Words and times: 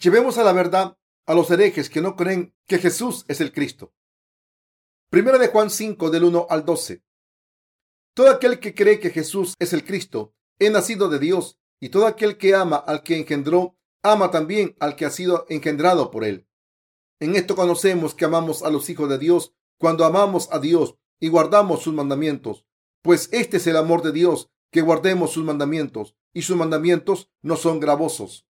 Llevemos 0.00 0.38
a 0.38 0.44
la 0.44 0.54
verdad 0.54 0.96
a 1.26 1.34
los 1.34 1.50
herejes 1.50 1.90
que 1.90 2.00
no 2.00 2.16
creen 2.16 2.54
que 2.66 2.78
Jesús 2.78 3.26
es 3.28 3.42
el 3.42 3.52
Cristo. 3.52 3.92
Primera 5.10 5.36
de 5.36 5.48
Juan 5.48 5.68
5 5.68 6.08
del 6.08 6.24
1 6.24 6.46
al 6.48 6.64
12. 6.64 7.04
Todo 8.14 8.30
aquel 8.30 8.60
que 8.60 8.74
cree 8.74 8.98
que 8.98 9.10
Jesús 9.10 9.54
es 9.58 9.74
el 9.74 9.84
Cristo 9.84 10.34
es 10.58 10.70
nacido 10.70 11.10
de 11.10 11.18
Dios 11.18 11.58
y 11.80 11.90
todo 11.90 12.06
aquel 12.06 12.38
que 12.38 12.54
ama 12.54 12.76
al 12.76 13.02
que 13.02 13.18
engendró 13.18 13.76
ama 14.02 14.30
también 14.30 14.74
al 14.80 14.96
que 14.96 15.04
ha 15.04 15.10
sido 15.10 15.44
engendrado 15.50 16.10
por 16.10 16.24
él. 16.24 16.48
En 17.18 17.36
esto 17.36 17.54
conocemos 17.54 18.14
que 18.14 18.24
amamos 18.24 18.62
a 18.62 18.70
los 18.70 18.88
hijos 18.88 19.06
de 19.10 19.18
Dios 19.18 19.54
cuando 19.78 20.06
amamos 20.06 20.48
a 20.50 20.60
Dios 20.60 20.96
y 21.20 21.28
guardamos 21.28 21.82
sus 21.82 21.92
mandamientos, 21.92 22.64
pues 23.02 23.28
este 23.32 23.58
es 23.58 23.66
el 23.66 23.76
amor 23.76 24.00
de 24.00 24.12
Dios, 24.12 24.50
que 24.70 24.80
guardemos 24.80 25.32
sus 25.32 25.44
mandamientos, 25.44 26.16
y 26.32 26.42
sus 26.42 26.56
mandamientos 26.56 27.30
no 27.42 27.56
son 27.56 27.80
gravosos. 27.80 28.46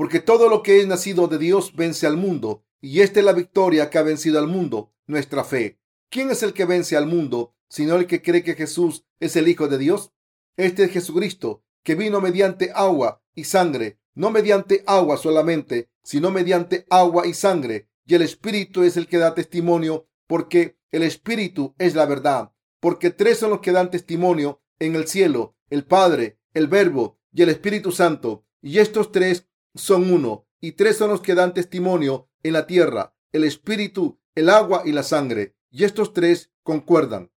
Porque 0.00 0.20
todo 0.20 0.48
lo 0.48 0.62
que 0.62 0.80
es 0.80 0.86
nacido 0.86 1.28
de 1.28 1.36
Dios 1.36 1.76
vence 1.76 2.06
al 2.06 2.16
mundo, 2.16 2.64
y 2.80 3.02
esta 3.02 3.20
es 3.20 3.26
la 3.26 3.34
victoria 3.34 3.90
que 3.90 3.98
ha 3.98 4.02
vencido 4.02 4.38
al 4.38 4.46
mundo, 4.46 4.94
nuestra 5.06 5.44
fe. 5.44 5.78
¿Quién 6.08 6.30
es 6.30 6.42
el 6.42 6.54
que 6.54 6.64
vence 6.64 6.96
al 6.96 7.04
mundo, 7.04 7.54
sino 7.68 7.96
el 7.96 8.06
que 8.06 8.22
cree 8.22 8.42
que 8.42 8.54
Jesús 8.54 9.04
es 9.18 9.36
el 9.36 9.46
Hijo 9.46 9.68
de 9.68 9.76
Dios? 9.76 10.14
Este 10.56 10.84
es 10.84 10.92
Jesucristo, 10.92 11.64
que 11.82 11.96
vino 11.96 12.22
mediante 12.22 12.72
agua 12.74 13.22
y 13.34 13.44
sangre, 13.44 13.98
no 14.14 14.30
mediante 14.30 14.84
agua 14.86 15.18
solamente, 15.18 15.90
sino 16.02 16.30
mediante 16.30 16.86
agua 16.88 17.26
y 17.26 17.34
sangre. 17.34 17.90
Y 18.06 18.14
el 18.14 18.22
Espíritu 18.22 18.84
es 18.84 18.96
el 18.96 19.06
que 19.06 19.18
da 19.18 19.34
testimonio, 19.34 20.08
porque 20.26 20.78
el 20.92 21.02
Espíritu 21.02 21.74
es 21.76 21.94
la 21.94 22.06
verdad. 22.06 22.52
Porque 22.80 23.10
tres 23.10 23.38
son 23.38 23.50
los 23.50 23.60
que 23.60 23.72
dan 23.72 23.90
testimonio 23.90 24.62
en 24.78 24.94
el 24.94 25.06
cielo, 25.06 25.56
el 25.68 25.84
Padre, 25.84 26.38
el 26.54 26.68
Verbo 26.68 27.18
y 27.34 27.42
el 27.42 27.50
Espíritu 27.50 27.92
Santo. 27.92 28.46
Y 28.62 28.78
estos 28.78 29.12
tres 29.12 29.49
son 29.74 30.12
uno. 30.12 30.46
Y 30.60 30.72
tres 30.72 30.98
son 30.98 31.10
los 31.10 31.20
que 31.20 31.34
dan 31.34 31.54
testimonio 31.54 32.28
en 32.42 32.52
la 32.52 32.66
tierra, 32.66 33.14
el 33.32 33.44
Espíritu, 33.44 34.18
el 34.34 34.50
agua 34.50 34.82
y 34.84 34.92
la 34.92 35.02
sangre. 35.02 35.56
Y 35.70 35.84
estos 35.84 36.12
tres 36.12 36.50
concuerdan. 36.62 37.30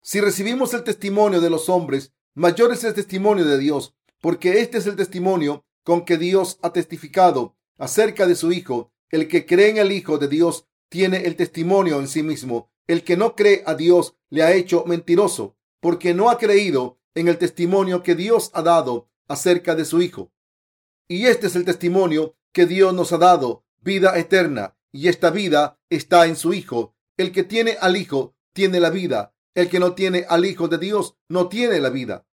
Si 0.00 0.20
recibimos 0.20 0.72
el 0.72 0.84
testimonio 0.84 1.40
de 1.40 1.50
los 1.50 1.68
hombres, 1.68 2.12
mayor 2.34 2.72
es 2.72 2.84
el 2.84 2.94
testimonio 2.94 3.44
de 3.44 3.58
Dios, 3.58 3.94
porque 4.20 4.60
este 4.60 4.78
es 4.78 4.86
el 4.86 4.96
testimonio 4.96 5.64
con 5.82 6.04
que 6.04 6.16
Dios 6.16 6.58
ha 6.62 6.72
testificado 6.72 7.56
acerca 7.78 8.26
de 8.26 8.36
su 8.36 8.52
Hijo. 8.52 8.92
El 9.10 9.28
que 9.28 9.46
cree 9.46 9.70
en 9.70 9.78
el 9.78 9.92
Hijo 9.92 10.18
de 10.18 10.28
Dios 10.28 10.66
tiene 10.88 11.26
el 11.26 11.36
testimonio 11.36 12.00
en 12.00 12.08
sí 12.08 12.22
mismo. 12.22 12.70
El 12.86 13.02
que 13.02 13.16
no 13.16 13.34
cree 13.34 13.62
a 13.66 13.74
Dios 13.74 14.16
le 14.30 14.42
ha 14.42 14.52
hecho 14.52 14.84
mentiroso, 14.86 15.56
porque 15.80 16.14
no 16.14 16.30
ha 16.30 16.38
creído 16.38 16.98
en 17.14 17.28
el 17.28 17.38
testimonio 17.38 18.02
que 18.02 18.14
Dios 18.14 18.50
ha 18.54 18.62
dado 18.62 19.08
acerca 19.28 19.74
de 19.74 19.84
su 19.84 20.02
Hijo. 20.02 20.32
Y 21.08 21.26
este 21.26 21.46
es 21.46 21.56
el 21.56 21.64
testimonio 21.64 22.36
que 22.52 22.66
Dios 22.66 22.94
nos 22.94 23.12
ha 23.12 23.18
dado, 23.18 23.64
vida 23.80 24.18
eterna, 24.18 24.76
y 24.92 25.08
esta 25.08 25.30
vida 25.30 25.78
está 25.90 26.26
en 26.26 26.36
su 26.36 26.52
Hijo. 26.52 26.94
El 27.16 27.32
que 27.32 27.44
tiene 27.44 27.76
al 27.80 27.96
Hijo 27.96 28.34
tiene 28.52 28.80
la 28.80 28.90
vida. 28.90 29.34
El 29.54 29.68
que 29.68 29.78
no 29.78 29.94
tiene 29.94 30.26
al 30.28 30.44
Hijo 30.44 30.68
de 30.68 30.78
Dios 30.78 31.16
no 31.28 31.48
tiene 31.48 31.80
la 31.80 31.90
vida. 31.90 32.26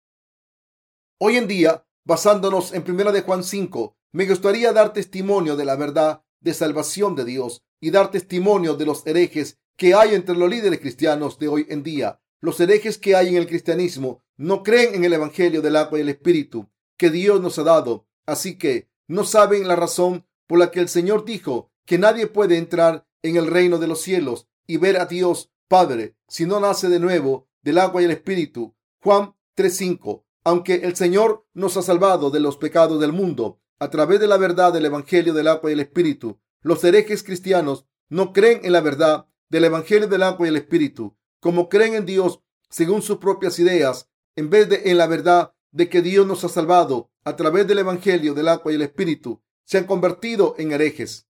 Hoy 1.19 1.37
en 1.37 1.47
día 1.47 1.85
basándonos 2.05 2.73
en 2.73 2.83
primera 2.83 3.11
de 3.11 3.21
Juan 3.21 3.43
5, 3.43 3.95
me 4.11 4.27
gustaría 4.27 4.73
dar 4.73 4.93
testimonio 4.93 5.55
de 5.55 5.65
la 5.65 5.75
verdad 5.75 6.23
de 6.41 6.53
salvación 6.53 7.15
de 7.15 7.25
Dios 7.25 7.63
y 7.79 7.91
dar 7.91 8.11
testimonio 8.11 8.75
de 8.75 8.85
los 8.85 9.05
herejes 9.07 9.57
que 9.77 9.93
hay 9.93 10.13
entre 10.13 10.35
los 10.35 10.49
líderes 10.49 10.79
cristianos 10.79 11.39
de 11.39 11.47
hoy 11.47 11.65
en 11.69 11.83
día. 11.83 12.21
Los 12.41 12.59
herejes 12.59 12.97
que 12.97 13.15
hay 13.15 13.29
en 13.29 13.35
el 13.35 13.47
cristianismo 13.47 14.21
no 14.35 14.63
creen 14.63 14.95
en 14.95 15.05
el 15.05 15.13
Evangelio 15.13 15.61
del 15.61 15.77
agua 15.77 15.97
y 15.97 16.01
el 16.01 16.09
Espíritu 16.09 16.69
que 16.97 17.09
Dios 17.09 17.41
nos 17.41 17.57
ha 17.57 17.63
dado, 17.63 18.05
así 18.25 18.57
que 18.57 18.89
no 19.07 19.23
saben 19.23 19.67
la 19.67 19.75
razón 19.75 20.25
por 20.47 20.59
la 20.59 20.71
que 20.71 20.79
el 20.79 20.89
Señor 20.89 21.25
dijo 21.25 21.71
que 21.85 21.97
nadie 21.97 22.27
puede 22.27 22.57
entrar 22.57 23.05
en 23.21 23.35
el 23.35 23.47
reino 23.47 23.77
de 23.77 23.87
los 23.87 24.01
cielos 24.01 24.47
y 24.67 24.77
ver 24.77 24.99
a 24.99 25.05
Dios 25.05 25.51
Padre 25.67 26.15
si 26.27 26.45
no 26.45 26.59
nace 26.59 26.89
de 26.89 26.99
nuevo 26.99 27.47
del 27.61 27.79
agua 27.79 28.01
y 28.01 28.05
el 28.05 28.11
Espíritu. 28.11 28.75
Juan 29.01 29.35
3:5 29.55 30.23
aunque 30.43 30.75
el 30.75 30.95
Señor 30.95 31.45
nos 31.53 31.77
ha 31.77 31.81
salvado 31.81 32.29
de 32.29 32.39
los 32.39 32.57
pecados 32.57 32.99
del 32.99 33.13
mundo 33.13 33.61
a 33.79 33.89
través 33.89 34.19
de 34.19 34.27
la 34.27 34.37
verdad 34.37 34.73
del 34.73 34.85
Evangelio 34.85 35.33
del 35.33 35.47
agua 35.47 35.69
y 35.69 35.73
el 35.73 35.79
Espíritu, 35.79 36.39
los 36.61 36.83
herejes 36.83 37.23
cristianos 37.23 37.85
no 38.09 38.33
creen 38.33 38.61
en 38.63 38.73
la 38.73 38.81
verdad 38.81 39.27
del 39.49 39.65
Evangelio 39.65 40.07
del 40.07 40.23
agua 40.23 40.45
y 40.45 40.49
el 40.49 40.57
Espíritu, 40.57 41.15
como 41.39 41.69
creen 41.69 41.95
en 41.95 42.05
Dios 42.05 42.41
según 42.69 43.01
sus 43.01 43.17
propias 43.17 43.59
ideas, 43.59 44.09
en 44.35 44.49
vez 44.49 44.67
de 44.69 44.89
en 44.89 44.97
la 44.97 45.07
verdad 45.07 45.52
de 45.73 45.89
que 45.89 46.01
Dios 46.01 46.25
nos 46.25 46.43
ha 46.43 46.49
salvado 46.49 47.11
a 47.25 47.35
través 47.35 47.67
del 47.67 47.79
Evangelio 47.79 48.33
del 48.33 48.47
agua 48.47 48.71
y 48.71 48.75
el 48.75 48.83
Espíritu, 48.83 49.41
se 49.65 49.79
han 49.79 49.85
convertido 49.85 50.55
en 50.57 50.71
herejes. 50.71 51.27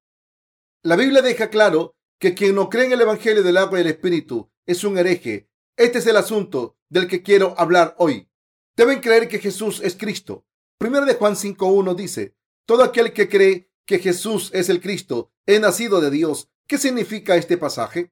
La 0.84 0.96
Biblia 0.96 1.22
deja 1.22 1.50
claro 1.50 1.96
que 2.20 2.34
quien 2.34 2.56
no 2.56 2.70
cree 2.70 2.86
en 2.86 2.92
el 2.92 3.02
Evangelio 3.02 3.42
del 3.42 3.58
agua 3.58 3.80
y 3.80 3.82
el 3.82 3.88
Espíritu 3.88 4.52
es 4.66 4.84
un 4.84 4.98
hereje. 4.98 5.50
Este 5.78 6.00
es 6.00 6.08
el 6.08 6.18
asunto 6.18 6.78
del 6.90 7.08
que 7.08 7.24
quiero 7.24 7.56
hablar 7.58 7.96
hoy. 7.98 8.30
Deben 8.76 9.00
creer 9.00 9.28
que 9.28 9.40
Jesús 9.40 9.82
es 9.82 9.96
Cristo. 9.96 10.46
Primero 10.78 11.06
de 11.06 11.16
Juan 11.16 11.36
5.1 11.36 11.96
dice, 11.96 12.36
todo 12.66 12.84
aquel 12.84 13.14
que 13.14 13.30
cree 13.30 13.72
que 13.86 14.00
Jesús 14.00 14.52
es 14.53 14.70
el 14.70 14.82
Cristo 14.82 15.32
es 15.46 15.59
nacido 15.62 16.02
de 16.02 16.12
Dios. 16.12 16.50
¿Qué 16.68 16.78
significa 16.78 17.38
este 17.38 17.58
pasaje? 17.58 18.12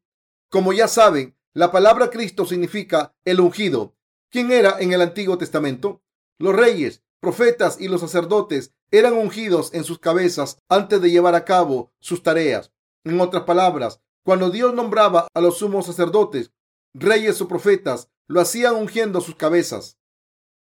Como 0.50 0.72
ya 0.72 0.88
saben, 0.88 1.36
la 1.54 1.72
palabra 1.72 2.10
Cristo 2.10 2.46
significa 2.46 3.14
el 3.26 3.42
ungido. 3.42 3.98
¿Quién 4.30 4.52
era 4.52 4.78
en 4.80 4.94
el 4.94 5.02
Antiguo 5.02 5.38
Testamento? 5.38 6.02
Los 6.40 6.56
reyes, 6.56 7.04
profetas 7.20 7.80
y 7.80 7.88
los 7.88 8.02
sacerdotes 8.02 8.74
eran 8.92 9.14
ungidos 9.14 9.74
en 9.74 9.84
sus 9.84 10.00
cabezas 10.00 10.58
antes 10.68 11.02
de 11.02 11.12
llevar 11.12 11.36
a 11.36 11.46
cabo 11.46 11.92
sus 12.00 12.24
tareas. 12.24 12.72
En 13.04 13.20
otras 13.20 13.44
palabras, 13.44 14.02
cuando 14.24 14.50
Dios 14.50 14.74
nombraba 14.74 15.28
a 15.34 15.42
los 15.42 15.58
sumos 15.58 15.86
sacerdotes, 15.86 16.52
reyes 16.94 17.42
o 17.42 17.48
profetas, 17.48 18.10
lo 18.28 18.42
hacían 18.42 18.76
ungiendo 18.76 19.22
sus 19.22 19.36
cabezas. 19.36 19.98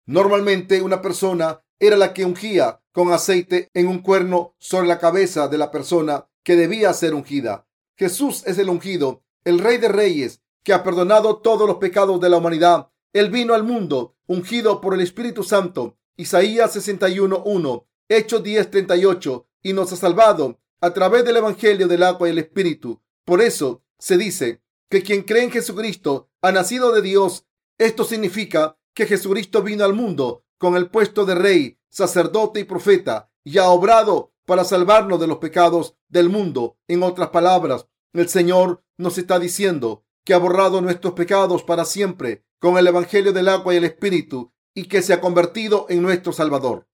Normalmente 0.06 0.82
una 0.82 1.02
persona 1.02 1.64
era 1.80 1.98
la 1.98 2.14
que 2.14 2.26
ungía 2.26 2.82
con 2.92 3.12
aceite 3.12 3.70
en 3.74 3.88
un 3.88 4.00
cuerno 4.00 4.56
sobre 4.60 4.88
la 4.88 5.00
cabeza 5.00 5.48
de 5.48 5.58
la 5.58 5.72
persona 5.72 6.28
que 6.44 6.56
debía 6.56 6.94
ser 6.94 7.14
ungida. 7.14 7.68
Jesús 7.98 8.44
es 8.46 8.58
el 8.58 8.70
ungido, 8.70 9.24
el 9.44 9.60
rey 9.60 9.78
de 9.78 9.90
reyes, 9.90 10.42
que 10.64 10.74
ha 10.74 10.84
perdonado 10.84 11.38
todos 11.38 11.68
los 11.68 11.78
pecados 11.78 12.20
de 12.22 12.30
la 12.30 12.38
humanidad. 12.38 12.90
Él 13.14 13.30
vino 13.30 13.54
al 13.54 13.64
mundo 13.64 14.16
ungido 14.26 14.82
por 14.82 14.96
el 14.96 15.02
Espíritu 15.02 15.44
Santo. 15.44 15.98
Isaías 16.18 16.76
61.1, 16.76 17.86
Hechos 18.10 18.44
10.38, 18.44 19.46
y 19.62 19.74
nos 19.74 19.94
ha 19.94 19.96
salvado 19.96 20.60
a 20.82 20.94
través 20.94 21.24
del 21.24 21.38
Evangelio 21.38 21.88
del 21.88 22.04
agua 22.04 22.28
y 22.28 22.32
el 22.32 22.40
Espíritu. 22.40 23.02
Por 23.24 23.42
eso 23.42 23.84
se 24.00 24.18
dice 24.18 24.62
que 24.90 25.04
quien 25.04 25.24
cree 25.24 25.44
en 25.44 25.52
Jesucristo 25.52 26.30
ha 26.42 26.52
nacido 26.52 26.92
de 26.92 27.02
Dios. 27.02 27.46
Esto 27.78 28.04
significa 28.04 28.78
que 28.94 29.06
Jesucristo 29.06 29.62
vino 29.62 29.86
al 29.86 29.94
mundo 29.94 30.44
con 30.58 30.76
el 30.76 30.90
puesto 30.90 31.26
de 31.26 31.36
rey, 31.36 31.80
sacerdote 31.90 32.60
y 32.60 32.64
profeta 32.64 33.32
y 33.44 33.58
ha 33.60 33.70
obrado 33.70 34.34
para 34.46 34.64
salvarnos 34.64 35.20
de 35.20 35.28
los 35.28 35.38
pecados 35.38 35.96
del 36.10 36.30
mundo. 36.30 36.78
En 36.88 37.04
otras 37.04 37.30
palabras, 37.30 37.88
el 38.14 38.28
Señor 38.28 38.84
nos 38.98 39.18
está 39.18 39.40
diciendo 39.40 40.04
que 40.24 40.34
ha 40.34 40.38
borrado 40.38 40.82
nuestros 40.82 41.14
pecados 41.14 41.64
para 41.64 41.86
siempre 41.86 42.44
con 42.64 42.78
el 42.78 42.88
Evangelio 42.88 43.34
del 43.34 43.50
agua 43.50 43.74
y 43.74 43.78
el 43.78 43.84
Espíritu 43.84 44.54
y 44.74 44.86
que 44.86 45.02
se 45.02 45.12
ha 45.12 45.20
convertido 45.20 45.86
en 45.90 46.02
nuestro 46.02 46.32
Salvador. 46.32 46.88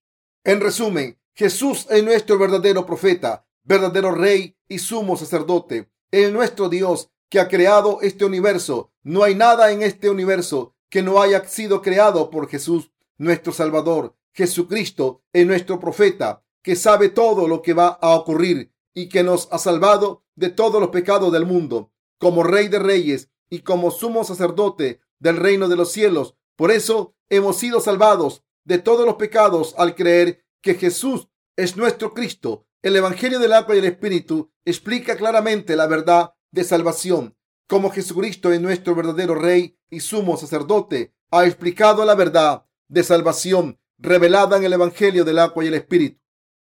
En 0.43 0.61
resumen, 0.61 1.19
Jesús 1.35 1.85
es 1.91 2.03
nuestro 2.03 2.39
verdadero 2.39 2.87
profeta, 2.87 3.45
verdadero 3.65 4.09
rey 4.09 4.57
y 4.67 4.79
sumo 4.79 5.15
sacerdote. 5.15 5.87
Es 6.09 6.33
nuestro 6.33 6.69
Dios 6.69 7.11
que 7.29 7.39
ha 7.39 7.47
creado 7.47 7.99
este 8.01 8.25
universo. 8.25 8.91
No 9.03 9.21
hay 9.21 9.35
nada 9.35 9.71
en 9.71 9.83
este 9.83 10.09
universo 10.09 10.73
que 10.89 11.03
no 11.03 11.21
haya 11.21 11.47
sido 11.47 11.83
creado 11.83 12.31
por 12.31 12.49
Jesús, 12.49 12.89
nuestro 13.19 13.53
Salvador. 13.53 14.15
Jesucristo 14.33 15.21
es 15.33 15.45
nuestro 15.45 15.79
profeta, 15.79 16.41
que 16.63 16.75
sabe 16.75 17.09
todo 17.09 17.47
lo 17.47 17.61
que 17.61 17.73
va 17.73 17.89
a 17.89 18.15
ocurrir 18.15 18.73
y 18.95 19.07
que 19.07 19.21
nos 19.21 19.47
ha 19.51 19.59
salvado 19.59 20.23
de 20.33 20.49
todos 20.49 20.81
los 20.81 20.89
pecados 20.89 21.31
del 21.31 21.45
mundo, 21.45 21.91
como 22.17 22.41
Rey 22.41 22.69
de 22.69 22.79
Reyes 22.79 23.29
y 23.51 23.59
como 23.59 23.91
sumo 23.91 24.23
sacerdote 24.23 24.99
del 25.19 25.37
reino 25.37 25.67
de 25.67 25.75
los 25.75 25.91
cielos. 25.91 26.35
Por 26.55 26.71
eso 26.71 27.15
hemos 27.29 27.57
sido 27.57 27.79
salvados 27.81 28.43
de 28.63 28.79
todos 28.79 29.05
los 29.05 29.15
pecados 29.15 29.75
al 29.77 29.95
creer 29.95 30.45
que 30.61 30.75
Jesús 30.75 31.29
es 31.55 31.77
nuestro 31.77 32.13
Cristo. 32.13 32.65
El 32.81 32.95
Evangelio 32.95 33.39
del 33.39 33.53
agua 33.53 33.75
y 33.75 33.79
el 33.79 33.85
Espíritu 33.85 34.51
explica 34.65 35.15
claramente 35.15 35.75
la 35.75 35.87
verdad 35.87 36.33
de 36.51 36.63
salvación 36.63 37.35
como 37.69 37.91
Jesucristo 37.91 38.51
es 38.51 38.59
nuestro 38.59 38.95
verdadero 38.95 39.35
Rey 39.35 39.77
y 39.91 39.99
sumo 39.99 40.37
sacerdote, 40.37 41.13
ha 41.29 41.45
explicado 41.45 42.03
la 42.03 42.15
verdad 42.15 42.65
de 42.87 43.03
salvación 43.03 43.79
revelada 43.99 44.57
en 44.57 44.63
el 44.63 44.73
Evangelio 44.73 45.23
del 45.23 45.37
agua 45.37 45.63
y 45.63 45.67
el 45.67 45.75
Espíritu. 45.75 46.19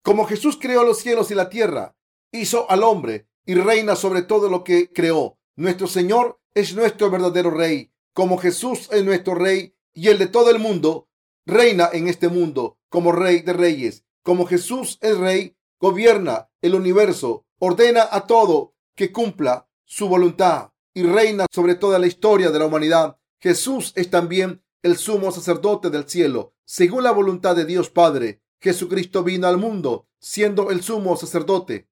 Como 0.02 0.26
Jesús 0.26 0.58
creó 0.60 0.84
los 0.84 0.98
cielos 0.98 1.30
y 1.30 1.36
la 1.36 1.48
tierra, 1.50 1.96
hizo 2.32 2.72
al 2.72 2.82
hombre 2.82 3.28
y 3.46 3.54
reina 3.54 3.96
sobre 3.96 4.24
todo 4.24 4.50
lo 4.50 4.64
que 4.64 4.92
creó. 4.92 5.38
Nuestro 5.56 5.86
Señor 5.86 6.40
es 6.56 6.76
nuestro 6.76 7.12
verdadero 7.12 7.52
Rey. 7.52 7.94
Como 8.14 8.38
Jesús 8.38 8.90
es 8.92 9.04
nuestro 9.04 9.36
Rey 9.36 9.76
y 9.94 10.08
el 10.08 10.18
de 10.18 10.28
todo 10.28 10.50
el 10.50 10.60
mundo, 10.60 11.10
reina 11.46 11.90
en 11.92 12.08
este 12.08 12.30
mundo 12.30 12.78
como 12.90 13.12
Rey 13.12 13.42
de 13.42 13.54
Reyes. 13.54 14.06
Como 14.24 14.46
Jesús 14.46 14.98
es 15.02 15.18
Rey 15.18 15.56
gobierna 15.80 16.50
el 16.62 16.76
universo, 16.76 17.46
ordena 17.60 18.08
a 18.12 18.28
todo 18.28 18.76
que 18.96 19.12
cumpla 19.12 19.70
su 19.86 20.08
voluntad 20.08 20.72
y 20.94 21.04
reina 21.04 21.46
sobre 21.52 21.76
toda 21.76 22.00
la 22.00 22.08
historia 22.08 22.52
de 22.52 22.60
la 22.60 22.66
humanidad. 22.66 23.18
Jesús 23.40 23.94
es 23.96 24.10
también 24.10 24.64
el 24.84 24.98
sumo 24.98 25.32
sacerdote 25.32 25.90
del 25.90 26.10
cielo, 26.10 26.54
según 26.66 27.04
la 27.04 27.12
voluntad 27.12 27.56
de 27.56 27.66
Dios 27.66 27.90
Padre. 27.90 28.42
Jesucristo 28.60 29.24
vino 29.24 29.48
al 29.48 29.58
mundo 29.58 30.08
siendo 30.20 30.70
el 30.70 30.82
sumo 30.84 31.16
sacerdote 31.16 31.89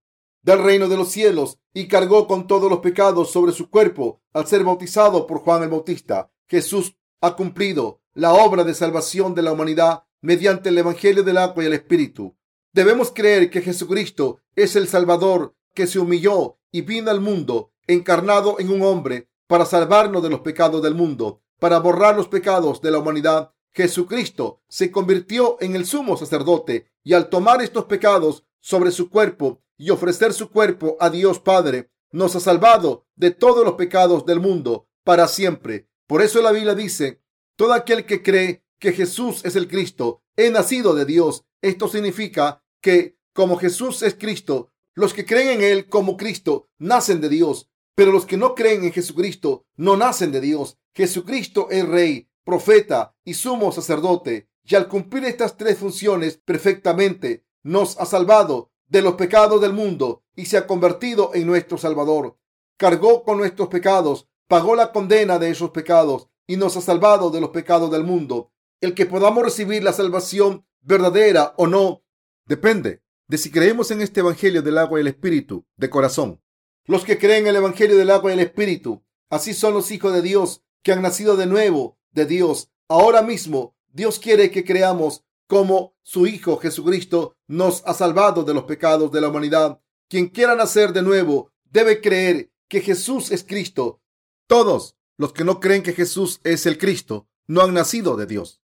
del 0.48 0.64
reino 0.64 0.88
de 0.88 0.96
los 0.96 1.10
cielos 1.10 1.60
y 1.74 1.90
cargó 1.90 2.26
con 2.26 2.48
todos 2.48 2.70
los 2.70 2.80
pecados 2.80 3.32
sobre 3.32 3.52
su 3.52 3.70
cuerpo 3.70 4.22
al 4.32 4.48
ser 4.48 4.64
bautizado 4.64 5.28
por 5.28 5.40
Juan 5.40 5.64
el 5.64 5.70
Bautista. 5.70 6.32
Jesús 6.48 6.96
ha 7.20 7.36
cumplido 7.36 8.00
la 8.14 8.32
obra 8.32 8.64
de 8.64 8.74
salvación 8.74 9.36
de 9.36 9.42
la 9.42 9.52
humanidad 9.52 10.04
mediante 10.22 10.70
el 10.70 10.78
Evangelio 10.78 11.22
del 11.24 11.38
agua 11.38 11.66
y 11.66 11.68
el 11.68 11.74
Espíritu. 11.74 12.34
Debemos 12.72 13.12
creer 13.12 13.50
que 13.50 13.62
Jesucristo 13.62 14.40
es 14.56 14.78
el 14.78 14.88
Salvador 14.88 15.54
que 15.74 15.86
se 15.86 16.00
humilló 16.00 16.58
y 16.72 16.80
vino 16.80 17.12
al 17.12 17.20
mundo 17.20 17.74
encarnado 17.86 18.56
en 18.58 18.70
un 18.70 18.84
hombre 18.84 19.28
para 19.48 19.66
salvarnos 19.66 20.24
de 20.24 20.30
los 20.30 20.40
pecados 20.40 20.82
del 20.82 20.96
mundo, 20.96 21.42
para 21.60 21.80
borrar 21.80 22.16
los 22.16 22.30
pecados 22.30 22.82
de 22.82 22.92
la 22.92 23.00
humanidad. 23.00 23.52
Jesucristo 23.74 24.62
se 24.70 24.92
convirtió 24.92 25.58
en 25.60 25.76
el 25.76 25.86
sumo 25.86 26.16
sacerdote 26.16 26.90
y 27.04 27.16
al 27.16 27.28
tomar 27.28 27.62
estos 27.62 27.84
pecados 27.84 28.46
sobre 28.62 28.92
su 28.92 29.10
cuerpo 29.10 29.62
y 29.78 29.90
ofrecer 29.92 30.34
su 30.34 30.50
cuerpo 30.50 30.98
a 31.00 31.10
Dios 31.10 31.40
Padre, 31.40 31.92
nos 32.12 32.36
ha 32.36 32.40
salvado 32.40 33.06
de 33.16 33.32
todos 33.32 33.64
los 33.64 33.76
pecados 33.76 34.26
del 34.26 34.40
mundo 34.40 34.88
para 35.04 35.28
siempre. 35.28 35.88
Por 36.08 36.22
eso 36.22 36.42
la 36.42 36.52
Biblia 36.52 36.76
dice, 36.76 37.22
todo 37.56 37.74
aquel 37.74 38.06
que 38.06 38.24
cree 38.24 38.64
que 38.80 38.94
Jesús 38.94 39.44
es 39.46 39.56
el 39.56 39.68
Cristo, 39.68 40.24
he 40.36 40.50
nacido 40.50 40.94
de 40.94 41.06
Dios. 41.06 41.46
Esto 41.62 41.88
significa 41.88 42.64
que 42.82 43.18
como 43.34 43.58
Jesús 43.58 44.02
es 44.04 44.16
Cristo, 44.16 44.72
los 44.94 45.14
que 45.14 45.26
creen 45.26 45.60
en 45.60 45.62
Él 45.64 45.90
como 45.90 46.18
Cristo 46.18 46.70
nacen 46.80 47.22
de 47.22 47.30
Dios, 47.30 47.70
pero 47.96 48.12
los 48.12 48.26
que 48.26 48.38
no 48.38 48.56
creen 48.56 48.84
en 48.84 48.94
Jesucristo 48.94 49.66
no 49.76 49.98
nacen 49.98 50.32
de 50.32 50.42
Dios. 50.42 50.78
Jesucristo 50.94 51.68
es 51.70 51.88
Rey, 51.88 52.30
profeta 52.44 53.16
y 53.24 53.34
sumo 53.34 53.72
sacerdote, 53.72 54.50
y 54.64 54.76
al 54.76 54.88
cumplir 54.88 55.26
estas 55.26 55.58
tres 55.58 55.78
funciones 55.78 56.38
perfectamente, 56.38 57.46
nos 57.64 57.98
ha 58.00 58.06
salvado 58.06 58.72
de 58.88 59.02
los 59.02 59.16
pecados 59.16 59.62
del 59.62 59.74
mundo 59.74 60.24
y 60.36 60.46
se 60.46 60.58
ha 60.58 60.68
convertido 60.68 61.32
en 61.34 61.46
nuestro 61.46 61.78
Salvador. 61.78 62.38
Cargó 62.78 63.24
con 63.24 63.38
nuestros 63.38 63.70
pecados, 63.70 64.28
pagó 64.48 64.76
la 64.76 64.92
condena 64.92 65.40
de 65.40 65.50
esos 65.50 65.72
pecados 65.72 66.30
y 66.46 66.58
nos 66.58 66.78
ha 66.78 66.82
salvado 66.82 67.30
de 67.30 67.42
los 67.42 67.50
pecados 67.50 67.92
del 67.92 68.04
mundo. 68.04 68.52
El 68.80 68.94
que 68.94 69.06
podamos 69.06 69.44
recibir 69.44 69.84
la 69.84 69.94
salvación 69.94 70.66
verdadera 70.82 71.54
o 71.58 71.68
no 71.68 72.04
depende 72.46 73.04
de 73.28 73.38
si 73.38 73.52
creemos 73.52 73.92
en 73.92 74.02
este 74.02 74.22
Evangelio 74.22 74.62
del 74.62 74.78
agua 74.78 75.00
y 75.00 75.02
el 75.02 75.08
Espíritu 75.08 75.66
de 75.76 75.90
corazón. 75.90 76.42
Los 76.86 77.04
que 77.04 77.18
creen 77.18 77.44
en 77.44 77.48
el 77.48 77.56
Evangelio 77.58 77.98
del 77.98 78.10
agua 78.10 78.32
y 78.32 78.36
el 78.36 78.40
Espíritu, 78.40 79.04
así 79.30 79.54
son 79.54 79.74
los 79.74 79.92
hijos 79.92 80.14
de 80.14 80.22
Dios 80.22 80.64
que 80.84 80.94
han 80.94 81.02
nacido 81.02 81.36
de 81.36 81.46
nuevo 81.46 82.00
de 82.12 82.26
Dios. 82.26 82.72
Ahora 82.88 83.22
mismo 83.22 83.76
Dios 83.92 84.20
quiere 84.20 84.52
que 84.52 84.64
creamos 84.64 85.26
como 85.48 85.96
su 86.04 86.28
Hijo 86.28 86.58
Jesucristo 86.58 87.36
nos 87.48 87.82
ha 87.86 87.94
salvado 87.94 88.44
de 88.44 88.54
los 88.54 88.64
pecados 88.66 89.12
de 89.12 89.22
la 89.22 89.30
humanidad. 89.30 89.82
Quien 90.10 90.28
quiera 90.28 90.56
nacer 90.56 90.94
de 90.94 91.02
nuevo 91.02 91.52
debe 91.66 92.02
creer 92.02 92.52
que 92.68 92.82
Jesús 92.82 93.32
es 93.32 93.44
Cristo. 93.44 94.02
Todos 94.46 94.98
los 95.18 95.34
que 95.34 95.44
no 95.44 95.60
creen 95.60 95.84
que 95.84 95.94
Jesús 95.94 96.40
es 96.44 96.66
el 96.66 96.78
Cristo 96.78 97.28
no 97.48 97.62
han 97.62 97.74
nacido 97.74 98.16
de 98.18 98.26
Dios. 98.26 98.62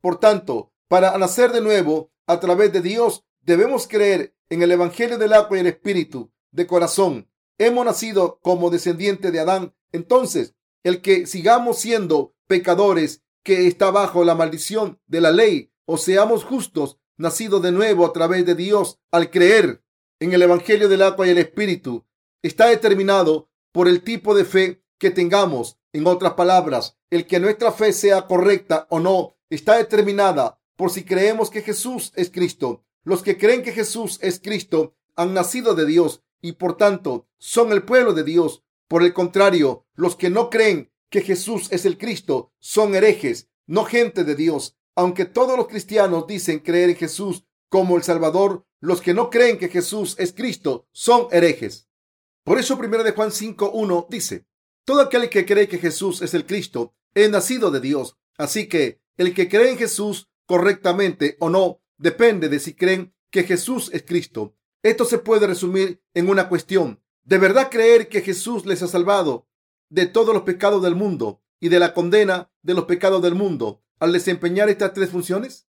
Por 0.00 0.18
tanto, 0.18 0.72
para 0.88 1.16
nacer 1.18 1.52
de 1.52 1.60
nuevo 1.60 2.12
a 2.26 2.40
través 2.40 2.72
de 2.72 2.80
Dios, 2.80 3.24
debemos 3.40 3.86
creer 3.88 4.34
en 4.48 4.62
el 4.62 4.70
Evangelio 4.72 5.18
del 5.18 5.32
agua 5.32 5.56
y 5.56 5.60
el 5.60 5.66
Espíritu 5.66 6.32
de 6.50 6.66
corazón. 6.66 7.28
Hemos 7.58 7.84
nacido 7.84 8.38
como 8.42 8.70
descendiente 8.70 9.30
de 9.30 9.40
Adán. 9.40 9.74
Entonces, 9.90 10.54
el 10.82 11.00
que 11.00 11.26
sigamos 11.26 11.78
siendo 11.78 12.34
pecadores 12.46 13.22
que 13.42 13.66
está 13.66 13.90
bajo 13.90 14.24
la 14.24 14.34
maldición 14.34 15.00
de 15.06 15.20
la 15.20 15.32
ley 15.32 15.71
o 15.84 15.96
seamos 15.96 16.44
justos, 16.44 16.98
nacidos 17.16 17.62
de 17.62 17.72
nuevo 17.72 18.06
a 18.06 18.12
través 18.12 18.44
de 18.46 18.54
Dios 18.54 18.98
al 19.10 19.30
creer 19.30 19.82
en 20.20 20.32
el 20.32 20.42
Evangelio 20.42 20.88
del 20.88 21.02
agua 21.02 21.26
y 21.26 21.30
el 21.30 21.38
Espíritu, 21.38 22.04
está 22.42 22.66
determinado 22.66 23.50
por 23.72 23.88
el 23.88 24.02
tipo 24.02 24.34
de 24.34 24.44
fe 24.44 24.82
que 24.98 25.10
tengamos. 25.10 25.78
En 25.92 26.06
otras 26.06 26.34
palabras, 26.34 26.96
el 27.10 27.26
que 27.26 27.40
nuestra 27.40 27.72
fe 27.72 27.92
sea 27.92 28.22
correcta 28.22 28.86
o 28.88 29.00
no 29.00 29.36
está 29.50 29.76
determinada 29.76 30.58
por 30.76 30.90
si 30.90 31.04
creemos 31.04 31.50
que 31.50 31.60
Jesús 31.60 32.12
es 32.16 32.30
Cristo. 32.30 32.84
Los 33.04 33.22
que 33.22 33.36
creen 33.36 33.62
que 33.62 33.72
Jesús 33.72 34.18
es 34.22 34.40
Cristo 34.40 34.94
han 35.16 35.34
nacido 35.34 35.74
de 35.74 35.86
Dios 35.86 36.22
y 36.40 36.52
por 36.52 36.76
tanto 36.76 37.26
son 37.38 37.72
el 37.72 37.82
pueblo 37.82 38.14
de 38.14 38.24
Dios. 38.24 38.62
Por 38.88 39.02
el 39.02 39.12
contrario, 39.12 39.86
los 39.94 40.16
que 40.16 40.30
no 40.30 40.48
creen 40.50 40.90
que 41.10 41.20
Jesús 41.20 41.70
es 41.72 41.84
el 41.84 41.98
Cristo 41.98 42.52
son 42.58 42.94
herejes, 42.94 43.48
no 43.66 43.84
gente 43.84 44.24
de 44.24 44.34
Dios. 44.34 44.76
Aunque 44.94 45.24
todos 45.24 45.56
los 45.56 45.68
cristianos 45.68 46.26
dicen 46.26 46.58
creer 46.60 46.90
en 46.90 46.96
Jesús 46.96 47.44
como 47.68 47.96
el 47.96 48.02
Salvador, 48.02 48.66
los 48.80 49.00
que 49.00 49.14
no 49.14 49.30
creen 49.30 49.58
que 49.58 49.68
Jesús 49.68 50.16
es 50.18 50.32
Cristo 50.32 50.88
son 50.92 51.28
herejes. 51.30 51.88
Por 52.44 52.58
eso 52.58 52.76
1 52.76 53.04
de 53.04 53.12
Juan 53.12 53.30
5.1 53.30 54.06
dice, 54.08 54.46
todo 54.84 55.00
aquel 55.00 55.30
que 55.30 55.46
cree 55.46 55.68
que 55.68 55.78
Jesús 55.78 56.22
es 56.22 56.34
el 56.34 56.44
Cristo 56.44 56.94
es 57.14 57.30
nacido 57.30 57.70
de 57.70 57.80
Dios. 57.80 58.18
Así 58.36 58.68
que 58.68 59.00
el 59.16 59.32
que 59.34 59.48
cree 59.48 59.70
en 59.70 59.78
Jesús 59.78 60.28
correctamente 60.46 61.36
o 61.38 61.48
no 61.48 61.80
depende 61.98 62.48
de 62.48 62.58
si 62.58 62.74
creen 62.74 63.14
que 63.30 63.44
Jesús 63.44 63.90
es 63.92 64.02
Cristo. 64.02 64.56
Esto 64.82 65.04
se 65.04 65.18
puede 65.18 65.46
resumir 65.46 66.02
en 66.14 66.28
una 66.28 66.48
cuestión. 66.48 67.00
¿De 67.22 67.38
verdad 67.38 67.70
creer 67.70 68.08
que 68.08 68.22
Jesús 68.22 68.66
les 68.66 68.82
ha 68.82 68.88
salvado 68.88 69.46
de 69.88 70.06
todos 70.06 70.34
los 70.34 70.42
pecados 70.42 70.82
del 70.82 70.96
mundo 70.96 71.40
y 71.60 71.68
de 71.68 71.78
la 71.78 71.94
condena 71.94 72.50
de 72.62 72.74
los 72.74 72.86
pecados 72.86 73.22
del 73.22 73.36
mundo 73.36 73.82
al 74.02 74.12
desempeñar 74.12 74.68
estas 74.68 74.94
tres 74.94 75.10
funciones? 75.10 75.68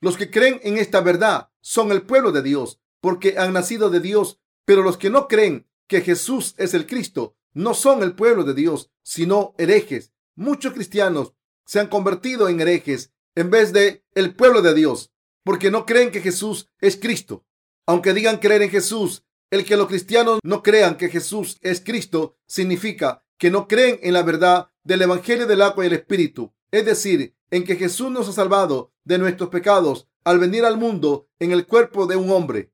Los 0.00 0.16
que 0.16 0.30
creen 0.30 0.58
en 0.62 0.78
esta 0.78 1.02
verdad 1.02 1.50
son 1.60 1.92
el 1.92 2.00
pueblo 2.00 2.32
de 2.32 2.42
Dios 2.42 2.80
porque 3.02 3.36
han 3.36 3.52
nacido 3.52 3.90
de 3.90 4.00
Dios, 4.00 4.40
pero 4.64 4.82
los 4.82 4.96
que 4.96 5.10
no 5.10 5.28
creen 5.28 5.68
que 5.86 6.00
Jesús 6.00 6.54
es 6.56 6.72
el 6.72 6.86
Cristo 6.86 7.36
no 7.52 7.74
son 7.74 8.02
el 8.02 8.14
pueblo 8.14 8.44
de 8.44 8.54
Dios, 8.54 8.90
sino 9.02 9.54
herejes. 9.58 10.14
Muchos 10.34 10.72
cristianos 10.72 11.34
se 11.66 11.78
han 11.78 11.88
convertido 11.88 12.48
en 12.48 12.58
herejes 12.58 13.12
en 13.34 13.50
vez 13.50 13.74
de 13.74 14.02
el 14.14 14.34
pueblo 14.34 14.62
de 14.62 14.72
Dios, 14.72 15.12
porque 15.44 15.70
no 15.70 15.84
creen 15.84 16.10
que 16.10 16.22
Jesús 16.22 16.70
es 16.80 16.96
Cristo. 16.96 17.44
Aunque 17.84 18.14
digan 18.14 18.38
creer 18.38 18.62
en 18.62 18.70
Jesús, 18.70 19.24
el 19.50 19.66
que 19.66 19.76
los 19.76 19.88
cristianos 19.88 20.40
no 20.42 20.62
crean 20.62 20.96
que 20.96 21.10
Jesús 21.10 21.58
es 21.60 21.82
Cristo 21.82 22.38
significa 22.46 23.26
que 23.36 23.50
no 23.50 23.68
creen 23.68 24.00
en 24.02 24.14
la 24.14 24.22
verdad 24.22 24.70
del 24.84 25.02
Evangelio 25.02 25.46
del 25.46 25.60
agua 25.60 25.84
y 25.84 25.88
el 25.88 25.92
Espíritu, 25.92 26.54
es 26.70 26.86
decir, 26.86 27.36
en 27.54 27.62
que 27.62 27.76
Jesús 27.76 28.10
nos 28.10 28.28
ha 28.28 28.32
salvado 28.32 28.92
de 29.04 29.16
nuestros 29.16 29.48
pecados 29.48 30.08
al 30.24 30.40
venir 30.40 30.64
al 30.64 30.76
mundo 30.76 31.28
en 31.38 31.52
el 31.52 31.68
cuerpo 31.68 32.08
de 32.08 32.16
un 32.16 32.32
hombre, 32.32 32.72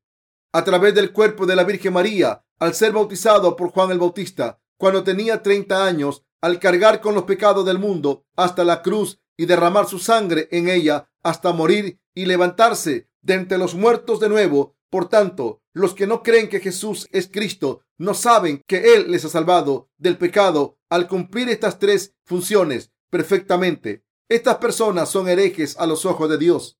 a 0.51 0.63
través 0.63 0.95
del 0.95 1.11
cuerpo 1.11 1.45
de 1.45 1.55
la 1.55 1.63
Virgen 1.63 1.93
María, 1.93 2.43
al 2.57 2.73
ser 2.73 2.91
bautizado 2.91 3.55
por 3.55 3.69
Juan 3.69 3.91
el 3.91 3.99
Bautista, 3.99 4.59
cuando 4.79 5.03
tenía 5.03 5.43
30 5.43 5.85
años, 5.85 6.23
al 6.41 6.57
cargar 6.57 6.99
con 6.99 7.13
los 7.13 7.25
pecados 7.25 7.63
del 7.63 7.77
mundo 7.77 8.25
hasta 8.35 8.63
la 8.63 8.81
cruz 8.81 9.19
y 9.37 9.45
derramar 9.45 9.87
su 9.87 9.99
sangre 9.99 10.47
en 10.49 10.67
ella 10.67 11.11
hasta 11.21 11.53
morir 11.53 11.99
y 12.15 12.25
levantarse 12.25 13.07
de 13.21 13.35
entre 13.35 13.59
los 13.59 13.75
muertos 13.75 14.19
de 14.19 14.29
nuevo. 14.29 14.75
Por 14.89 15.09
tanto, 15.09 15.61
los 15.73 15.93
que 15.93 16.07
no 16.07 16.23
creen 16.23 16.49
que 16.49 16.59
Jesús 16.59 17.07
es 17.11 17.29
Cristo 17.31 17.83
no 17.99 18.15
saben 18.15 18.63
que 18.65 18.95
Él 18.95 19.11
les 19.11 19.25
ha 19.25 19.29
salvado 19.29 19.91
del 19.99 20.17
pecado 20.17 20.79
al 20.89 21.07
cumplir 21.07 21.49
estas 21.49 21.77
tres 21.77 22.15
funciones 22.25 22.91
perfectamente. 23.11 24.03
Estas 24.31 24.59
personas 24.59 25.09
son 25.09 25.27
herejes 25.27 25.75
a 25.77 25.85
los 25.85 26.05
ojos 26.05 26.29
de 26.29 26.37
Dios. 26.37 26.79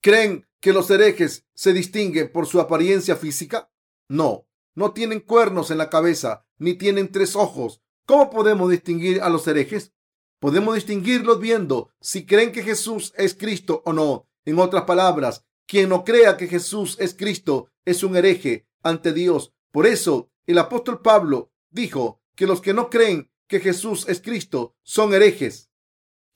¿Creen 0.00 0.48
que 0.60 0.72
los 0.72 0.88
herejes 0.90 1.44
se 1.52 1.74
distinguen 1.74 2.32
por 2.32 2.46
su 2.46 2.58
apariencia 2.58 3.16
física? 3.16 3.70
No, 4.08 4.48
no 4.74 4.92
tienen 4.94 5.20
cuernos 5.20 5.70
en 5.70 5.76
la 5.76 5.90
cabeza 5.90 6.46
ni 6.56 6.72
tienen 6.72 7.12
tres 7.12 7.36
ojos. 7.36 7.82
¿Cómo 8.06 8.30
podemos 8.30 8.70
distinguir 8.70 9.20
a 9.20 9.28
los 9.28 9.46
herejes? 9.46 9.92
Podemos 10.40 10.74
distinguirlos 10.74 11.38
viendo 11.38 11.90
si 12.00 12.24
creen 12.24 12.50
que 12.50 12.62
Jesús 12.62 13.12
es 13.18 13.34
Cristo 13.34 13.82
o 13.84 13.92
no. 13.92 14.26
En 14.46 14.58
otras 14.58 14.84
palabras, 14.84 15.44
quien 15.66 15.90
no 15.90 16.02
crea 16.02 16.38
que 16.38 16.48
Jesús 16.48 16.96
es 16.98 17.12
Cristo 17.12 17.68
es 17.84 18.04
un 18.04 18.16
hereje 18.16 18.68
ante 18.82 19.12
Dios. 19.12 19.52
Por 19.70 19.86
eso, 19.86 20.30
el 20.46 20.56
apóstol 20.56 21.02
Pablo 21.02 21.52
dijo 21.68 22.22
que 22.34 22.46
los 22.46 22.62
que 22.62 22.72
no 22.72 22.88
creen 22.88 23.30
que 23.48 23.60
Jesús 23.60 24.08
es 24.08 24.22
Cristo 24.22 24.74
son 24.82 25.12
herejes. 25.12 25.68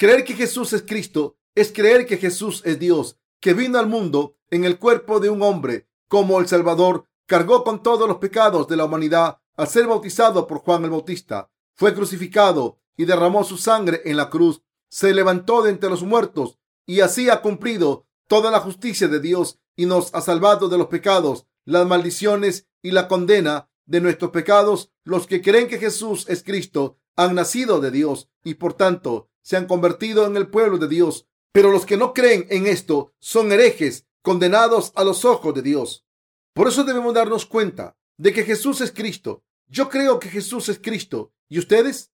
Creer 0.01 0.25
que 0.25 0.33
Jesús 0.33 0.73
es 0.73 0.81
Cristo 0.81 1.37
es 1.55 1.73
creer 1.73 2.07
que 2.07 2.17
Jesús 2.17 2.63
es 2.65 2.79
Dios, 2.79 3.19
que 3.39 3.53
vino 3.53 3.79
al 3.79 3.87
mundo 3.87 4.35
en 4.49 4.65
el 4.65 4.79
cuerpo 4.79 5.21
de 5.21 5.29
un 5.29 5.43
hombre 5.43 5.91
como 6.09 6.41
el 6.41 6.49
Salvador, 6.49 7.05
cargó 7.27 7.65
con 7.65 7.83
todos 7.83 8.09
los 8.09 8.17
pecados 8.17 8.67
de 8.67 8.79
la 8.79 8.87
humanidad 8.87 9.41
al 9.59 9.69
ser 9.69 9.87
bautizado 9.87 10.47
por 10.47 10.61
Juan 10.61 10.85
el 10.85 10.91
Bautista, 10.91 11.51
fue 11.75 11.93
crucificado 11.93 12.79
y 12.97 13.05
derramó 13.05 13.45
su 13.45 13.59
sangre 13.59 14.01
en 14.07 14.17
la 14.17 14.31
cruz, 14.31 14.63
se 14.89 15.13
levantó 15.13 15.61
de 15.61 15.69
entre 15.69 15.91
los 15.91 16.03
muertos 16.03 16.59
y 16.87 17.01
así 17.01 17.29
ha 17.29 17.43
cumplido 17.43 18.07
toda 18.27 18.51
la 18.51 18.61
justicia 18.61 19.07
de 19.07 19.21
Dios 19.21 19.59
y 19.77 19.85
nos 19.85 20.15
ha 20.15 20.23
salvado 20.23 20.71
de 20.71 20.79
los 20.79 20.87
pecados 20.87 21.45
las 21.67 21.87
maldiciones 21.87 22.67
y 22.81 22.93
la 22.93 23.07
condena 23.07 23.69
de 23.85 24.01
nuestros 24.01 24.31
pecados. 24.31 24.95
Los 25.05 25.27
que 25.27 25.43
creen 25.43 25.69
que 25.69 25.77
Jesús 25.77 26.25
es 26.31 26.43
Cristo 26.43 26.97
han 27.17 27.35
nacido 27.35 27.81
de 27.81 27.91
Dios 27.91 28.31
y 28.43 28.55
por 28.55 28.73
tanto 28.73 29.30
se 29.43 29.57
han 29.57 29.67
convertido 29.67 30.27
en 30.27 30.37
el 30.37 30.49
pueblo 30.49 30.79
de 30.79 30.89
Dios. 30.89 31.27
Pero 31.53 31.71
los 31.71 31.87
que 31.87 31.97
no 31.97 32.15
creen 32.15 32.47
en 32.51 32.67
esto 32.67 33.13
son 33.19 33.53
herejes, 33.53 34.07
condenados 34.23 34.93
a 34.95 35.05
los 35.05 35.25
ojos 35.25 35.55
de 35.55 35.63
Dios. 35.63 36.05
Por 36.55 36.69
eso 36.69 36.85
debemos 36.85 37.15
darnos 37.15 37.47
cuenta 37.47 37.97
de 38.19 38.33
que 38.33 38.45
Jesús 38.45 38.81
es 38.81 38.93
Cristo. 38.93 39.43
Yo 39.67 39.89
creo 39.89 40.19
que 40.19 40.29
Jesús 40.29 40.69
es 40.69 40.79
Cristo. 40.79 41.33
¿Y 41.49 41.59
ustedes? 41.59 42.13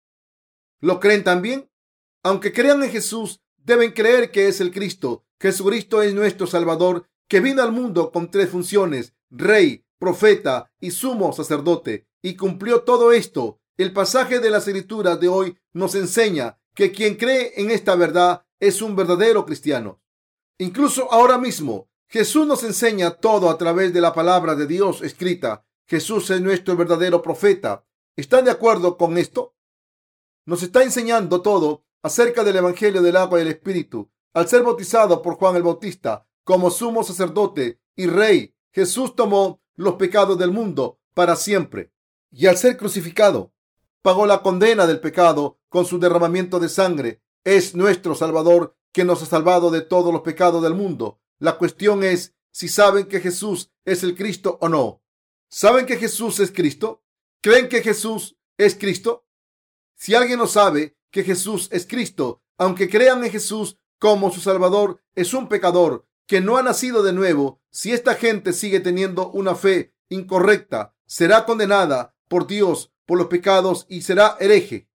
¿Lo 0.80 1.00
creen 1.00 1.24
también? 1.24 1.70
Aunque 2.24 2.54
crean 2.54 2.84
en 2.84 2.92
Jesús, 2.92 3.42
deben 3.58 3.92
creer 3.92 4.32
que 4.32 4.48
es 4.48 4.62
el 4.62 4.72
Cristo. 4.72 5.26
Jesucristo 5.40 6.02
es 6.02 6.14
nuestro 6.14 6.48
Salvador, 6.48 7.08
que 7.28 7.40
vino 7.40 7.62
al 7.62 7.72
mundo 7.72 8.12
con 8.12 8.30
tres 8.30 8.50
funciones, 8.50 9.14
rey, 9.30 9.86
profeta 9.98 10.72
y 10.80 10.92
sumo 10.92 11.34
sacerdote, 11.34 12.08
y 12.22 12.36
cumplió 12.36 12.82
todo 12.84 13.12
esto. 13.12 13.60
El 13.78 13.94
pasaje 13.94 14.40
de 14.40 14.50
las 14.50 14.68
escrituras 14.68 15.20
de 15.20 15.28
hoy 15.28 15.58
nos 15.74 15.96
enseña 15.96 16.60
que 16.76 16.92
quien 16.92 17.16
cree 17.16 17.54
en 17.56 17.72
esta 17.72 17.96
verdad 17.96 18.46
es 18.60 18.82
un 18.82 18.96
verdadero 18.96 19.46
cristiano. 19.46 20.02
Incluso 20.60 21.12
ahora 21.12 21.38
mismo, 21.38 21.90
Jesús 22.08 22.46
nos 22.46 22.64
enseña 22.64 23.12
todo 23.12 23.50
a 23.50 23.58
través 23.58 23.94
de 23.94 24.02
la 24.02 24.14
palabra 24.14 24.56
de 24.56 24.68
Dios 24.68 25.02
escrita. 25.02 25.66
Jesús 25.88 26.30
es 26.30 26.42
nuestro 26.42 26.76
verdadero 26.76 27.22
profeta. 27.22 27.86
¿Están 28.16 28.46
de 28.46 28.52
acuerdo 28.52 28.98
con 28.98 29.18
esto? 29.18 29.56
Nos 30.46 30.64
está 30.64 30.84
enseñando 30.84 31.42
todo 31.42 31.86
acerca 32.04 32.44
del 32.44 32.58
Evangelio 32.58 33.02
del 33.02 33.18
agua 33.18 33.40
y 33.40 33.44
el 33.44 33.48
Espíritu. 33.48 34.12
Al 34.34 34.48
ser 34.48 34.64
bautizado 34.64 35.22
por 35.22 35.36
Juan 35.36 35.56
el 35.56 35.64
Bautista 35.64 36.28
como 36.44 36.70
sumo 36.70 37.04
sacerdote 37.04 37.82
y 37.96 38.06
rey, 38.06 38.54
Jesús 38.72 39.16
tomó 39.16 39.62
los 39.76 39.96
pecados 39.96 40.38
del 40.38 40.52
mundo 40.52 41.00
para 41.14 41.36
siempre. 41.36 41.92
Y 42.32 42.46
al 42.48 42.58
ser 42.58 42.78
crucificado, 42.78 43.54
pagó 44.06 44.28
la 44.28 44.44
condena 44.44 44.86
del 44.86 45.00
pecado 45.00 45.58
con 45.68 45.88
su 45.88 45.98
derramamiento 45.98 46.60
de 46.60 46.70
sangre. 46.70 47.24
Es 47.44 47.74
nuestro 47.74 48.14
Salvador 48.14 48.78
que 48.92 49.04
nos 49.04 49.24
ha 49.24 49.26
salvado 49.26 49.72
de 49.72 49.82
todos 49.82 50.14
los 50.14 50.22
pecados 50.22 50.62
del 50.62 50.76
mundo. 50.76 51.20
La 51.40 51.58
cuestión 51.58 52.04
es 52.04 52.36
si 52.52 52.68
saben 52.68 53.08
que 53.08 53.20
Jesús 53.20 53.72
es 53.84 54.04
el 54.04 54.14
Cristo 54.14 54.60
o 54.62 54.70
no. 54.70 55.02
¿Saben 55.50 55.88
que 55.88 55.98
Jesús 55.98 56.40
es 56.40 56.52
Cristo? 56.52 57.04
¿Creen 57.42 57.68
que 57.68 57.82
Jesús 57.82 58.38
es 58.60 58.76
Cristo? 58.76 59.26
Si 59.96 60.14
alguien 60.14 60.38
no 60.38 60.46
sabe 60.46 60.96
que 61.10 61.24
Jesús 61.24 61.68
es 61.72 61.88
Cristo, 61.88 62.44
aunque 62.60 62.88
crean 62.88 63.24
en 63.24 63.32
Jesús 63.32 63.80
como 63.98 64.32
su 64.32 64.40
Salvador, 64.40 65.02
es 65.16 65.34
un 65.34 65.50
pecador 65.50 66.06
que 66.28 66.42
no 66.42 66.58
ha 66.58 66.62
nacido 66.62 67.02
de 67.02 67.12
nuevo. 67.12 67.60
Si 67.72 67.92
esta 67.92 68.14
gente 68.14 68.54
sigue 68.54 68.82
teniendo 68.82 69.32
una 69.32 69.56
fe 69.56 69.96
incorrecta, 70.10 70.94
será 71.08 71.44
condenada 71.48 72.16
por 72.28 72.46
Dios 72.46 72.92
por 73.06 73.18
los 73.18 73.28
pecados 73.28 73.86
y 73.90 74.02
será 74.02 74.38
hereje. 74.40 74.90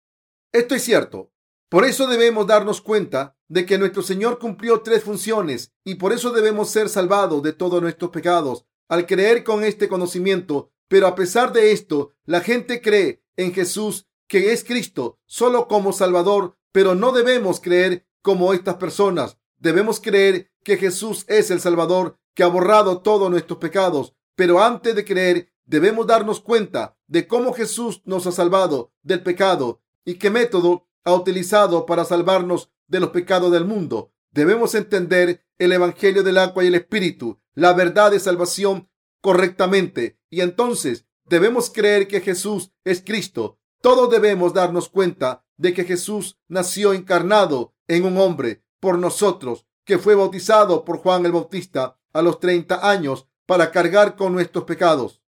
Esto 0.51 0.75
es 0.75 0.83
cierto. 0.83 1.31
Por 1.69 1.85
eso 1.85 2.07
debemos 2.07 2.47
darnos 2.47 2.81
cuenta 2.81 3.37
de 3.47 3.65
que 3.65 3.77
nuestro 3.77 4.01
Señor 4.01 4.39
cumplió 4.39 4.81
tres 4.81 5.03
funciones 5.03 5.71
y 5.83 5.95
por 5.95 6.13
eso 6.13 6.31
debemos 6.31 6.69
ser 6.69 6.89
salvados 6.89 7.43
de 7.43 7.53
todos 7.53 7.81
nuestros 7.81 8.11
pecados 8.11 8.65
al 8.87 9.05
creer 9.05 9.43
con 9.43 9.63
este 9.63 9.87
conocimiento. 9.87 10.71
Pero 10.87 11.05
a 11.05 11.15
pesar 11.15 11.53
de 11.53 11.71
esto, 11.71 12.13
la 12.25 12.41
gente 12.41 12.81
cree 12.81 13.23
en 13.37 13.53
Jesús 13.53 14.07
que 14.27 14.51
es 14.51 14.63
Cristo 14.63 15.19
solo 15.25 15.67
como 15.67 15.93
Salvador, 15.93 16.57
pero 16.71 16.95
no 16.95 17.11
debemos 17.11 17.59
creer 17.59 18.07
como 18.21 18.53
estas 18.53 18.75
personas. 18.75 19.37
Debemos 19.57 19.99
creer 19.99 20.51
que 20.63 20.77
Jesús 20.77 21.25
es 21.27 21.51
el 21.51 21.59
Salvador 21.59 22.17
que 22.33 22.43
ha 22.43 22.47
borrado 22.47 23.01
todos 23.01 23.29
nuestros 23.29 23.59
pecados. 23.59 24.15
Pero 24.35 24.63
antes 24.63 24.95
de 24.95 25.05
creer, 25.05 25.51
debemos 25.69 26.07
darnos 26.07 26.41
cuenta 26.41 26.97
de 27.07 27.27
cómo 27.27 27.53
Jesús 27.53 28.01
nos 28.03 28.25
ha 28.25 28.31
salvado 28.31 28.91
del 29.03 29.21
pecado 29.21 29.83
y 30.03 30.15
qué 30.15 30.31
método 30.31 30.87
ha 31.03 31.13
utilizado 31.13 31.85
para 31.85 32.05
salvarnos 32.05 32.71
de 32.87 32.99
los 32.99 33.11
pecados 33.11 33.51
del 33.51 33.65
mundo. 33.65 34.11
Debemos 34.31 34.73
entender 34.73 35.45
el 35.59 35.71
Evangelio 35.71 36.23
del 36.23 36.39
agua 36.39 36.63
y 36.63 36.67
el 36.67 36.75
Espíritu, 36.75 37.39
la 37.53 37.73
verdad 37.73 38.09
de 38.09 38.19
salvación 38.19 38.89
correctamente. 39.21 40.17
Y 40.31 40.41
entonces 40.41 41.05
debemos 41.25 41.69
creer 41.69 42.07
que 42.07 42.21
Jesús 42.21 42.71
es 42.83 43.03
Cristo. 43.03 43.59
Todos 43.79 44.09
debemos 44.09 44.55
darnos 44.55 44.89
cuenta 44.89 45.45
de 45.57 45.73
que 45.75 45.83
Jesús 45.83 46.39
nació 46.47 46.93
encarnado 46.93 47.75
en 47.87 48.05
un 48.05 48.17
hombre 48.17 48.63
por 48.79 48.97
nosotros, 48.97 49.67
que 49.85 49.99
fue 49.99 50.15
bautizado 50.15 50.83
por 50.83 50.97
Juan 50.97 51.27
el 51.27 51.31
Bautista 51.31 51.99
a 52.11 52.23
los 52.23 52.39
30 52.39 52.89
años 52.89 53.27
para 53.45 53.69
cargar 53.69 54.15
con 54.15 54.33
nuestros 54.33 54.63
pecados 54.63 55.21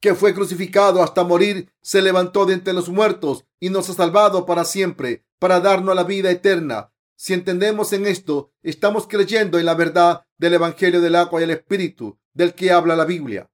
que 0.00 0.14
fue 0.14 0.34
crucificado 0.34 1.02
hasta 1.02 1.24
morir, 1.24 1.72
se 1.82 2.02
levantó 2.02 2.46
de 2.46 2.54
entre 2.54 2.72
los 2.72 2.88
muertos 2.88 3.44
y 3.60 3.68
nos 3.68 3.88
ha 3.90 3.94
salvado 3.94 4.46
para 4.46 4.64
siempre, 4.64 5.24
para 5.38 5.60
darnos 5.60 5.94
la 5.94 6.04
vida 6.04 6.30
eterna. 6.30 6.92
Si 7.16 7.34
entendemos 7.34 7.92
en 7.92 8.06
esto, 8.06 8.50
estamos 8.62 9.06
creyendo 9.06 9.58
en 9.58 9.66
la 9.66 9.74
verdad 9.74 10.26
del 10.38 10.54
Evangelio 10.54 11.02
del 11.02 11.16
agua 11.16 11.40
y 11.40 11.44
el 11.44 11.50
Espíritu, 11.50 12.18
del 12.32 12.54
que 12.54 12.72
habla 12.72 12.96
la 12.96 13.04
Biblia. 13.04 13.50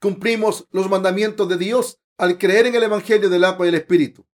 Cumplimos 0.00 0.66
los 0.72 0.90
mandamientos 0.90 1.48
de 1.48 1.56
Dios 1.56 2.00
al 2.18 2.36
creer 2.36 2.66
en 2.66 2.74
el 2.74 2.82
Evangelio 2.82 3.30
del 3.30 3.44
agua 3.44 3.66
y 3.66 3.68
el 3.68 3.76
Espíritu. 3.76 4.26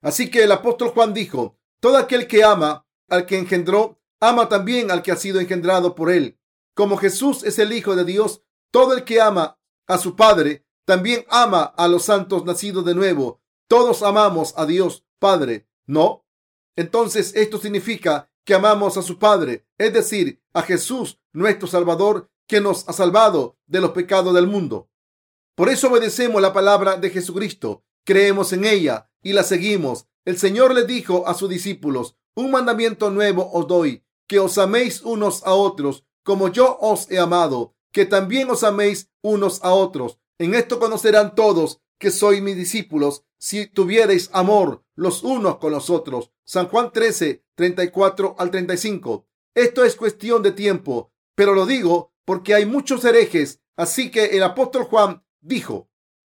Así 0.00 0.30
que 0.30 0.44
el 0.44 0.52
apóstol 0.52 0.90
Juan 0.90 1.12
dijo, 1.12 1.58
todo 1.80 1.96
aquel 1.96 2.28
que 2.28 2.44
ama 2.44 2.86
al 3.08 3.26
que 3.26 3.36
engendró, 3.36 4.00
ama 4.20 4.48
también 4.48 4.92
al 4.92 5.02
que 5.02 5.10
ha 5.10 5.16
sido 5.16 5.40
engendrado 5.40 5.96
por 5.96 6.12
él. 6.12 6.38
Como 6.74 6.96
Jesús 6.96 7.42
es 7.42 7.58
el 7.58 7.72
Hijo 7.72 7.96
de 7.96 8.04
Dios, 8.04 8.42
todo 8.70 8.94
el 8.94 9.02
que 9.02 9.20
ama 9.20 9.58
a 9.86 9.98
su 9.98 10.16
Padre, 10.16 10.64
también 10.84 11.24
ama 11.28 11.62
a 11.62 11.88
los 11.88 12.04
santos 12.04 12.44
nacidos 12.44 12.84
de 12.84 12.94
nuevo. 12.94 13.40
Todos 13.68 14.02
amamos 14.02 14.54
a 14.56 14.66
Dios 14.66 15.04
Padre, 15.18 15.68
¿no? 15.86 16.26
Entonces 16.76 17.34
esto 17.36 17.58
significa 17.58 18.30
que 18.44 18.54
amamos 18.54 18.96
a 18.96 19.02
su 19.02 19.18
Padre, 19.18 19.66
es 19.78 19.92
decir, 19.92 20.42
a 20.52 20.62
Jesús, 20.62 21.20
nuestro 21.32 21.68
Salvador, 21.68 22.30
que 22.48 22.60
nos 22.60 22.88
ha 22.88 22.92
salvado 22.92 23.56
de 23.66 23.80
los 23.80 23.92
pecados 23.92 24.34
del 24.34 24.46
mundo. 24.46 24.90
Por 25.54 25.68
eso 25.68 25.88
obedecemos 25.88 26.42
la 26.42 26.52
palabra 26.52 26.96
de 26.96 27.10
Jesucristo, 27.10 27.84
creemos 28.04 28.52
en 28.52 28.64
ella 28.64 29.10
y 29.22 29.32
la 29.32 29.44
seguimos. 29.44 30.06
El 30.24 30.38
Señor 30.38 30.74
le 30.74 30.84
dijo 30.84 31.26
a 31.28 31.34
sus 31.34 31.48
discípulos, 31.48 32.16
un 32.34 32.50
mandamiento 32.50 33.10
nuevo 33.10 33.50
os 33.52 33.66
doy, 33.68 34.04
que 34.26 34.40
os 34.40 34.58
améis 34.58 35.02
unos 35.02 35.44
a 35.46 35.52
otros 35.54 36.04
como 36.24 36.48
yo 36.48 36.78
os 36.80 37.10
he 37.10 37.18
amado 37.18 37.74
que 37.92 38.06
también 38.06 38.50
os 38.50 38.64
améis 38.64 39.10
unos 39.22 39.62
a 39.62 39.72
otros. 39.72 40.18
En 40.38 40.54
esto 40.54 40.80
conocerán 40.80 41.34
todos 41.34 41.80
que 41.98 42.10
sois 42.10 42.42
mis 42.42 42.56
discípulos 42.56 43.24
si 43.38 43.66
tuviereis 43.66 44.30
amor 44.32 44.84
los 44.96 45.22
unos 45.22 45.58
con 45.58 45.72
los 45.72 45.90
otros. 45.90 46.32
San 46.44 46.68
Juan 46.68 46.90
13, 46.92 47.44
34 47.54 48.36
al 48.38 48.50
35. 48.50 49.26
Esto 49.54 49.84
es 49.84 49.94
cuestión 49.94 50.42
de 50.42 50.52
tiempo, 50.52 51.12
pero 51.34 51.54
lo 51.54 51.66
digo 51.66 52.12
porque 52.24 52.54
hay 52.54 52.66
muchos 52.66 53.04
herejes. 53.04 53.60
Así 53.76 54.10
que 54.10 54.36
el 54.36 54.42
apóstol 54.42 54.84
Juan 54.84 55.24
dijo, 55.40 55.88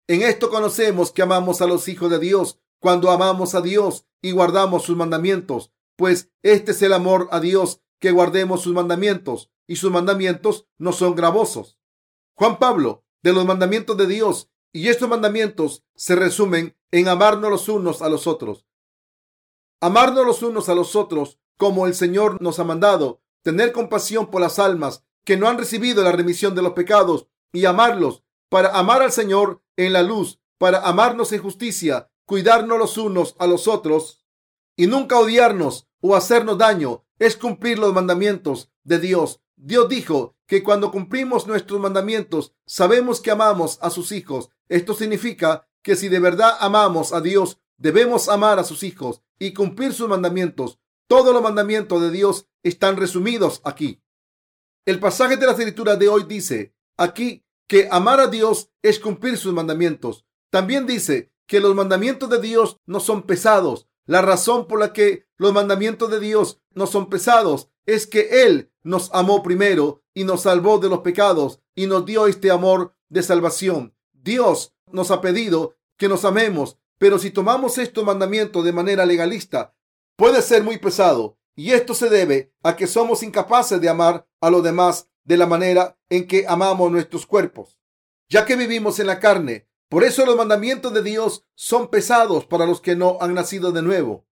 en 0.07 0.23
esto 0.23 0.49
conocemos 0.49 1.11
que 1.11 1.21
amamos 1.21 1.61
a 1.61 1.67
los 1.67 1.87
hijos 1.87 2.09
de 2.09 2.19
Dios 2.19 2.59
cuando 2.79 3.11
amamos 3.11 3.55
a 3.55 3.61
Dios 3.61 4.05
y 4.21 4.31
guardamos 4.31 4.83
sus 4.83 4.95
mandamientos, 4.95 5.71
pues 5.95 6.31
este 6.43 6.71
es 6.71 6.81
el 6.81 6.93
amor 6.93 7.27
a 7.31 7.39
Dios, 7.39 7.81
que 7.99 8.11
guardemos 8.11 8.61
sus 8.61 8.73
mandamientos 8.73 9.51
y 9.69 9.75
sus 9.75 9.91
mandamientos 9.91 10.67
no 10.79 10.91
son 10.91 11.13
gravosos. 11.13 11.77
Juan 12.33 12.57
Pablo, 12.57 13.05
de 13.21 13.33
los 13.33 13.45
mandamientos 13.45 13.95
de 13.97 14.07
Dios, 14.07 14.49
y 14.73 14.87
estos 14.87 15.07
mandamientos 15.07 15.85
se 15.93 16.15
resumen 16.15 16.75
en 16.89 17.07
amarnos 17.07 17.51
los 17.51 17.69
unos 17.69 18.01
a 18.01 18.09
los 18.09 18.25
otros. 18.25 18.65
Amarnos 19.79 20.25
los 20.25 20.41
unos 20.41 20.69
a 20.69 20.75
los 20.75 20.95
otros 20.95 21.39
como 21.55 21.85
el 21.85 21.93
Señor 21.93 22.41
nos 22.41 22.57
ha 22.57 22.63
mandado, 22.63 23.21
tener 23.43 23.71
compasión 23.71 24.31
por 24.31 24.41
las 24.41 24.57
almas 24.57 25.03
que 25.23 25.37
no 25.37 25.47
han 25.47 25.59
recibido 25.59 26.03
la 26.03 26.13
remisión 26.13 26.55
de 26.55 26.63
los 26.63 26.73
pecados 26.73 27.27
y 27.53 27.65
amarlos 27.65 28.23
para 28.49 28.69
amar 28.69 29.03
al 29.03 29.11
Señor 29.11 29.61
en 29.77 29.93
la 29.93 30.01
luz, 30.01 30.39
para 30.57 30.79
amarnos 30.79 31.31
en 31.31 31.43
justicia, 31.43 32.09
cuidarnos 32.25 32.79
los 32.79 32.97
unos 32.97 33.35
a 33.37 33.45
los 33.45 33.67
otros 33.67 34.25
y 34.75 34.87
nunca 34.87 35.19
odiarnos 35.19 35.87
o 36.01 36.15
hacernos 36.15 36.57
daño, 36.57 37.05
es 37.19 37.37
cumplir 37.37 37.77
los 37.77 37.93
mandamientos 37.93 38.71
de 38.89 38.99
Dios 38.99 39.41
Dios 39.61 39.89
dijo 39.89 40.37
que 40.47 40.63
cuando 40.63 40.89
cumplimos 40.89 41.45
nuestros 41.45 41.81
mandamientos, 41.81 42.53
sabemos 42.65 43.19
que 43.19 43.29
amamos 43.29 43.77
a 43.81 43.89
sus 43.89 44.13
hijos. 44.13 44.49
Esto 44.69 44.93
significa 44.93 45.67
que 45.83 45.97
si 45.97 46.07
de 46.07 46.19
verdad 46.19 46.55
amamos 46.61 47.11
a 47.11 47.19
Dios, 47.19 47.59
debemos 47.77 48.29
amar 48.29 48.57
a 48.57 48.63
sus 48.63 48.83
hijos 48.83 49.21
y 49.37 49.53
cumplir 49.53 49.93
sus 49.93 50.07
mandamientos. 50.07 50.79
Todos 51.07 51.33
los 51.33 51.43
mandamientos 51.43 52.01
de 52.01 52.09
Dios 52.09 52.47
están 52.63 52.95
resumidos 52.95 53.59
aquí. 53.65 54.01
El 54.85 55.01
pasaje 55.01 55.35
de 55.35 55.45
la 55.45 55.51
escritura 55.51 55.97
de 55.97 56.07
hoy 56.07 56.23
dice 56.23 56.73
aquí 56.95 57.43
que 57.67 57.89
amar 57.91 58.21
a 58.21 58.27
Dios 58.27 58.71
es 58.81 58.97
cumplir 58.97 59.37
sus 59.37 59.53
mandamientos. 59.53 60.25
También 60.49 60.87
dice 60.87 61.33
que 61.47 61.59
los 61.59 61.75
mandamientos 61.75 62.29
de 62.29 62.39
Dios 62.39 62.77
no 62.85 63.01
son 63.01 63.23
pesados. 63.23 63.88
La 64.09 64.23
razón 64.23 64.65
por 64.65 64.79
la 64.79 64.91
que 64.91 65.27
los 65.37 65.53
mandamientos 65.53 66.09
de 66.09 66.19
Dios 66.19 66.59
no 66.73 66.87
son 66.87 67.11
pesados 67.11 67.69
es 67.85 68.07
que 68.07 68.43
Él 68.43 68.71
nos 68.81 69.11
amó 69.13 69.43
primero 69.43 70.01
y 70.15 70.23
nos 70.23 70.41
salvó 70.41 70.79
de 70.79 70.89
los 70.89 71.01
pecados 71.01 71.61
y 71.75 71.85
nos 71.85 72.07
dio 72.07 72.25
este 72.25 72.49
amor 72.49 72.95
de 73.09 73.21
salvación. 73.21 73.95
Dios 74.11 74.73
nos 74.91 75.11
ha 75.11 75.21
pedido 75.21 75.75
que 75.95 76.09
nos 76.09 76.25
amemos, 76.25 76.79
pero 76.97 77.19
si 77.19 77.29
tomamos 77.29 77.77
estos 77.77 78.03
mandamientos 78.03 78.65
de 78.65 78.73
manera 78.73 79.05
legalista, 79.05 79.75
puede 80.15 80.41
ser 80.41 80.63
muy 80.63 80.79
pesado. 80.79 81.37
Y 81.55 81.73
esto 81.73 81.93
se 81.93 82.09
debe 82.09 82.51
a 82.63 82.75
que 82.75 82.87
somos 82.87 83.21
incapaces 83.21 83.79
de 83.79 83.89
amar 83.89 84.27
a 84.41 84.49
los 84.49 84.63
demás 84.63 85.07
de 85.23 85.37
la 85.37 85.45
manera 85.45 85.99
en 86.09 86.25
que 86.25 86.47
amamos 86.47 86.91
nuestros 86.91 87.27
cuerpos, 87.27 87.77
ya 88.27 88.43
que 88.43 88.55
vivimos 88.55 88.99
en 88.99 89.05
la 89.05 89.19
carne. 89.19 89.68
Por 89.89 90.03
eso 90.03 90.25
los 90.25 90.35
mandamientos 90.35 90.93
de 90.93 91.01
Dios 91.01 91.45
son 91.55 91.89
pesados 91.89 92.45
para 92.45 92.67
los 92.67 92.79
que 92.79 92.95
no 92.95 93.17
han 93.21 93.33
nacido 93.33 93.71
de 93.71 93.81
nuevo. 93.81 94.27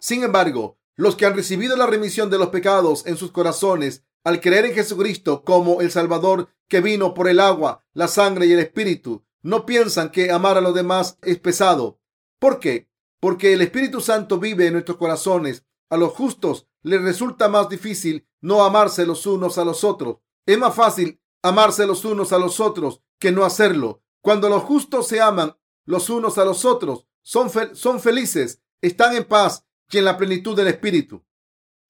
Sin 0.00 0.24
embargo, 0.24 0.78
los 0.96 1.14
que 1.14 1.24
han 1.24 1.36
recibido 1.36 1.76
la 1.76 1.86
remisión 1.86 2.30
de 2.30 2.38
los 2.38 2.48
pecados 2.48 3.06
en 3.06 3.16
sus 3.16 3.30
corazones 3.30 4.04
al 4.24 4.40
creer 4.40 4.66
en 4.66 4.74
Jesucristo 4.74 5.44
como 5.44 5.80
el 5.80 5.92
Salvador 5.92 6.48
que 6.66 6.80
vino 6.80 7.14
por 7.14 7.28
el 7.28 7.38
agua, 7.38 7.84
la 7.92 8.08
sangre 8.08 8.46
y 8.46 8.52
el 8.52 8.58
Espíritu, 8.58 9.24
no 9.40 9.64
piensan 9.64 10.10
que 10.10 10.32
amar 10.32 10.58
a 10.58 10.60
los 10.60 10.74
demás 10.74 11.16
es 11.22 11.38
pesado. 11.38 12.00
¿Por 12.40 12.58
qué? 12.58 12.90
Porque 13.20 13.52
el 13.52 13.62
Espíritu 13.62 14.00
Santo 14.00 14.38
vive 14.38 14.66
en 14.66 14.72
nuestros 14.72 14.98
corazones. 14.98 15.64
A 15.90 15.96
los 15.96 16.12
justos 16.12 16.66
les 16.82 17.00
resulta 17.00 17.48
más 17.48 17.68
difícil 17.68 18.26
no 18.40 18.64
amarse 18.64 19.06
los 19.06 19.26
unos 19.26 19.58
a 19.58 19.64
los 19.64 19.84
otros. 19.84 20.18
Es 20.44 20.58
más 20.58 20.74
fácil 20.74 21.20
amarse 21.42 21.86
los 21.86 22.04
unos 22.04 22.32
a 22.32 22.38
los 22.38 22.58
otros 22.58 23.00
que 23.18 23.30
no 23.30 23.44
hacerlo. 23.44 24.02
Cuando 24.20 24.48
los 24.48 24.62
justos 24.62 25.08
se 25.08 25.20
aman 25.20 25.56
los 25.84 26.10
unos 26.10 26.38
a 26.38 26.44
los 26.44 26.64
otros, 26.64 27.06
son, 27.22 27.50
son 27.74 28.00
felices, 28.00 28.60
están 28.80 29.14
en 29.16 29.24
paz 29.24 29.64
y 29.90 29.98
en 29.98 30.04
la 30.04 30.16
plenitud 30.16 30.56
del 30.56 30.68
Espíritu. 30.68 31.24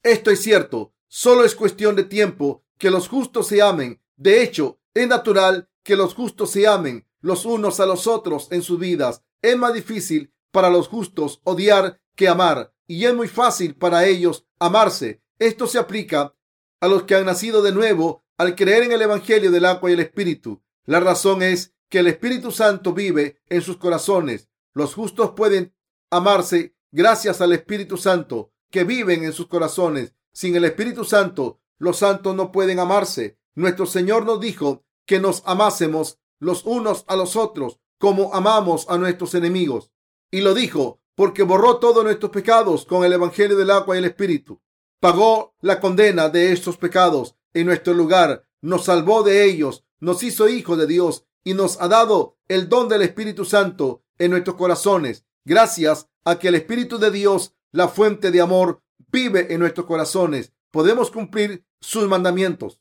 Esto 0.03 0.31
es 0.31 0.41
cierto, 0.41 0.95
solo 1.09 1.45
es 1.45 1.55
cuestión 1.55 1.97
de 1.97 2.05
tiempo 2.05 2.65
que 2.79 2.91
los 2.91 3.09
justos 3.09 3.49
se 3.49 3.61
amen. 3.63 4.01
De 4.17 4.43
hecho, 4.43 4.81
es 4.95 5.09
natural 5.09 5.69
que 5.83 5.97
los 5.97 6.15
justos 6.15 6.51
se 6.51 6.67
amen 6.67 7.07
los 7.21 7.45
unos 7.45 7.81
a 7.81 7.87
los 7.87 8.07
otros 8.07 8.49
en 8.51 8.63
sus 8.63 8.79
vidas. 8.79 9.23
Es 9.43 9.57
más 9.57 9.75
difícil 9.75 10.33
para 10.51 10.71
los 10.71 10.89
justos 10.89 11.41
odiar 11.45 12.01
que 12.15 12.29
amar 12.29 12.73
y 12.87 13.05
es 13.05 13.15
muy 13.15 13.29
fácil 13.29 13.75
para 13.75 14.07
ellos 14.07 14.47
amarse. 14.59 15.23
Esto 15.39 15.67
se 15.67 15.79
aplica 15.79 16.35
a 16.81 16.89
los 16.89 17.05
que 17.05 17.15
han 17.15 17.27
nacido 17.27 17.63
de 17.63 17.73
nuevo 17.73 18.25
al 18.37 18.55
creer 18.55 18.85
en 18.85 18.93
el 18.93 19.03
Evangelio 19.03 19.51
del 19.51 19.65
agua 19.65 19.91
y 19.91 19.95
el 19.95 20.01
Espíritu. 20.01 20.63
La 20.85 21.01
razón 21.01 21.43
es 21.43 21.75
que 21.89 22.01
el 22.01 22.07
Espíritu 22.07 22.51
Santo 22.51 22.93
vive 22.93 23.41
en 23.49 23.63
sus 23.63 23.77
corazones. 23.77 24.49
Los 24.75 24.95
justos 24.95 25.33
pueden 25.33 25.75
amarse 26.11 26.75
gracias 26.93 27.41
al 27.41 27.53
Espíritu 27.53 27.97
Santo 27.97 28.53
que 28.71 28.85
viven 28.85 29.25
en 29.25 29.33
sus 29.33 29.47
corazones. 29.47 30.15
Sin 30.33 30.55
el 30.57 30.65
Espíritu 30.65 31.05
Santo, 31.05 31.61
los 31.79 31.99
santos 31.99 32.35
no 32.35 32.53
pueden 32.53 32.79
amarse. 32.79 33.39
Nuestro 33.55 33.87
Señor 33.87 34.25
nos 34.25 34.41
dijo 34.41 34.85
que 35.07 35.21
nos 35.21 35.43
amásemos 35.47 36.19
los 36.39 36.65
unos 36.65 37.05
a 37.09 37.17
los 37.17 37.35
otros 37.37 37.81
como 37.99 38.35
amamos 38.35 38.87
a 38.89 38.99
nuestros 38.99 39.35
enemigos. 39.35 39.91
Y 40.31 40.41
lo 40.43 40.55
dijo 40.55 41.01
porque 41.15 41.43
borró 41.43 41.79
todos 41.79 42.05
nuestros 42.05 42.31
pecados 42.31 42.85
con 42.85 43.05
el 43.05 43.13
Evangelio 43.13 43.57
del 43.57 43.71
agua 43.71 43.97
y 43.97 43.99
el 43.99 44.05
Espíritu. 44.05 44.61
Pagó 45.01 45.55
la 45.61 45.81
condena 45.81 46.29
de 46.29 46.53
estos 46.53 46.77
pecados 46.77 47.35
en 47.55 47.67
nuestro 47.67 47.95
lugar, 47.95 48.45
nos 48.61 48.85
salvó 48.85 49.23
de 49.23 49.45
ellos, 49.45 49.85
nos 50.01 50.23
hizo 50.23 50.49
hijos 50.49 50.79
de 50.79 50.87
Dios 50.87 51.25
y 51.45 51.55
nos 51.55 51.81
ha 51.81 51.89
dado 51.89 52.37
el 52.49 52.69
don 52.69 52.89
del 52.89 53.03
Espíritu 53.03 53.45
Santo 53.45 54.03
en 54.19 54.31
nuestros 54.31 54.57
corazones. 54.57 55.25
Gracias 55.45 56.09
a 56.25 56.39
que 56.39 56.49
el 56.49 56.57
Espíritu 56.57 56.99
de 56.99 57.11
Dios, 57.11 57.55
la 57.73 57.89
fuente 57.89 58.31
de 58.31 58.41
amor, 58.41 58.83
vive 59.11 59.53
en 59.53 59.61
nuestros 59.61 59.87
corazones, 59.87 60.53
podemos 60.71 61.11
cumplir 61.11 61.65
sus 61.81 62.09
mandamientos. 62.09 62.81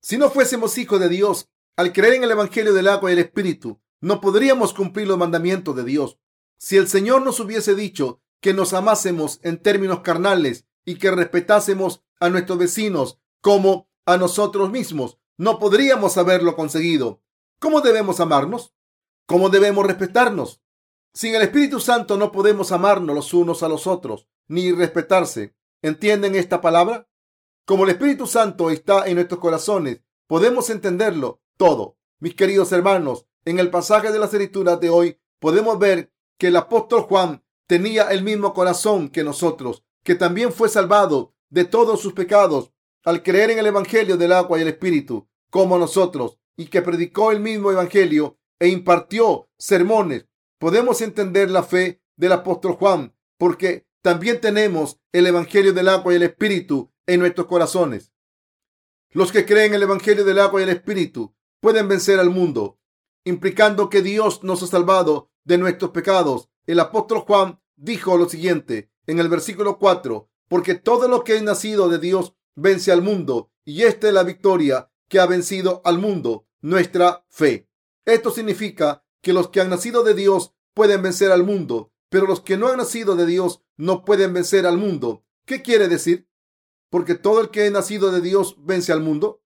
Si 0.00 0.18
no 0.18 0.30
fuésemos 0.30 0.76
hijos 0.78 1.00
de 1.00 1.08
Dios, 1.08 1.48
al 1.76 1.92
creer 1.92 2.14
en 2.14 2.24
el 2.24 2.30
Evangelio 2.30 2.74
del 2.74 2.88
agua 2.88 3.10
y 3.10 3.14
el 3.14 3.20
Espíritu, 3.20 3.80
no 4.00 4.20
podríamos 4.20 4.74
cumplir 4.74 5.08
los 5.08 5.18
mandamientos 5.18 5.74
de 5.76 5.84
Dios. 5.84 6.18
Si 6.58 6.76
el 6.76 6.88
Señor 6.88 7.22
nos 7.22 7.40
hubiese 7.40 7.74
dicho 7.74 8.20
que 8.40 8.54
nos 8.54 8.72
amásemos 8.72 9.40
en 9.42 9.58
términos 9.58 10.00
carnales 10.00 10.66
y 10.84 10.96
que 10.96 11.10
respetásemos 11.10 12.02
a 12.20 12.28
nuestros 12.28 12.58
vecinos 12.58 13.18
como 13.40 13.88
a 14.06 14.16
nosotros 14.16 14.70
mismos, 14.70 15.18
no 15.36 15.58
podríamos 15.58 16.16
haberlo 16.16 16.56
conseguido. 16.56 17.22
¿Cómo 17.60 17.80
debemos 17.80 18.20
amarnos? 18.20 18.72
¿Cómo 19.26 19.48
debemos 19.48 19.84
respetarnos? 19.84 20.62
Sin 21.12 21.34
el 21.34 21.42
Espíritu 21.42 21.80
Santo 21.80 22.16
no 22.16 22.30
podemos 22.30 22.70
amarnos 22.70 23.16
los 23.16 23.34
unos 23.34 23.64
a 23.64 23.68
los 23.68 23.88
otros, 23.88 24.28
ni 24.46 24.70
respetarse. 24.70 25.56
¿Entienden 25.82 26.36
esta 26.36 26.60
palabra? 26.60 27.08
Como 27.64 27.82
el 27.82 27.90
Espíritu 27.90 28.28
Santo 28.28 28.70
está 28.70 29.08
en 29.08 29.16
nuestros 29.16 29.40
corazones, 29.40 30.02
podemos 30.28 30.70
entenderlo 30.70 31.42
todo. 31.56 31.98
Mis 32.20 32.36
queridos 32.36 32.70
hermanos, 32.70 33.26
en 33.44 33.58
el 33.58 33.70
pasaje 33.70 34.12
de 34.12 34.20
las 34.20 34.32
escrituras 34.32 34.78
de 34.78 34.90
hoy 34.90 35.18
podemos 35.40 35.80
ver 35.80 36.12
que 36.38 36.48
el 36.48 36.56
apóstol 36.56 37.02
Juan 37.02 37.42
tenía 37.66 38.04
el 38.04 38.22
mismo 38.22 38.54
corazón 38.54 39.08
que 39.08 39.24
nosotros, 39.24 39.84
que 40.04 40.14
también 40.14 40.52
fue 40.52 40.68
salvado 40.68 41.34
de 41.50 41.64
todos 41.64 42.00
sus 42.00 42.12
pecados 42.12 42.72
al 43.04 43.24
creer 43.24 43.50
en 43.50 43.58
el 43.58 43.66
Evangelio 43.66 44.16
del 44.16 44.32
agua 44.32 44.58
y 44.58 44.62
el 44.62 44.68
Espíritu, 44.68 45.28
como 45.50 45.76
nosotros, 45.76 46.38
y 46.58 46.66
que 46.66 46.82
predicó 46.82 47.32
el 47.32 47.40
mismo 47.40 47.70
Evangelio 47.70 48.36
e 48.58 48.68
impartió 48.68 49.48
sermones. 49.56 50.26
Podemos 50.58 51.00
entender 51.00 51.50
la 51.50 51.62
fe 51.62 52.02
del 52.16 52.32
apóstol 52.32 52.72
Juan 52.72 53.14
porque 53.38 53.86
también 54.02 54.40
tenemos 54.40 54.98
el 55.12 55.28
Evangelio 55.28 55.72
del 55.72 55.88
agua 55.88 56.12
y 56.12 56.16
el 56.16 56.24
Espíritu 56.24 56.92
en 57.06 57.20
nuestros 57.20 57.46
corazones. 57.46 58.12
Los 59.10 59.30
que 59.30 59.46
creen 59.46 59.68
en 59.68 59.74
el 59.74 59.84
Evangelio 59.84 60.24
del 60.24 60.40
agua 60.40 60.60
y 60.60 60.64
el 60.64 60.70
Espíritu 60.70 61.34
pueden 61.60 61.86
vencer 61.86 62.18
al 62.18 62.30
mundo, 62.30 62.78
implicando 63.24 63.88
que 63.88 64.02
Dios 64.02 64.42
nos 64.42 64.62
ha 64.64 64.66
salvado 64.66 65.30
de 65.44 65.58
nuestros 65.58 65.92
pecados. 65.92 66.50
El 66.66 66.80
apóstol 66.80 67.20
Juan 67.20 67.60
dijo 67.76 68.18
lo 68.18 68.28
siguiente 68.28 68.90
en 69.06 69.20
el 69.20 69.28
versículo 69.28 69.78
4, 69.78 70.28
porque 70.48 70.74
todo 70.74 71.06
lo 71.06 71.22
que 71.22 71.36
es 71.36 71.42
nacido 71.42 71.88
de 71.88 71.98
Dios 71.98 72.34
vence 72.56 72.90
al 72.90 73.02
mundo, 73.02 73.52
y 73.64 73.84
esta 73.84 74.08
es 74.08 74.14
la 74.14 74.24
victoria 74.24 74.90
que 75.08 75.20
ha 75.20 75.26
vencido 75.26 75.80
al 75.84 75.98
mundo, 75.98 76.47
nuestra 76.60 77.24
fe. 77.28 77.68
Esto 78.04 78.30
significa 78.30 79.04
que 79.22 79.32
los 79.32 79.48
que 79.48 79.60
han 79.60 79.70
nacido 79.70 80.02
de 80.02 80.14
Dios 80.14 80.54
pueden 80.74 81.02
vencer 81.02 81.32
al 81.32 81.44
mundo, 81.44 81.92
pero 82.08 82.26
los 82.26 82.40
que 82.40 82.56
no 82.56 82.68
han 82.68 82.78
nacido 82.78 83.16
de 83.16 83.26
Dios 83.26 83.62
no 83.76 84.04
pueden 84.04 84.32
vencer 84.32 84.66
al 84.66 84.78
mundo. 84.78 85.24
¿Qué 85.44 85.62
quiere 85.62 85.88
decir? 85.88 86.28
Porque 86.90 87.14
todo 87.14 87.40
el 87.40 87.50
que 87.50 87.66
es 87.66 87.72
nacido 87.72 88.10
de 88.10 88.20
Dios 88.20 88.56
vence 88.60 88.92
al 88.92 89.00
mundo. 89.00 89.42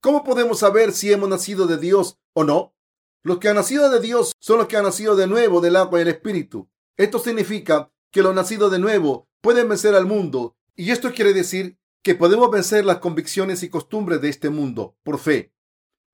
¿Cómo 0.00 0.24
podemos 0.24 0.58
saber 0.58 0.92
si 0.92 1.12
hemos 1.12 1.28
nacido 1.28 1.66
de 1.66 1.78
Dios 1.78 2.18
o 2.34 2.44
no? 2.44 2.74
Los 3.22 3.38
que 3.38 3.48
han 3.48 3.56
nacido 3.56 3.88
de 3.88 4.00
Dios 4.00 4.32
son 4.40 4.58
los 4.58 4.66
que 4.66 4.76
han 4.76 4.84
nacido 4.84 5.14
de 5.14 5.26
nuevo 5.26 5.60
del 5.60 5.76
agua 5.76 5.98
y 5.98 6.02
el 6.02 6.08
Espíritu. 6.08 6.68
Esto 6.96 7.18
significa 7.18 7.92
que 8.10 8.22
los 8.22 8.34
nacidos 8.34 8.70
de 8.72 8.78
nuevo 8.78 9.28
pueden 9.40 9.68
vencer 9.68 9.94
al 9.94 10.06
mundo. 10.06 10.56
Y 10.74 10.90
esto 10.90 11.12
quiere 11.12 11.32
decir 11.32 11.78
que 12.02 12.14
podemos 12.14 12.50
vencer 12.50 12.84
las 12.84 12.98
convicciones 12.98 13.62
y 13.62 13.68
costumbres 13.68 14.20
de 14.20 14.28
este 14.28 14.50
mundo 14.50 14.96
por 15.04 15.18
fe. 15.18 15.51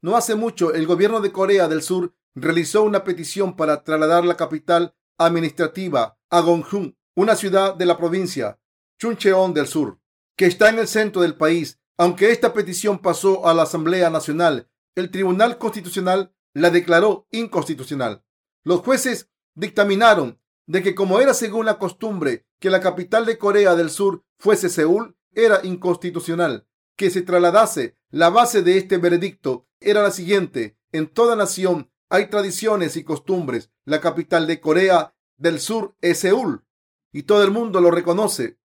No 0.01 0.17
hace 0.17 0.37
mucho, 0.37 0.73
el 0.73 0.87
gobierno 0.87 1.21
de 1.21 1.33
Corea 1.33 1.67
del 1.67 1.83
Sur 1.83 2.15
realizó 2.37 2.85
una 2.85 3.03
petición 3.03 3.57
para 3.57 3.83
trasladar 3.83 4.25
la 4.25 4.37
capital 4.37 4.95
administrativa 5.19 6.19
a 6.31 6.41
Gongsun, 6.41 6.97
una 7.17 7.35
ciudad 7.35 7.75
de 7.75 7.85
la 7.85 7.99
provincia 7.99 8.61
Chuncheon 9.01 9.55
del 9.55 9.67
Sur, 9.67 9.99
que 10.37 10.47
está 10.47 10.69
en 10.69 10.79
el 10.79 10.87
centro 10.87 11.23
del 11.23 11.37
país. 11.37 11.81
Aunque 11.97 12.31
esta 12.31 12.53
petición 12.53 13.01
pasó 13.01 13.49
a 13.49 13.55
la 13.55 13.65
Asamblea 13.65 14.09
Nacional, 14.09 14.71
el 14.95 15.11
Tribunal 15.11 15.59
Constitucional 15.59 16.33
la 16.55 16.71
declaró 16.71 17.27
inconstitucional. 17.33 18.25
Los 18.63 18.81
jueces 18.83 19.31
dictaminaron 19.57 20.41
de 20.69 20.83
que 20.85 20.95
como 20.95 21.19
era 21.19 21.35
según 21.35 21.67
la 21.67 21.79
costumbre 21.79 22.47
que 22.61 22.71
la 22.71 22.81
capital 22.81 23.27
de 23.27 23.37
Corea 23.37 23.75
del 23.75 23.91
Sur 23.91 24.25
fuese 24.39 24.69
Seúl, 24.69 25.17
era 25.33 25.61
inconstitucional 25.65 26.68
que 26.99 27.09
se 27.11 27.23
trasladase. 27.23 27.97
La 28.11 28.29
base 28.29 28.63
de 28.63 28.77
este 28.77 28.99
veredicto 28.99 29.67
era 29.81 30.03
la 30.03 30.11
siguiente. 30.11 30.77
En 30.93 31.07
toda 31.07 31.37
nación 31.37 31.91
hay 32.11 32.29
tradiciones 32.29 32.97
y 32.97 33.05
costumbres. 33.05 33.71
La 33.87 34.01
capital 34.03 34.47
de 34.47 34.61
Corea 34.61 35.15
del 35.39 35.61
Sur 35.61 35.97
es 36.03 36.19
Seúl 36.19 36.67
y 37.13 37.23
todo 37.23 37.43
el 37.45 37.53
mundo 37.53 37.81
lo 37.81 37.91
reconoce. 37.91 38.59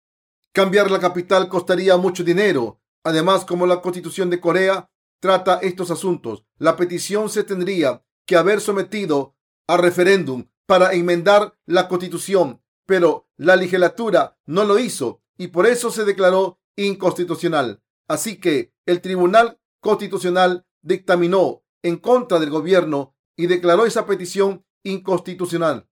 Cambiar 0.51 0.91
la 0.91 0.99
capital 0.99 1.47
costaría 1.47 1.95
mucho 1.95 2.23
dinero. 2.23 2.81
Además, 3.03 3.45
como 3.45 3.67
la 3.67 3.81
constitución 3.81 4.29
de 4.29 4.39
Corea 4.39 4.89
trata 5.19 5.59
estos 5.61 5.91
asuntos, 5.91 6.43
la 6.57 6.75
petición 6.75 7.29
se 7.29 7.43
tendría 7.43 8.03
que 8.25 8.35
haber 8.35 8.61
sometido 8.61 9.35
a 9.67 9.77
referéndum 9.77 10.47
para 10.65 10.93
enmendar 10.93 11.55
la 11.65 11.87
constitución, 11.87 12.61
pero 12.85 13.29
la 13.37 13.55
legislatura 13.55 14.37
no 14.45 14.63
lo 14.63 14.79
hizo 14.79 15.21
y 15.37 15.47
por 15.49 15.67
eso 15.67 15.91
se 15.91 16.03
declaró 16.03 16.59
inconstitucional. 16.75 17.82
Así 18.07 18.39
que 18.39 18.73
el 18.85 19.01
Tribunal 19.01 19.59
Constitucional 19.79 20.65
dictaminó 20.81 21.63
en 21.81 21.97
contra 21.97 22.39
del 22.39 22.49
gobierno 22.49 23.15
y 23.35 23.47
declaró 23.47 23.85
esa 23.85 24.05
petición 24.05 24.65
inconstitucional. 24.83 25.87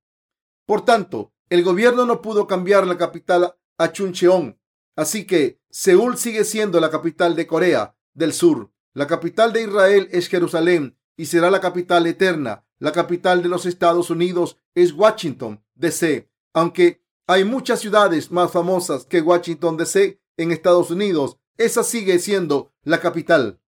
Por 0.65 0.85
tanto, 0.85 1.33
el 1.49 1.63
gobierno 1.63 2.05
no 2.05 2.21
pudo 2.21 2.47
cambiar 2.47 2.87
la 2.87 2.97
capital 2.97 3.55
a 3.77 3.91
Chuncheon. 3.91 4.59
Así 4.95 5.25
que 5.25 5.59
Seúl 5.69 6.17
sigue 6.17 6.43
siendo 6.43 6.79
la 6.79 6.89
capital 6.89 7.35
de 7.35 7.47
Corea 7.47 7.95
del 8.13 8.33
Sur. 8.33 8.71
La 8.93 9.07
capital 9.07 9.53
de 9.53 9.63
Israel 9.63 10.07
es 10.11 10.27
Jerusalén 10.27 10.97
y 11.17 11.25
será 11.25 11.49
la 11.49 11.61
capital 11.61 12.05
eterna. 12.07 12.65
La 12.79 12.91
capital 12.91 13.41
de 13.43 13.49
los 13.49 13.65
Estados 13.65 14.09
Unidos 14.09 14.57
es 14.75 14.93
Washington, 14.93 15.63
D.C. 15.75 16.29
Aunque 16.53 17.03
hay 17.27 17.43
muchas 17.43 17.79
ciudades 17.79 18.31
más 18.31 18.51
famosas 18.51 19.05
que 19.05 19.21
Washington, 19.21 19.77
D.C. 19.77 20.19
en 20.37 20.51
Estados 20.51 20.91
Unidos, 20.91 21.37
esa 21.65 21.83
sigue 21.83 22.19
siendo 22.19 22.73
la 22.83 22.99
capital. 22.99 23.59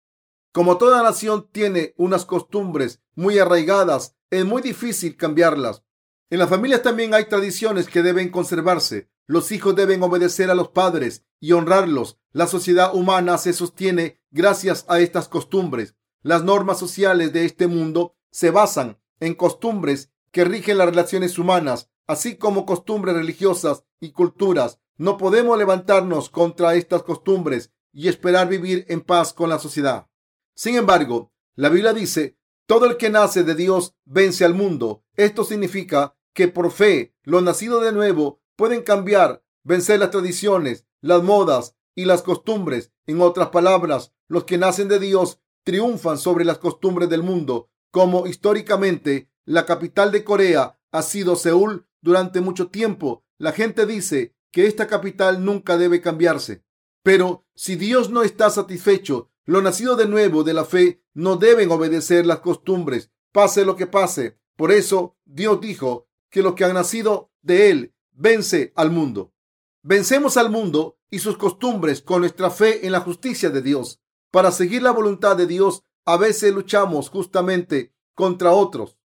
Como 0.51 0.77
toda 0.77 1.01
nación 1.03 1.47
tiene 1.51 1.93
unas 1.97 2.25
costumbres 2.25 3.01
muy 3.15 3.39
arraigadas, 3.39 4.15
es 4.29 4.45
muy 4.45 4.61
difícil 4.61 5.17
cambiarlas. 5.17 5.83
En 6.29 6.39
las 6.39 6.49
familias 6.49 6.81
también 6.81 7.13
hay 7.13 7.25
tradiciones 7.25 7.87
que 7.87 8.03
deben 8.03 8.29
conservarse. 8.29 9.09
Los 9.25 9.51
hijos 9.51 9.75
deben 9.75 10.01
obedecer 10.03 10.49
a 10.51 10.55
los 10.55 10.69
padres 10.69 11.23
y 11.39 11.51
honrarlos. 11.53 12.19
La 12.31 12.47
sociedad 12.47 12.95
humana 12.95 13.37
se 13.37 13.53
sostiene 13.53 14.21
gracias 14.31 14.85
a 14.87 14.99
estas 14.99 15.27
costumbres. 15.27 15.95
Las 16.21 16.43
normas 16.43 16.79
sociales 16.79 17.33
de 17.33 17.45
este 17.45 17.67
mundo 17.67 18.15
se 18.31 18.49
basan 18.49 18.99
en 19.19 19.35
costumbres 19.35 20.11
que 20.31 20.45
rigen 20.45 20.77
las 20.77 20.87
relaciones 20.87 21.37
humanas, 21.37 21.89
así 22.07 22.37
como 22.37 22.65
costumbres 22.65 23.15
religiosas 23.15 23.85
y 23.99 24.11
culturas. 24.11 24.79
No 24.97 25.17
podemos 25.17 25.57
levantarnos 25.57 26.29
contra 26.29 26.75
estas 26.75 27.03
costumbres 27.03 27.72
y 27.93 28.07
esperar 28.07 28.49
vivir 28.49 28.85
en 28.89 29.01
paz 29.01 29.31
con 29.33 29.49
la 29.49 29.59
sociedad. 29.59 30.07
Sin 30.55 30.75
embargo, 30.75 31.31
la 31.55 31.69
Biblia 31.69 31.93
dice, 31.93 32.37
todo 32.65 32.85
el 32.85 32.97
que 32.97 33.09
nace 33.09 33.43
de 33.43 33.55
Dios 33.55 33.95
vence 34.05 34.43
al 34.43 34.53
mundo. 34.53 35.03
Esto 35.15 35.43
significa 35.43 36.15
que 36.33 36.47
por 36.47 36.71
fe 36.71 37.15
los 37.23 37.43
nacidos 37.43 37.83
de 37.83 37.91
nuevo 37.91 38.41
pueden 38.55 38.81
cambiar, 38.81 39.43
vencer 39.63 39.99
las 39.99 40.11
tradiciones, 40.11 40.85
las 41.01 41.23
modas 41.23 41.75
y 41.95 42.05
las 42.05 42.21
costumbres. 42.21 42.91
En 43.05 43.21
otras 43.21 43.49
palabras, 43.49 44.13
los 44.27 44.45
que 44.45 44.57
nacen 44.57 44.87
de 44.87 44.99
Dios 44.99 45.39
triunfan 45.63 46.17
sobre 46.17 46.45
las 46.45 46.57
costumbres 46.57 47.09
del 47.09 47.23
mundo, 47.23 47.69
como 47.91 48.25
históricamente 48.27 49.29
la 49.45 49.65
capital 49.65 50.11
de 50.11 50.23
Corea 50.23 50.79
ha 50.91 51.01
sido 51.01 51.35
Seúl 51.35 51.87
durante 52.01 52.41
mucho 52.41 52.69
tiempo. 52.69 53.23
La 53.37 53.51
gente 53.51 53.85
dice 53.85 54.35
que 54.51 54.67
esta 54.67 54.87
capital 54.87 55.43
nunca 55.43 55.77
debe 55.77 56.01
cambiarse. 56.01 56.62
Pero 57.03 57.45
si 57.53 57.75
Dios 57.75 58.09
no 58.09 58.23
está 58.23 58.49
satisfecho, 58.49 59.29
los 59.45 59.61
nacidos 59.61 59.97
de 59.97 60.07
nuevo 60.07 60.43
de 60.43 60.53
la 60.53 60.63
fe 60.63 61.03
no 61.13 61.35
deben 61.35 61.69
obedecer 61.69 62.25
las 62.25 62.39
costumbres, 62.39 63.11
pase 63.31 63.65
lo 63.65 63.75
que 63.75 63.87
pase. 63.87 64.39
Por 64.55 64.71
eso 64.71 65.17
Dios 65.25 65.59
dijo 65.59 66.07
que 66.29 66.41
los 66.41 66.55
que 66.55 66.63
han 66.63 66.75
nacido 66.75 67.31
de 67.41 67.69
Él 67.69 67.93
vence 68.13 68.71
al 68.75 68.89
mundo. 68.89 69.33
Vencemos 69.81 70.37
al 70.37 70.49
mundo 70.49 70.97
y 71.09 71.19
sus 71.19 71.37
costumbres 71.37 72.01
con 72.01 72.21
nuestra 72.21 72.49
fe 72.49 72.85
en 72.85 72.93
la 72.93 73.01
justicia 73.01 73.49
de 73.49 73.61
Dios. 73.61 73.99
Para 74.31 74.51
seguir 74.51 74.81
la 74.81 74.91
voluntad 74.91 75.35
de 75.35 75.45
Dios, 75.45 75.83
a 76.05 76.17
veces 76.17 76.53
luchamos 76.53 77.09
justamente 77.09 77.93
contra 78.15 78.51
otros. 78.51 78.97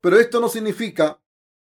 Pero 0.00 0.18
esto 0.18 0.40
no 0.40 0.48
significa 0.48 1.20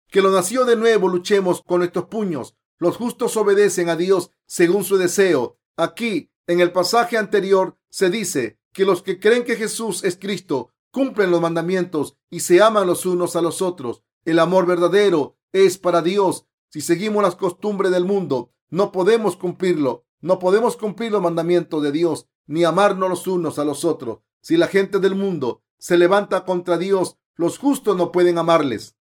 que 0.09 0.23
los 0.23 0.33
nacidos 0.33 0.69
de 0.69 0.77
nuevo 0.77 1.09
luchemos 1.09 1.63
con 1.63 1.81
nuestros 1.81 2.07
puños 2.07 2.57
los 2.79 2.97
justos 2.97 3.37
obedecen 3.37 3.89
a 3.89 3.97
Dios 3.97 4.31
según 4.47 4.85
su 4.85 4.97
deseo. 4.97 5.59
Aquí, 5.77 6.31
en 6.47 6.61
el 6.61 6.73
pasaje 6.73 7.17
anterior, 7.17 7.77
se 7.91 8.11
dice 8.11 8.59
que 8.73 8.85
los 8.85 9.03
que 9.03 9.19
creen 9.19 9.45
que 9.45 9.57
Jesús 9.57 10.05
es 10.05 10.17
Cristo 10.17 10.73
cumplen 10.91 11.31
los 11.31 11.41
mandamientos 11.41 12.17
y 12.31 12.41
se 12.41 12.63
aman 12.63 12.87
los 12.87 13.07
unos 13.07 13.37
a 13.37 13.43
los 13.43 13.63
otros. 13.63 14.03
El 14.25 14.39
amor 14.39 14.67
verdadero 14.67 15.37
es 15.53 15.79
para 15.79 16.03
Dios. 16.03 16.47
Si 16.71 16.81
seguimos 16.81 17.23
las 17.23 17.37
costumbres 17.37 17.91
del 17.91 18.05
mundo, 18.05 18.53
no 18.71 18.93
podemos 18.93 19.37
cumplirlo. 19.37 20.05
No 20.21 20.39
podemos 20.39 20.77
cumplir 20.77 21.13
los 21.13 21.23
mandamientos 21.23 21.83
de 21.83 21.93
Dios 21.93 22.29
ni 22.47 22.65
amarnos 22.65 23.09
los 23.09 23.27
unos 23.27 23.59
a 23.59 23.65
los 23.65 23.85
otros. 23.85 24.21
Si 24.41 24.57
la 24.57 24.67
gente 24.67 24.99
del 24.99 25.15
mundo 25.15 25.63
se 25.79 25.97
levanta 25.97 26.45
contra 26.45 26.79
Dios, 26.79 27.19
los 27.37 27.59
justos 27.59 27.97
no 27.97 28.11
pueden 28.11 28.39
amarles 28.39 28.97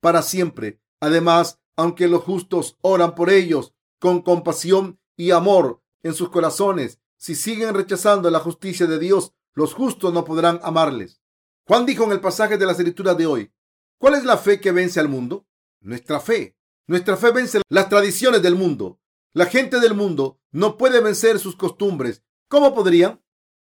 para 0.00 0.22
siempre. 0.22 0.80
Además, 1.00 1.60
aunque 1.82 2.06
los 2.06 2.22
justos 2.22 2.78
oran 2.80 3.16
por 3.16 3.28
ellos 3.28 3.74
con 3.98 4.22
compasión 4.22 5.00
y 5.16 5.32
amor 5.32 5.82
en 6.04 6.14
sus 6.14 6.28
corazones, 6.28 7.00
si 7.16 7.34
siguen 7.34 7.74
rechazando 7.74 8.30
la 8.30 8.38
justicia 8.38 8.86
de 8.86 9.00
Dios, 9.00 9.32
los 9.52 9.74
justos 9.74 10.12
no 10.12 10.24
podrán 10.24 10.60
amarles. 10.62 11.20
Juan 11.66 11.84
dijo 11.84 12.04
en 12.04 12.12
el 12.12 12.20
pasaje 12.20 12.56
de 12.56 12.66
la 12.66 12.72
escritura 12.72 13.14
de 13.14 13.26
hoy, 13.26 13.52
¿cuál 13.98 14.14
es 14.14 14.24
la 14.24 14.36
fe 14.36 14.60
que 14.60 14.70
vence 14.70 15.00
al 15.00 15.08
mundo? 15.08 15.44
Nuestra 15.80 16.20
fe. 16.20 16.56
Nuestra 16.86 17.16
fe 17.16 17.32
vence 17.32 17.60
las 17.68 17.88
tradiciones 17.88 18.42
del 18.42 18.54
mundo. 18.54 19.00
La 19.32 19.46
gente 19.46 19.80
del 19.80 19.94
mundo 19.94 20.38
no 20.52 20.78
puede 20.78 21.00
vencer 21.00 21.40
sus 21.40 21.56
costumbres. 21.56 22.22
¿Cómo 22.46 22.76
podrían? 22.76 23.20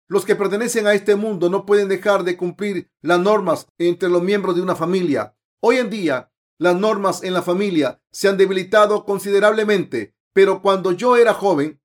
Los 0.08 0.24
que 0.24 0.36
pertenecen 0.36 0.86
a 0.86 0.94
este 0.94 1.16
mundo 1.16 1.50
no 1.50 1.66
pueden 1.66 1.88
dejar 1.88 2.24
de 2.24 2.38
cumplir 2.38 2.90
las 3.02 3.20
normas 3.20 3.66
entre 3.76 4.08
los 4.08 4.22
miembros 4.22 4.56
de 4.56 4.62
una 4.62 4.74
familia. 4.74 5.36
Hoy 5.60 5.76
en 5.76 5.90
día, 5.90 6.32
las 6.58 6.76
normas 6.76 7.22
en 7.22 7.34
la 7.34 7.42
familia 7.42 8.00
se 8.10 8.28
han 8.28 8.36
debilitado 8.36 9.04
considerablemente, 9.04 10.14
pero 10.32 10.62
cuando 10.62 10.92
yo 10.92 11.16
era 11.16 11.34
joven 11.34 11.80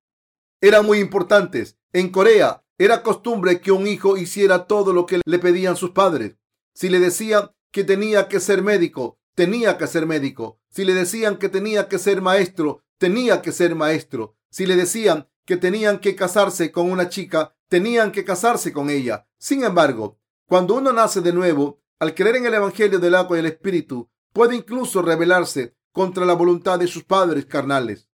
eran 0.62 0.86
muy 0.86 1.00
importantes. 1.00 1.78
En 1.92 2.10
Corea 2.10 2.64
era 2.78 3.04
costumbre 3.04 3.62
que 3.62 3.72
un 3.72 3.88
hijo 3.88 4.18
hiciera 4.18 4.66
todo 4.66 4.94
lo 4.94 5.06
que 5.06 5.22
le 5.26 5.40
pedían 5.40 5.76
sus 5.76 5.92
padres. 5.92 6.38
Si 6.74 6.90
le 6.90 7.00
decían 7.00 7.52
que 7.72 7.84
tenía 7.84 8.28
que 8.28 8.40
ser 8.40 8.62
médico, 8.62 9.20
tenía 9.36 9.78
que 9.78 9.88
ser 9.88 10.06
médico. 10.06 10.60
Si 10.70 10.86
le 10.86 10.94
decían 10.94 11.38
que 11.38 11.50
tenía 11.50 11.88
que 11.88 12.00
ser 12.00 12.22
maestro, 12.22 12.84
tenía 12.98 13.42
que 13.42 13.52
ser 13.52 13.76
maestro. 13.76 14.36
Si 14.50 14.66
le 14.66 14.76
decían 14.76 15.28
que 15.46 15.58
tenían 15.58 16.00
que 16.00 16.16
casarse 16.16 16.72
con 16.72 16.90
una 16.92 17.10
chica, 17.10 17.56
tenían 17.68 18.12
que 18.12 18.24
casarse 18.24 18.72
con 18.72 18.90
ella. 18.90 19.28
Sin 19.38 19.64
embargo, 19.64 20.20
cuando 20.46 20.76
uno 20.76 20.94
nace 20.94 21.22
de 21.22 21.34
nuevo, 21.34 21.82
al 22.00 22.14
creer 22.14 22.38
en 22.38 22.46
el 22.46 22.54
Evangelio 22.54 23.00
del 23.00 23.16
agua 23.16 23.38
y 23.38 23.40
el 23.40 23.46
Espíritu, 23.48 24.10
puede 24.34 24.56
incluso 24.56 25.02
rebelarse 25.02 25.76
contra 25.92 26.26
la 26.26 26.34
voluntad 26.34 26.80
de 26.80 26.88
sus 26.88 27.04
padres 27.04 27.46
carnales. 27.46 28.10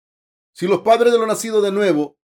Si 0.53 0.67
los 0.67 0.81
padres 0.81 1.13
de 1.13 1.19
lo 1.19 1.27
nacido 1.27 1.61
de 1.61 1.73
nuevo 1.73 2.19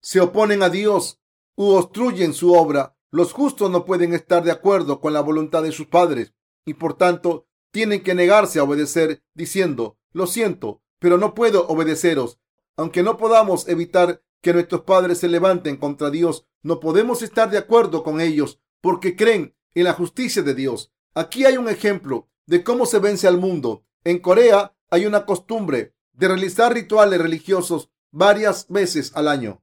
se 0.00 0.20
oponen 0.20 0.62
a 0.62 0.68
Dios 0.68 1.20
u 1.56 1.70
obstruyen 1.70 2.34
su 2.34 2.52
obra, 2.52 2.96
los 3.10 3.32
justos 3.32 3.70
no 3.70 3.84
pueden 3.84 4.12
estar 4.12 4.44
de 4.44 4.50
acuerdo 4.50 5.00
con 5.00 5.12
la 5.12 5.20
voluntad 5.20 5.62
de 5.62 5.72
sus 5.72 5.86
padres 5.86 6.34
y 6.66 6.74
por 6.74 6.94
tanto 6.94 7.46
tienen 7.70 8.02
que 8.02 8.14
negarse 8.14 8.58
a 8.58 8.64
obedecer 8.64 9.22
diciendo, 9.34 9.98
lo 10.12 10.26
siento, 10.26 10.82
pero 10.98 11.16
no 11.16 11.34
puedo 11.34 11.66
obedeceros. 11.68 12.38
Aunque 12.76 13.02
no 13.02 13.16
podamos 13.16 13.66
evitar 13.68 14.22
que 14.42 14.52
nuestros 14.52 14.82
padres 14.82 15.18
se 15.18 15.28
levanten 15.28 15.76
contra 15.76 16.10
Dios, 16.10 16.46
no 16.62 16.80
podemos 16.80 17.22
estar 17.22 17.50
de 17.50 17.58
acuerdo 17.58 18.02
con 18.02 18.20
ellos 18.20 18.60
porque 18.80 19.16
creen 19.16 19.56
en 19.74 19.84
la 19.84 19.94
justicia 19.94 20.42
de 20.42 20.54
Dios. 20.54 20.92
Aquí 21.14 21.44
hay 21.44 21.56
un 21.56 21.68
ejemplo 21.68 22.28
de 22.48 22.64
cómo 22.64 22.86
se 22.86 22.98
vence 22.98 23.28
al 23.28 23.36
mundo. 23.36 23.84
En 24.04 24.20
Corea 24.20 24.74
hay 24.90 25.04
una 25.04 25.26
costumbre 25.26 25.94
de 26.12 26.28
realizar 26.28 26.72
rituales 26.72 27.20
religiosos 27.20 27.90
varias 28.10 28.66
veces 28.68 29.12
al 29.14 29.28
año 29.28 29.62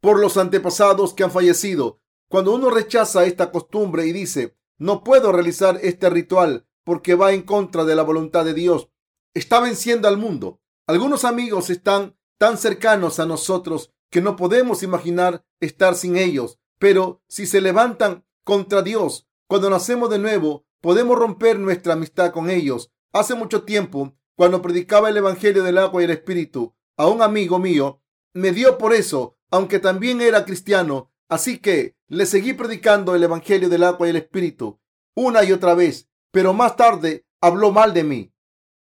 por 0.00 0.18
los 0.18 0.38
antepasados 0.38 1.12
que 1.12 1.24
han 1.24 1.30
fallecido. 1.30 2.00
Cuando 2.28 2.54
uno 2.54 2.70
rechaza 2.70 3.26
esta 3.26 3.52
costumbre 3.52 4.06
y 4.06 4.12
dice, 4.12 4.56
no 4.78 5.04
puedo 5.04 5.30
realizar 5.30 5.78
este 5.82 6.08
ritual 6.08 6.66
porque 6.84 7.14
va 7.14 7.32
en 7.32 7.42
contra 7.42 7.84
de 7.84 7.94
la 7.94 8.02
voluntad 8.02 8.46
de 8.46 8.54
Dios, 8.54 8.88
está 9.34 9.60
venciendo 9.60 10.08
al 10.08 10.16
mundo. 10.16 10.60
Algunos 10.88 11.24
amigos 11.24 11.68
están 11.68 12.16
tan 12.38 12.56
cercanos 12.56 13.20
a 13.20 13.26
nosotros 13.26 13.92
que 14.10 14.22
no 14.22 14.36
podemos 14.36 14.82
imaginar 14.82 15.44
estar 15.60 15.94
sin 15.94 16.16
ellos, 16.16 16.58
pero 16.78 17.22
si 17.28 17.46
se 17.46 17.60
levantan 17.60 18.24
contra 18.42 18.82
Dios 18.82 19.28
cuando 19.46 19.68
nacemos 19.68 20.08
de 20.08 20.18
nuevo, 20.18 20.64
podemos 20.82 21.18
romper 21.18 21.58
nuestra 21.58 21.94
amistad 21.94 22.32
con 22.32 22.50
ellos. 22.50 22.92
Hace 23.14 23.34
mucho 23.34 23.62
tiempo, 23.62 24.14
cuando 24.36 24.60
predicaba 24.60 25.08
el 25.08 25.16
Evangelio 25.16 25.62
del 25.62 25.78
agua 25.78 26.02
y 26.02 26.04
el 26.04 26.10
Espíritu 26.10 26.74
a 26.98 27.06
un 27.06 27.22
amigo 27.22 27.58
mío, 27.58 28.02
me 28.34 28.52
dio 28.52 28.76
por 28.76 28.92
eso, 28.92 29.38
aunque 29.50 29.78
también 29.78 30.20
era 30.20 30.44
cristiano, 30.44 31.10
así 31.28 31.58
que 31.58 31.96
le 32.08 32.26
seguí 32.26 32.52
predicando 32.52 33.14
el 33.14 33.22
Evangelio 33.22 33.70
del 33.70 33.84
agua 33.84 34.06
y 34.06 34.10
el 34.10 34.16
Espíritu 34.16 34.78
una 35.14 35.44
y 35.44 35.52
otra 35.52 35.74
vez, 35.74 36.08
pero 36.30 36.54
más 36.54 36.76
tarde 36.76 37.26
habló 37.40 37.70
mal 37.70 37.92
de 37.92 38.04
mí. 38.04 38.32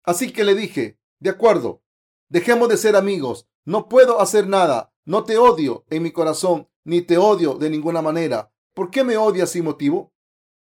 Así 0.04 0.32
que 0.32 0.44
le 0.44 0.54
dije, 0.56 1.00
de 1.20 1.30
acuerdo, 1.30 1.82
dejemos 2.30 2.70
de 2.70 2.78
ser 2.78 2.96
amigos, 2.96 3.48
no 3.66 3.88
puedo 3.88 4.20
hacer 4.20 4.48
nada, 4.48 4.94
no 5.06 5.24
te 5.24 5.38
odio 5.38 5.86
en 5.90 6.04
mi 6.04 6.12
corazón, 6.12 6.70
ni 6.84 7.02
te 7.02 7.18
odio 7.18 7.54
de 7.54 7.70
ninguna 7.70 8.02
manera. 8.02 8.52
¿Por 8.74 8.92
qué 8.92 9.04
me 9.04 9.18
odias 9.18 9.52
sin 9.52 9.64
motivo? 9.64 10.14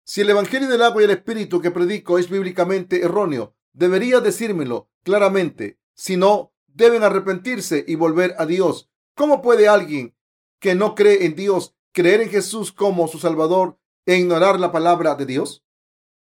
Si 0.09 0.21
el 0.21 0.29
Evangelio 0.29 0.69
del 0.69 0.83
agua 0.83 1.01
y 1.01 1.05
el 1.05 1.11
Espíritu 1.11 1.59
que 1.59 1.69
predico 1.69 2.17
es 2.17 2.29
bíblicamente 2.29 3.03
erróneo, 3.03 3.57
debería 3.73 4.21
decírmelo 4.21 4.89
claramente. 5.03 5.81
Si 5.95 6.15
no, 6.15 6.53
deben 6.65 7.03
arrepentirse 7.03 7.83
y 7.85 7.95
volver 7.95 8.33
a 8.37 8.45
Dios. 8.45 8.89
¿Cómo 9.15 9.41
puede 9.41 9.67
alguien 9.67 10.15
que 10.61 10.75
no 10.75 10.95
cree 10.95 11.25
en 11.25 11.35
Dios 11.35 11.75
creer 11.91 12.21
en 12.21 12.29
Jesús 12.29 12.71
como 12.71 13.09
su 13.09 13.19
Salvador 13.19 13.79
e 14.05 14.15
ignorar 14.15 14.61
la 14.61 14.71
palabra 14.71 15.15
de 15.15 15.25
Dios? 15.25 15.65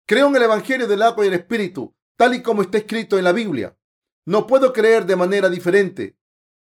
Creo 0.05 0.27
en 0.27 0.37
el 0.37 0.43
Evangelio 0.43 0.87
del 0.87 1.01
agua 1.01 1.25
y 1.25 1.27
el 1.27 1.33
Espíritu, 1.33 1.93
tal 2.15 2.33
y 2.33 2.41
como 2.41 2.61
está 2.61 2.77
escrito 2.77 3.17
en 3.17 3.25
la 3.25 3.33
Biblia. 3.33 3.77
No 4.23 4.47
puedo 4.47 4.71
creer 4.71 5.05
de 5.05 5.17
manera 5.17 5.49
diferente. 5.49 6.17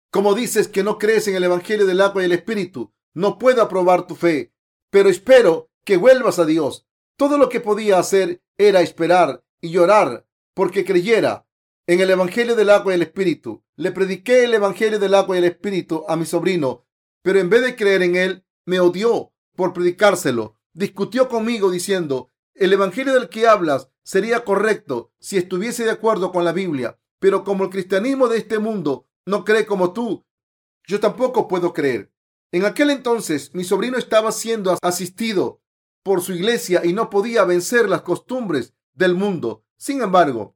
Como 0.09 0.33
dices 0.33 0.67
que 0.67 0.83
no 0.83 0.97
crees 0.97 1.27
en 1.27 1.35
el 1.35 1.43
Evangelio 1.43 1.85
del 1.85 2.01
agua 2.01 2.23
y 2.23 2.25
el 2.25 2.31
Espíritu, 2.31 2.95
no 3.13 3.37
puedo 3.37 3.61
aprobar 3.61 4.07
tu 4.07 4.15
fe, 4.15 4.55
pero 4.89 5.07
espero 5.07 5.69
que 5.83 5.97
vuelvas 5.97 6.39
a 6.39 6.45
Dios 6.45 6.87
Todo 7.17 7.37
lo 7.37 7.47
que 7.47 7.61
podía 7.61 7.97
hacer 7.97 8.41
era 8.57 8.81
esperar 8.81 9.43
y 9.61 9.69
llorar 9.69 10.27
porque 10.53 10.83
creyera 10.83 11.47
en 11.87 12.01
el 12.01 12.09
Evangelio 12.09 12.55
del 12.55 12.69
agua 12.69 12.91
y 12.91 12.95
el 12.95 13.03
Espíritu. 13.03 13.63
Le 13.77 13.91
prediqué 13.91 14.43
el 14.43 14.53
Evangelio 14.53 14.99
del 14.99 15.13
agua 15.13 15.35
y 15.35 15.39
el 15.39 15.45
Espíritu 15.45 16.03
a 16.07 16.17
mi 16.17 16.25
sobrino, 16.25 16.85
pero 17.21 17.39
en 17.39 17.49
vez 17.49 17.61
de 17.61 17.75
creer 17.75 18.01
en 18.01 18.15
él, 18.15 18.45
me 18.65 18.79
odió 18.79 19.33
por 19.55 19.71
predicárselo. 19.71 20.59
Discutió 20.73 21.29
conmigo 21.29 21.71
diciendo, 21.71 22.31
el 22.53 22.73
Evangelio 22.73 23.13
del 23.13 23.29
que 23.29 23.47
hablas 23.47 23.89
sería 24.03 24.43
correcto 24.43 25.13
si 25.19 25.37
estuviese 25.37 25.85
de 25.85 25.91
acuerdo 25.91 26.31
con 26.31 26.43
la 26.43 26.51
Biblia, 26.51 26.99
pero 27.19 27.43
como 27.43 27.65
el 27.65 27.69
cristianismo 27.69 28.27
de 28.27 28.39
este 28.39 28.59
mundo 28.59 29.07
no 29.25 29.45
cree 29.45 29.65
como 29.65 29.93
tú, 29.93 30.25
yo 30.85 30.99
tampoco 30.99 31.47
puedo 31.47 31.73
creer. 31.73 32.11
En 32.51 32.65
aquel 32.65 32.89
entonces 32.89 33.53
mi 33.53 33.63
sobrino 33.63 33.97
estaba 33.97 34.31
siendo 34.31 34.77
asistido 34.81 35.61
por 36.05 36.21
su 36.21 36.33
iglesia 36.33 36.85
y 36.85 36.93
no 36.93 37.09
podía 37.09 37.45
vencer 37.45 37.89
las 37.89 38.03
costumbres 38.03 38.75
del 38.93 39.15
mundo. 39.15 39.65
Sin 39.75 40.03
embargo, 40.03 40.55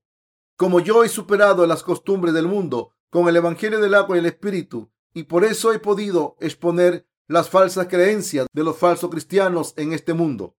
como 0.55 0.79
yo 0.79 1.03
he 1.03 1.09
superado 1.09 1.65
las 1.65 1.81
costumbres 1.81 2.35
del 2.35 2.47
mundo 2.47 2.93
con 3.09 3.27
el 3.27 3.35
Evangelio 3.35 3.79
del 3.79 3.95
agua 3.95 4.15
y 4.15 4.19
el 4.19 4.27
Espíritu, 4.27 4.91
y 5.11 5.23
por 5.23 5.43
eso 5.43 5.73
he 5.73 5.79
podido 5.79 6.37
exponer 6.39 7.07
las 7.27 7.49
falsas 7.49 7.87
creencias 7.87 8.45
de 8.53 8.63
los 8.63 8.77
falsos 8.77 9.09
cristianos 9.09 9.73
en 9.75 9.91
este 9.91 10.13
mundo. 10.13 10.55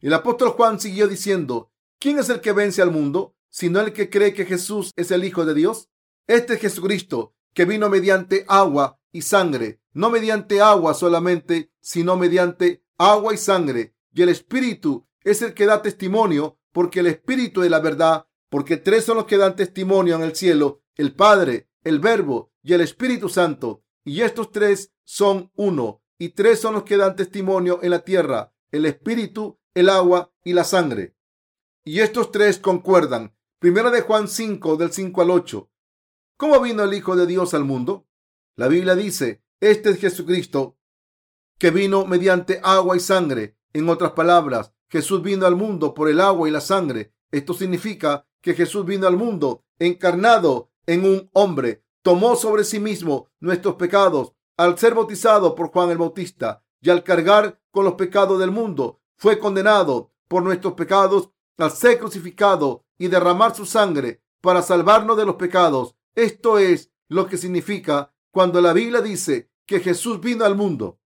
El 0.00 0.14
apóstol 0.14 0.48
Juan 0.52 0.80
siguió 0.80 1.06
diciendo, 1.06 1.70
¿quién 1.98 2.18
es 2.18 2.30
el 2.30 2.40
que 2.40 2.52
vence 2.52 2.80
al 2.80 2.90
mundo? 2.90 3.36
Sino 3.50 3.78
el 3.80 3.92
que 3.92 4.08
cree 4.08 4.32
que 4.32 4.46
Jesús 4.46 4.90
es 4.96 5.10
el 5.10 5.24
Hijo 5.24 5.44
de 5.44 5.52
Dios. 5.52 5.90
Este 6.26 6.54
es 6.54 6.60
Jesucristo, 6.60 7.34
que 7.52 7.66
vino 7.66 7.90
mediante 7.90 8.46
agua 8.48 8.98
y 9.12 9.20
sangre, 9.20 9.82
no 9.92 10.08
mediante 10.08 10.62
agua 10.62 10.94
solamente, 10.94 11.70
sino 11.82 12.16
mediante 12.16 12.82
agua 12.96 13.34
y 13.34 13.36
sangre, 13.36 13.93
y 14.14 14.22
el 14.22 14.28
Espíritu 14.28 15.06
es 15.22 15.42
el 15.42 15.54
que 15.54 15.66
da 15.66 15.82
testimonio, 15.82 16.58
porque 16.72 17.00
el 17.00 17.08
Espíritu 17.08 17.60
de 17.60 17.70
la 17.70 17.80
verdad, 17.80 18.26
porque 18.48 18.76
tres 18.76 19.04
son 19.04 19.16
los 19.16 19.26
que 19.26 19.36
dan 19.36 19.56
testimonio 19.56 20.14
en 20.14 20.22
el 20.22 20.36
cielo, 20.36 20.82
el 20.94 21.14
Padre, 21.14 21.68
el 21.82 21.98
Verbo 21.98 22.52
y 22.62 22.74
el 22.74 22.80
Espíritu 22.80 23.28
Santo. 23.28 23.84
Y 24.04 24.20
estos 24.20 24.52
tres 24.52 24.92
son 25.02 25.50
uno, 25.56 26.02
y 26.16 26.30
tres 26.30 26.60
son 26.60 26.74
los 26.74 26.84
que 26.84 26.96
dan 26.96 27.16
testimonio 27.16 27.80
en 27.82 27.90
la 27.90 28.04
tierra, 28.04 28.54
el 28.70 28.86
Espíritu, 28.86 29.58
el 29.74 29.88
agua 29.88 30.32
y 30.44 30.52
la 30.52 30.62
sangre. 30.62 31.16
Y 31.84 32.00
estos 32.00 32.30
tres 32.30 32.58
concuerdan. 32.58 33.36
Primera 33.58 33.90
de 33.90 34.02
Juan 34.02 34.28
5, 34.28 34.76
del 34.76 34.92
5 34.92 35.22
al 35.22 35.30
8. 35.30 35.70
¿Cómo 36.36 36.60
vino 36.60 36.84
el 36.84 36.94
Hijo 36.94 37.16
de 37.16 37.26
Dios 37.26 37.54
al 37.54 37.64
mundo? 37.64 38.06
La 38.56 38.68
Biblia 38.68 38.94
dice, 38.94 39.42
este 39.60 39.90
es 39.90 39.98
Jesucristo, 39.98 40.78
que 41.58 41.70
vino 41.70 42.04
mediante 42.06 42.60
agua 42.62 42.96
y 42.96 43.00
sangre, 43.00 43.56
en 43.74 43.88
otras 43.88 44.12
palabras, 44.12 44.72
Jesús 44.88 45.22
vino 45.22 45.44
al 45.44 45.56
mundo 45.56 45.92
por 45.92 46.08
el 46.08 46.20
agua 46.20 46.48
y 46.48 46.52
la 46.52 46.60
sangre. 46.60 47.12
Esto 47.30 47.52
significa 47.52 48.26
que 48.40 48.54
Jesús 48.54 48.86
vino 48.86 49.06
al 49.06 49.16
mundo 49.16 49.64
encarnado 49.78 50.70
en 50.86 51.04
un 51.04 51.28
hombre, 51.32 51.84
tomó 52.02 52.36
sobre 52.36 52.64
sí 52.64 52.78
mismo 52.78 53.28
nuestros 53.40 53.74
pecados 53.74 54.32
al 54.56 54.78
ser 54.78 54.94
bautizado 54.94 55.54
por 55.54 55.70
Juan 55.70 55.90
el 55.90 55.98
Bautista 55.98 56.62
y 56.80 56.90
al 56.90 57.02
cargar 57.02 57.60
con 57.70 57.84
los 57.84 57.94
pecados 57.94 58.38
del 58.38 58.50
mundo, 58.50 59.00
fue 59.16 59.38
condenado 59.38 60.12
por 60.28 60.42
nuestros 60.42 60.74
pecados 60.74 61.30
al 61.58 61.70
ser 61.70 61.98
crucificado 61.98 62.84
y 62.98 63.08
derramar 63.08 63.54
su 63.54 63.66
sangre 63.66 64.22
para 64.40 64.62
salvarnos 64.62 65.16
de 65.16 65.24
los 65.24 65.36
pecados. 65.36 65.96
Esto 66.14 66.58
es 66.58 66.92
lo 67.08 67.26
que 67.26 67.38
significa 67.38 68.14
cuando 68.30 68.60
la 68.60 68.72
Biblia 68.72 69.00
dice 69.00 69.50
que 69.66 69.80
Jesús 69.80 70.20
vino 70.20 70.44
al 70.44 70.56
mundo 70.56 71.00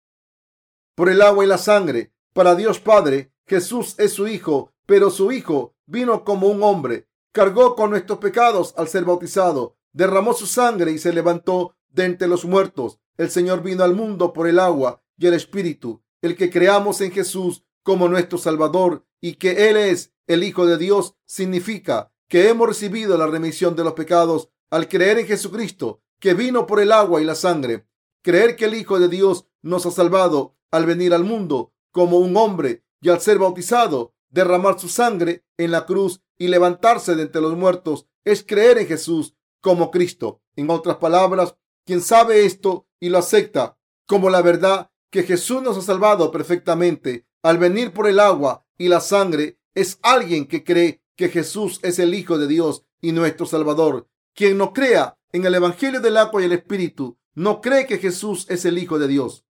por 0.95 1.11
el 1.11 1.23
agua 1.23 1.45
y 1.45 1.49
la 1.49 1.59
sangre. 1.59 2.13
Para 2.37 2.55
Dios 2.55 2.81
Padre, 2.81 3.33
Jesús 3.47 3.95
es 3.97 4.13
su 4.13 4.29
Hijo, 4.29 4.75
pero 4.85 5.09
su 5.09 5.33
Hijo 5.33 5.75
vino 5.87 6.23
como 6.23 6.49
un 6.49 6.63
hombre, 6.63 7.09
cargó 7.33 7.75
con 7.75 7.89
nuestros 7.89 8.19
pecados 8.19 8.75
al 8.77 8.89
ser 8.89 9.07
bautizado, 9.07 9.79
derramó 9.95 10.35
su 10.35 10.47
sangre 10.47 10.93
y 10.93 10.99
se 10.99 11.15
levantó 11.15 11.75
de 11.89 12.05
entre 12.05 12.29
los 12.29 12.45
muertos. 12.45 13.01
El 13.17 13.31
Señor 13.31 13.63
vino 13.63 13.85
al 13.85 13.95
mundo 13.95 14.35
por 14.35 14.49
el 14.49 14.59
agua 14.59 15.03
y 15.17 15.29
el 15.29 15.33
Espíritu. 15.33 16.03
El 16.21 16.37
que 16.37 16.51
creamos 16.51 17.01
en 17.01 17.11
Jesús 17.11 17.65
como 17.83 18.07
nuestro 18.07 18.37
Salvador 18.37 19.07
y 19.19 19.37
que 19.37 19.71
Él 19.71 19.79
es 19.79 20.13
el 20.27 20.45
Hijo 20.45 20.67
de 20.67 20.77
Dios 20.77 21.15
significa 21.25 22.13
que 22.29 22.51
hemos 22.51 22.69
recibido 22.69 23.17
la 23.17 23.29
remisión 23.29 23.77
de 23.77 23.85
los 23.85 23.95
pecados 23.95 24.51
al 24.69 24.91
creer 24.91 25.21
en 25.21 25.27
Jesucristo, 25.27 26.03
que 26.21 26.35
vino 26.35 26.67
por 26.67 26.81
el 26.81 26.93
agua 26.93 27.23
y 27.23 27.25
la 27.25 27.35
sangre. 27.35 27.87
Creer 28.21 28.57
que 28.57 28.67
el 28.67 28.75
Hijo 28.75 28.99
de 28.99 29.09
Dios 29.09 29.47
nos 29.63 29.87
ha 29.87 29.91
salvado 29.91 30.55
al 30.71 30.85
venir 30.85 31.15
al 31.15 31.25
mundo 31.25 31.73
como 31.97 32.19
un 32.19 32.37
hombre 32.37 32.85
y 33.01 33.09
al 33.09 33.23
ser 33.23 33.39
bautizado, 33.39 34.13
derramar 34.29 34.79
su 34.79 34.87
sangre 34.87 35.47
en 35.57 35.71
la 35.71 35.87
cruz 35.87 36.21
y 36.37 36.49
levantarse 36.49 37.15
de 37.15 37.23
entre 37.23 37.41
los 37.41 37.57
muertos 37.57 38.07
es 38.23 38.45
creer 38.47 38.77
en 38.77 38.87
Jesús 38.87 39.35
como 39.63 39.91
Cristo. 39.91 40.43
En 40.57 40.69
otras 40.69 40.97
palabras, 40.97 41.57
quien 41.87 42.03
sabe 42.03 42.45
esto 42.45 42.87
y 43.01 43.09
lo 43.09 43.17
acepta 43.17 43.79
como 44.07 44.29
la 44.29 44.43
verdad 44.43 44.91
que 45.11 45.23
Jesús 45.23 45.63
nos 45.63 45.79
ha 45.79 45.81
salvado 45.81 46.31
perfectamente 46.31 47.25
al 47.43 47.57
venir 47.57 47.95
por 47.95 48.07
el 48.07 48.21
agua 48.21 48.67
y 48.77 48.89
la 48.89 49.01
sangre 49.01 49.59
es 49.75 49.99
alguien 50.03 50.47
que 50.49 50.65
cree 50.65 51.01
que 51.17 51.31
Jesús 51.31 51.81
es 51.83 51.99
el 51.99 52.13
Hijo 52.13 52.37
de 52.37 52.47
Dios 52.47 52.85
y 53.01 53.13
nuestro 53.13 53.47
Salvador. 53.47 54.07
Quien 54.35 54.59
no 54.59 54.75
crea 54.75 55.17
en 55.33 55.47
el 55.47 55.55
Evangelio 55.55 56.03
del 56.03 56.19
agua 56.19 56.43
y 56.43 56.45
el 56.45 56.53
Espíritu 56.53 57.17
no 57.35 57.63
cree 57.63 57.87
que 57.87 57.97
Jesús 57.97 58.45
es 58.51 58.67
el 58.67 58.77
Hijo 58.77 58.99
de 58.99 59.09
Dios. 59.09 59.46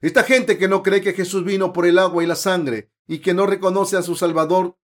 Esta 0.00 0.22
gente 0.22 0.58
que 0.58 0.68
no 0.68 0.82
cree 0.82 1.00
que 1.00 1.12
Jesús 1.12 1.44
vino 1.44 1.72
por 1.72 1.84
el 1.86 1.98
agua 1.98 2.22
y 2.22 2.26
la 2.26 2.36
sangre 2.36 2.90
y 3.08 3.18
que 3.18 3.34
no 3.34 3.46
reconoce 3.46 3.96
a 3.96 4.02
su 4.02 4.14
Salvador 4.14 4.76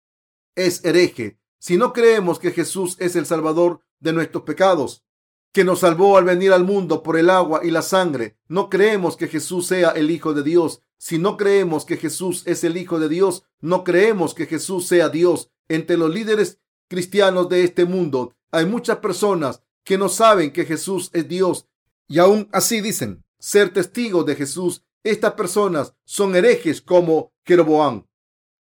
es 0.57 0.85
hereje. 0.85 1.39
Si 1.59 1.77
no 1.77 1.93
creemos 1.93 2.39
que 2.39 2.51
Jesús 2.51 2.97
es 2.99 3.15
el 3.15 3.25
Salvador 3.25 3.81
de 4.01 4.13
nuestros 4.13 4.43
pecados, 4.43 5.05
que 5.53 5.63
nos 5.63 5.81
salvó 5.81 6.17
al 6.17 6.25
venir 6.25 6.53
al 6.53 6.65
mundo 6.65 7.05
por 7.05 7.17
el 7.17 7.31
agua 7.31 7.61
y 7.63 7.71
la 7.71 7.83
sangre, 7.83 8.37
no 8.49 8.69
creemos 8.69 9.17
que 9.17 9.29
Jesús 9.29 9.69
sea 9.69 9.91
el 9.91 10.11
Hijo 10.11 10.35
de 10.35 10.43
Dios. 10.43 10.83
Si 10.99 11.19
no 11.19 11.37
creemos 11.37 11.85
que 11.85 11.97
Jesús 11.97 12.43
es 12.47 12.65
el 12.65 12.77
Hijo 12.77 12.99
de 12.99 13.09
Dios, 13.09 13.45
no 13.61 13.85
creemos 13.85 14.35
que 14.35 14.47
Jesús 14.47 14.89
sea 14.89 15.11
Dios. 15.11 15.51
Entre 15.69 15.97
los 15.97 16.13
líderes 16.13 16.59
cristianos 16.89 17.49
de 17.49 17.63
este 17.63 17.85
mundo 17.85 18.35
hay 18.51 18.67
muchas 18.67 18.99
personas 18.99 19.63
que 19.85 19.97
no 19.97 20.09
saben 20.09 20.53
que 20.53 20.65
Jesús 20.65 21.11
es 21.13 21.29
Dios 21.29 21.67
y 22.09 22.19
aún 22.19 22.49
así 22.53 22.81
dicen 22.81 23.25
ser 23.39 23.73
testigos 23.73 24.25
de 24.27 24.37
Jesús 24.37 24.84
estas 25.05 25.35
personas 25.35 25.95
son 26.05 26.35
herejes 26.35 26.81
como 26.81 27.33
Jeroboam. 27.45 28.07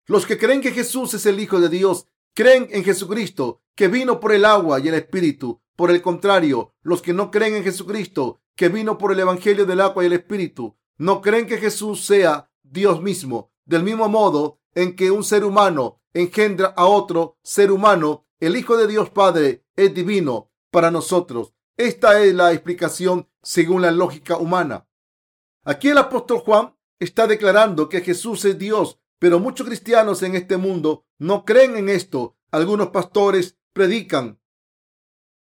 Los 0.08 0.26
que 0.26 0.38
creen 0.38 0.62
que 0.62 0.72
Jesús 0.72 1.14
es 1.14 1.26
el 1.26 1.40
Hijo 1.40 1.60
de 1.60 1.70
Dios 1.70 2.08
creen 2.34 2.70
en 2.72 2.84
Jesucristo, 2.84 3.62
que 3.76 3.90
vino 3.90 4.20
por 4.20 4.32
el 4.32 4.46
agua 4.46 4.80
y 4.80 4.88
el 4.88 4.96
Espíritu. 4.96 5.62
Por 5.76 5.92
el 5.92 6.02
contrario, 6.02 6.74
los 6.82 7.02
que 7.02 7.14
no 7.14 7.32
creen 7.32 7.56
en 7.56 7.64
Jesucristo, 7.64 8.42
que 8.56 8.70
vino 8.70 8.98
por 8.98 9.12
el 9.12 9.20
Evangelio 9.20 9.66
del 9.66 9.82
agua 9.82 10.04
y 10.04 10.08
el 10.08 10.14
Espíritu, 10.14 10.76
no 10.98 11.22
creen 11.22 11.48
que 11.48 11.58
Jesús 11.58 12.06
sea 12.06 12.50
Dios 12.64 13.02
mismo. 13.02 13.52
Del 13.66 13.84
mismo 13.84 14.10
modo 14.10 14.60
en 14.74 14.96
que 14.96 15.12
un 15.12 15.24
ser 15.24 15.44
humano 15.44 16.02
engendra 16.14 16.74
a 16.76 16.86
otro 16.86 17.38
ser 17.44 17.72
humano, 17.72 18.26
el 18.40 18.56
Hijo 18.56 18.78
de 18.78 18.88
Dios 18.88 19.10
Padre 19.10 19.66
es 19.76 19.94
divino 19.94 20.52
para 20.72 20.92
nosotros. 20.92 21.54
Esta 21.78 22.22
es 22.22 22.34
la 22.34 22.52
explicación 22.52 23.30
según 23.42 23.82
la 23.82 23.92
lógica 23.92 24.38
humana. 24.38 24.89
Aquí 25.70 25.90
el 25.90 26.00
apóstol 26.00 26.40
Juan 26.40 26.74
está 26.98 27.28
declarando 27.28 27.90
que 27.90 28.02
Jesús 28.02 28.44
es 28.46 28.58
Dios, 28.58 28.98
pero 29.20 29.40
muchos 29.40 29.68
cristianos 29.68 30.24
en 30.24 30.34
este 30.34 30.58
mundo 30.58 31.06
no 31.20 31.46
creen 31.46 31.78
en 31.78 31.90
esto. 31.90 32.36
Algunos 32.50 32.88
pastores 32.88 33.56
predican. 33.72 34.42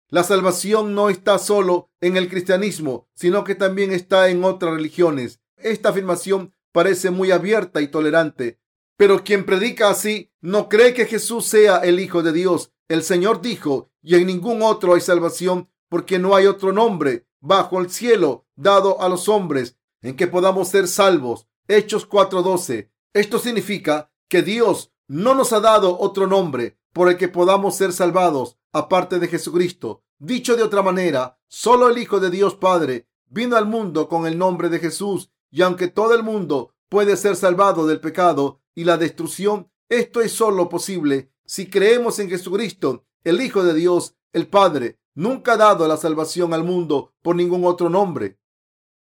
La 0.09 0.23
salvación 0.23 0.95
no 0.95 1.11
está 1.11 1.37
solo 1.37 1.91
en 2.01 2.17
el 2.17 2.29
cristianismo, 2.29 3.07
sino 3.13 3.43
que 3.43 3.53
también 3.53 3.91
está 3.91 4.29
en 4.29 4.43
otras 4.43 4.73
religiones. 4.73 5.39
Esta 5.55 5.89
afirmación 5.89 6.51
parece 6.71 7.11
muy 7.11 7.29
abierta 7.29 7.79
y 7.81 7.87
tolerante, 7.89 8.59
pero 8.97 9.23
quien 9.23 9.45
predica 9.45 9.91
así 9.91 10.33
no 10.41 10.67
cree 10.67 10.95
que 10.95 11.05
Jesús 11.05 11.45
sea 11.45 11.77
el 11.81 11.99
Hijo 11.99 12.23
de 12.23 12.33
Dios. 12.33 12.71
El 12.87 13.03
Señor 13.03 13.39
dijo, 13.43 13.91
y 14.01 14.15
en 14.15 14.25
ningún 14.25 14.63
otro 14.63 14.95
hay 14.95 15.01
salvación, 15.01 15.69
porque 15.89 16.17
no 16.17 16.35
hay 16.35 16.47
otro 16.47 16.73
nombre 16.73 17.27
bajo 17.39 17.79
el 17.79 17.91
cielo 17.91 18.47
dado 18.55 18.99
a 18.99 19.09
los 19.09 19.29
hombres 19.29 19.76
en 20.01 20.15
que 20.15 20.27
podamos 20.27 20.69
ser 20.69 20.87
salvos. 20.87 21.47
Hechos 21.67 22.07
4:12. 22.07 22.91
Esto 23.13 23.39
significa 23.39 24.11
que 24.27 24.41
Dios 24.41 24.91
no 25.07 25.35
nos 25.35 25.53
ha 25.53 25.59
dado 25.59 25.99
otro 25.99 26.27
nombre 26.27 26.77
por 26.93 27.09
el 27.09 27.17
que 27.17 27.27
podamos 27.27 27.75
ser 27.75 27.93
salvados 27.93 28.57
aparte 28.71 29.19
de 29.19 29.27
Jesucristo. 29.27 30.03
Dicho 30.19 30.55
de 30.55 30.63
otra 30.63 30.81
manera, 30.81 31.39
solo 31.47 31.89
el 31.89 31.97
Hijo 31.97 32.19
de 32.19 32.29
Dios 32.29 32.55
Padre 32.55 33.07
vino 33.27 33.55
al 33.55 33.65
mundo 33.65 34.07
con 34.07 34.25
el 34.25 34.37
nombre 34.37 34.69
de 34.69 34.79
Jesús 34.79 35.31
y 35.51 35.61
aunque 35.61 35.87
todo 35.87 36.13
el 36.13 36.23
mundo 36.23 36.73
puede 36.89 37.17
ser 37.17 37.35
salvado 37.35 37.87
del 37.87 37.99
pecado 37.99 38.61
y 38.73 38.83
la 38.83 38.97
destrucción, 38.97 39.71
esto 39.89 40.21
es 40.21 40.31
solo 40.31 40.69
posible 40.69 41.31
si 41.45 41.69
creemos 41.69 42.19
en 42.19 42.29
Jesucristo, 42.29 43.05
el 43.23 43.41
Hijo 43.41 43.63
de 43.63 43.73
Dios, 43.73 44.15
el 44.33 44.47
Padre. 44.47 44.99
Nunca 45.15 45.53
ha 45.53 45.57
dado 45.57 45.87
la 45.87 45.97
salvación 45.97 46.53
al 46.53 46.63
mundo 46.63 47.13
por 47.21 47.35
ningún 47.35 47.65
otro 47.65 47.89
nombre. 47.89 48.37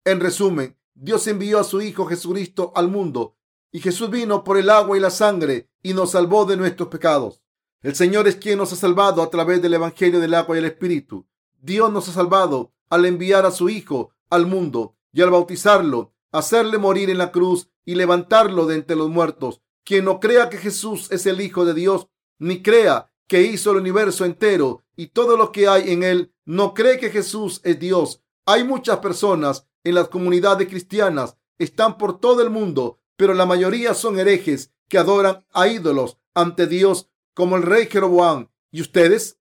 En 0.04 0.20
resumen, 0.20 0.78
Dios 0.98 1.26
envió 1.26 1.60
a 1.60 1.64
su 1.64 1.82
Hijo 1.82 2.06
Jesucristo 2.06 2.72
al 2.74 2.88
mundo 2.88 3.36
y 3.70 3.80
Jesús 3.80 4.08
vino 4.08 4.42
por 4.42 4.56
el 4.56 4.70
agua 4.70 4.96
y 4.96 5.00
la 5.00 5.10
sangre 5.10 5.68
y 5.82 5.92
nos 5.92 6.12
salvó 6.12 6.46
de 6.46 6.56
nuestros 6.56 6.88
pecados. 6.88 7.42
El 7.82 7.94
Señor 7.94 8.26
es 8.26 8.36
quien 8.36 8.56
nos 8.56 8.72
ha 8.72 8.76
salvado 8.76 9.20
a 9.20 9.28
través 9.28 9.60
del 9.60 9.74
Evangelio 9.74 10.20
del 10.20 10.32
agua 10.32 10.56
y 10.56 10.60
el 10.60 10.64
Espíritu. 10.64 11.26
Dios 11.60 11.92
nos 11.92 12.08
ha 12.08 12.12
salvado 12.12 12.72
al 12.88 13.04
enviar 13.04 13.44
a 13.44 13.50
su 13.50 13.68
Hijo 13.68 14.12
al 14.30 14.46
mundo 14.46 14.96
y 15.12 15.20
al 15.20 15.30
bautizarlo, 15.30 16.14
hacerle 16.32 16.78
morir 16.78 17.10
en 17.10 17.18
la 17.18 17.30
cruz 17.30 17.68
y 17.84 17.94
levantarlo 17.94 18.64
de 18.64 18.76
entre 18.76 18.96
los 18.96 19.10
muertos. 19.10 19.60
Quien 19.84 20.06
no 20.06 20.18
crea 20.18 20.48
que 20.48 20.56
Jesús 20.56 21.12
es 21.12 21.26
el 21.26 21.42
Hijo 21.42 21.66
de 21.66 21.74
Dios, 21.74 22.08
ni 22.38 22.62
crea 22.62 23.12
que 23.26 23.42
hizo 23.42 23.72
el 23.72 23.76
universo 23.76 24.24
entero 24.24 24.82
y 24.96 25.08
todo 25.08 25.36
lo 25.36 25.52
que 25.52 25.68
hay 25.68 25.92
en 25.92 26.04
él, 26.04 26.32
no 26.46 26.72
cree 26.72 26.98
que 26.98 27.10
Jesús 27.10 27.60
es 27.64 27.78
Dios. 27.78 28.22
Hay 28.46 28.64
muchas 28.64 29.00
personas 29.00 29.66
en 29.86 29.94
las 29.94 30.08
comunidades 30.08 30.68
cristianas, 30.68 31.36
están 31.58 31.96
por 31.96 32.18
todo 32.18 32.42
el 32.42 32.50
mundo, 32.50 32.98
pero 33.16 33.34
la 33.34 33.46
mayoría 33.46 33.94
son 33.94 34.18
herejes 34.18 34.72
que 34.88 34.98
adoran 34.98 35.46
a 35.52 35.68
ídolos 35.68 36.18
ante 36.34 36.66
Dios 36.66 37.08
como 37.34 37.56
el 37.56 37.62
rey 37.62 37.86
Jeroboam. 37.86 38.48
¿Y 38.72 38.80
ustedes? 38.80 39.38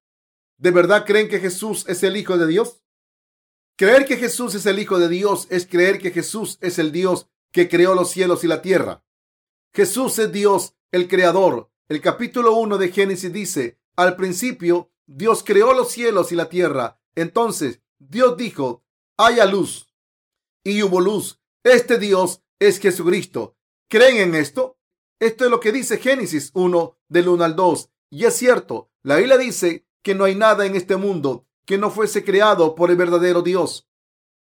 ¿De 0.58 0.70
verdad 0.70 1.04
creen 1.04 1.30
que 1.30 1.40
Jesús 1.40 1.84
es 1.88 2.04
el 2.04 2.16
Hijo 2.16 2.38
de 2.38 2.46
Dios? 2.46 2.84
Creer 3.76 4.06
que 4.06 4.18
Jesús 4.18 4.54
es 4.54 4.68
el 4.68 4.78
Hijo 4.78 5.00
de 5.00 5.10
Dios 5.10 5.48
es 5.50 5.66
creer 5.66 5.98
que 5.98 6.12
Jesús 6.12 6.60
es 6.62 6.78
el 6.78 6.92
Dios 6.92 7.28
que 7.52 7.68
creó 7.68 7.96
los 7.96 8.12
cielos 8.12 8.44
y 8.44 8.48
la 8.48 8.62
tierra. 8.62 9.04
Jesús 9.74 10.20
es 10.20 10.32
Dios, 10.32 10.76
el 10.92 11.08
Creador. 11.08 11.72
El 11.90 12.02
capítulo 12.02 12.56
1 12.56 12.78
de 12.78 12.92
Génesis 12.92 13.34
dice, 13.34 13.80
al 13.96 14.16
principio 14.16 14.92
Dios 15.08 15.44
creó 15.44 15.74
los 15.74 15.92
cielos 15.92 16.32
y 16.32 16.36
la 16.36 16.50
tierra. 16.50 17.02
Entonces 17.16 17.82
Dios 17.98 18.38
dijo, 18.38 18.86
haya 19.18 19.46
luz. 19.46 19.90
Y 20.66 20.82
hubo 20.82 21.00
luz. 21.00 21.40
Este 21.64 22.00
Dios 22.00 22.42
es 22.60 22.80
Jesucristo. 22.80 23.56
¿Creen 23.88 24.18
en 24.18 24.36
esto? 24.36 24.80
Esto 25.20 25.46
es 25.46 25.52
lo 25.52 25.60
que 25.60 25.72
dice 25.72 26.00
Génesis 26.00 26.50
1 26.56 26.98
del 27.08 27.30
1 27.30 27.44
al 27.44 27.56
2. 27.56 27.92
Y 28.10 28.26
es 28.26 28.36
cierto, 28.36 28.92
la 29.04 29.18
Biblia 29.18 29.38
dice 29.38 29.86
que 30.02 30.16
no 30.16 30.24
hay 30.24 30.34
nada 30.34 30.66
en 30.66 30.76
este 30.76 30.96
mundo 30.98 31.48
que 31.66 31.78
no 31.78 31.92
fuese 31.92 32.24
creado 32.24 32.74
por 32.74 32.90
el 32.90 32.98
verdadero 32.98 33.44
Dios. 33.44 33.88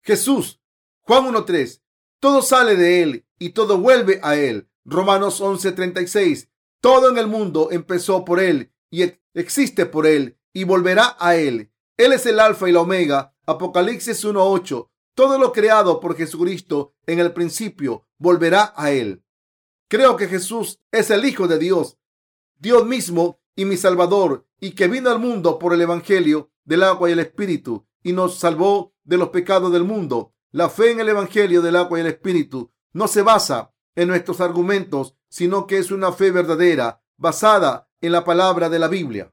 Jesús, 0.03 0.61
Juan 1.03 1.25
1.3, 1.35 1.83
todo 2.21 2.43
sale 2.43 2.77
de 2.77 3.03
Él 3.03 3.27
y 3.39 3.51
todo 3.51 3.79
vuelve 3.79 4.21
a 4.23 4.37
Él. 4.37 4.69
Romanos 4.85 5.41
11.36, 5.41 6.49
todo 6.81 7.11
en 7.11 7.19
el 7.19 7.27
mundo 7.27 7.71
empezó 7.73 8.25
por 8.25 8.39
Él 8.39 8.73
y 8.89 9.03
existe 9.35 9.87
por 9.87 10.07
Él 10.07 10.39
y 10.53 10.63
volverá 10.63 11.17
a 11.19 11.35
Él. 11.35 11.73
Él 11.97 12.13
es 12.13 12.25
el 12.27 12.39
alfa 12.39 12.69
y 12.69 12.73
la 12.73 12.83
omega. 12.83 13.35
Apocalipsis 13.47 14.25
1.8, 14.25 14.91
todo 15.15 15.39
lo 15.39 15.53
creado 15.53 16.01
por 16.01 16.17
Jesucristo 16.17 16.95
en 17.07 17.21
el 17.21 17.33
principio 17.33 18.07
volverá 18.19 18.73
a 18.77 18.91
Él. 18.91 19.25
Creo 19.89 20.17
que 20.17 20.29
Jesús 20.29 20.81
es 20.91 21.11
el 21.11 21.25
Hijo 21.25 21.47
de 21.47 21.59
Dios, 21.59 21.99
Dios 22.59 22.85
mismo 22.87 23.41
y 23.55 23.65
mi 23.65 23.77
Salvador, 23.77 24.47
y 24.61 24.73
que 24.73 24.89
vino 24.89 25.11
al 25.11 25.21
mundo 25.21 25.59
por 25.59 25.73
el 25.73 25.81
Evangelio 25.81 26.51
del 26.65 26.83
agua 26.83 27.09
y 27.09 27.13
el 27.13 27.21
Espíritu, 27.21 27.87
y 28.03 28.13
nos 28.13 28.39
salvó 28.39 28.95
de 29.05 29.17
los 29.17 29.29
pecados 29.29 29.73
del 29.73 29.85
mundo. 29.85 30.35
La 30.51 30.69
fe 30.69 30.91
en 30.91 31.01
el 31.01 31.09
Evangelio 31.09 31.63
del 31.63 31.77
agua 31.77 31.99
y 31.99 32.01
el 32.01 32.09
Espíritu 32.09 32.73
no 32.93 33.09
se 33.09 33.23
basa 33.23 33.73
en 33.95 34.09
nuestros 34.09 34.41
argumentos, 34.41 35.17
sino 35.29 35.67
que 35.67 35.79
es 35.79 35.91
una 35.91 36.13
fe 36.13 36.31
verdadera, 36.31 37.03
basada 37.17 37.89
en 38.01 38.13
la 38.13 38.25
palabra 38.25 38.69
de 38.69 38.79
la 38.79 38.89
Biblia. 38.89 39.33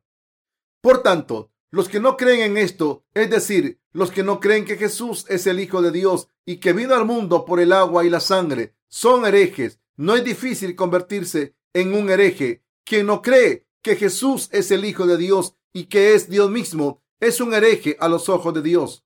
Por 0.81 1.01
tanto, 1.01 1.51
los 1.71 1.89
que 1.89 1.99
no 1.99 2.17
creen 2.17 2.41
en 2.41 2.57
esto, 2.57 3.05
es 3.13 3.29
decir, 3.29 3.80
los 3.93 4.11
que 4.11 4.23
no 4.23 4.39
creen 4.39 4.65
que 4.65 4.77
Jesús 4.77 5.25
es 5.27 5.47
el 5.47 5.59
Hijo 5.59 5.81
de 5.81 5.91
Dios 5.91 6.27
y 6.45 6.57
que 6.57 6.73
vino 6.73 6.95
al 6.95 7.05
mundo 7.05 7.45
por 7.45 7.59
el 7.59 7.73
agua 7.73 8.05
y 8.05 8.09
la 8.09 8.19
sangre, 8.19 8.75
son 8.87 9.25
herejes. 9.25 9.79
No 9.97 10.15
es 10.15 10.23
difícil 10.23 10.75
convertirse 10.75 11.55
en 11.73 11.93
un 11.93 12.09
hereje. 12.09 12.63
Quien 12.83 13.05
no 13.05 13.21
cree 13.21 13.67
que 13.81 13.95
Jesús 13.95 14.49
es 14.51 14.71
el 14.71 14.85
Hijo 14.85 15.05
de 15.05 15.17
Dios 15.17 15.55
y 15.73 15.85
que 15.85 16.13
es 16.13 16.29
Dios 16.29 16.49
mismo, 16.49 17.01
es 17.19 17.39
un 17.39 17.53
hereje 17.53 17.97
a 17.99 18.07
los 18.07 18.29
ojos 18.29 18.53
de 18.53 18.61
Dios. 18.61 19.05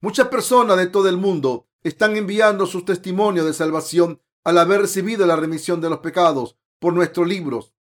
Muchas 0.00 0.28
personas 0.28 0.76
de 0.76 0.86
todo 0.86 1.08
el 1.08 1.16
mundo 1.16 1.68
están 1.82 2.16
enviando 2.16 2.66
sus 2.66 2.84
testimonios 2.84 3.46
de 3.46 3.54
salvación 3.54 4.20
al 4.44 4.58
haber 4.58 4.82
recibido 4.82 5.26
la 5.26 5.36
remisión 5.36 5.80
de 5.80 5.90
los 5.90 6.00
pecados 6.00 6.56
por 6.78 6.92
nuestros 6.92 7.28
libros 7.28 7.72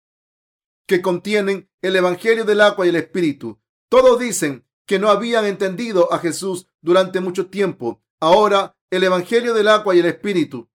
que 0.90 1.04
contienen 1.04 1.70
el 1.84 1.96
Evangelio 1.96 2.46
del 2.46 2.62
agua 2.62 2.86
y 2.86 2.90
el 2.90 2.96
Espíritu. 2.96 3.60
Todos 3.90 4.20
dicen 4.20 4.66
que 4.90 4.98
no 4.98 5.12
habían 5.12 5.46
entendido 5.46 6.12
a 6.12 6.18
Jesús 6.18 6.66
durante 6.82 7.20
mucho 7.20 7.46
tiempo. 7.46 8.02
Ahora 8.20 8.76
el 8.90 9.04
Evangelio 9.04 9.54
del 9.54 9.68
agua 9.68 9.94
y 9.96 10.00
el 10.00 10.08
Espíritu 10.08 10.68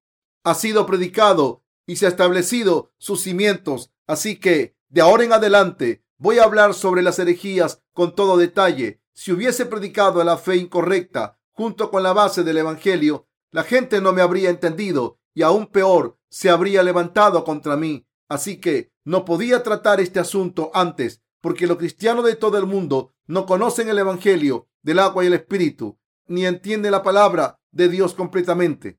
ha 0.45 0.55
sido 0.55 0.87
predicado 0.87 1.65
y 1.85 1.97
se 1.97 2.07
ha 2.07 2.11
establecido 2.11 2.93
sus 2.97 3.23
cimientos. 3.23 3.91
Así 4.07 4.37
que 4.39 4.77
de 4.89 5.01
ahora 5.01 5.25
en 5.25 5.33
adelante 5.33 6.05
voy 6.17 6.39
a 6.39 6.45
hablar 6.45 6.75
sobre 6.75 7.03
las 7.03 7.19
herejías 7.19 7.83
con 7.93 8.15
todo 8.15 8.37
detalle. 8.37 9.03
Si 9.15 9.33
hubiese 9.33 9.67
predicado 9.67 10.23
la 10.23 10.37
fe 10.37 10.59
incorrecta 10.59 11.41
junto 11.51 11.91
con 11.91 12.05
la 12.05 12.13
base 12.13 12.45
del 12.45 12.59
Evangelio, 12.59 13.27
la 13.51 13.65
gente 13.65 14.01
no 14.01 14.13
me 14.13 14.23
habría 14.23 14.49
entendido 14.49 15.19
y 15.35 15.43
aún 15.43 15.67
peor, 15.67 16.17
se 16.29 16.51
habría 16.51 16.85
levantado 16.85 17.43
contra 17.43 17.77
mí. 17.77 18.07
Así 18.29 18.61
que 18.61 18.93
no 19.03 19.25
podía 19.25 19.65
tratar 19.65 20.01
este 20.01 20.21
asunto 20.21 20.71
antes 20.73 21.24
porque 21.45 21.67
los 21.67 21.77
cristianos 21.77 22.25
de 22.25 22.37
todo 22.37 22.57
el 22.57 22.65
mundo 22.65 23.13
no 23.27 23.45
conocen 23.45 23.91
el 23.91 23.99
Evangelio 23.99 24.67
del 24.81 24.99
agua 24.99 25.25
y 25.25 25.27
el 25.27 25.35
Espíritu, 25.35 25.99
ni 26.27 26.47
entienden 26.47 26.93
la 26.93 27.03
palabra 27.03 27.61
de 27.71 27.91
Dios 27.91 28.15
completamente. 28.15 28.99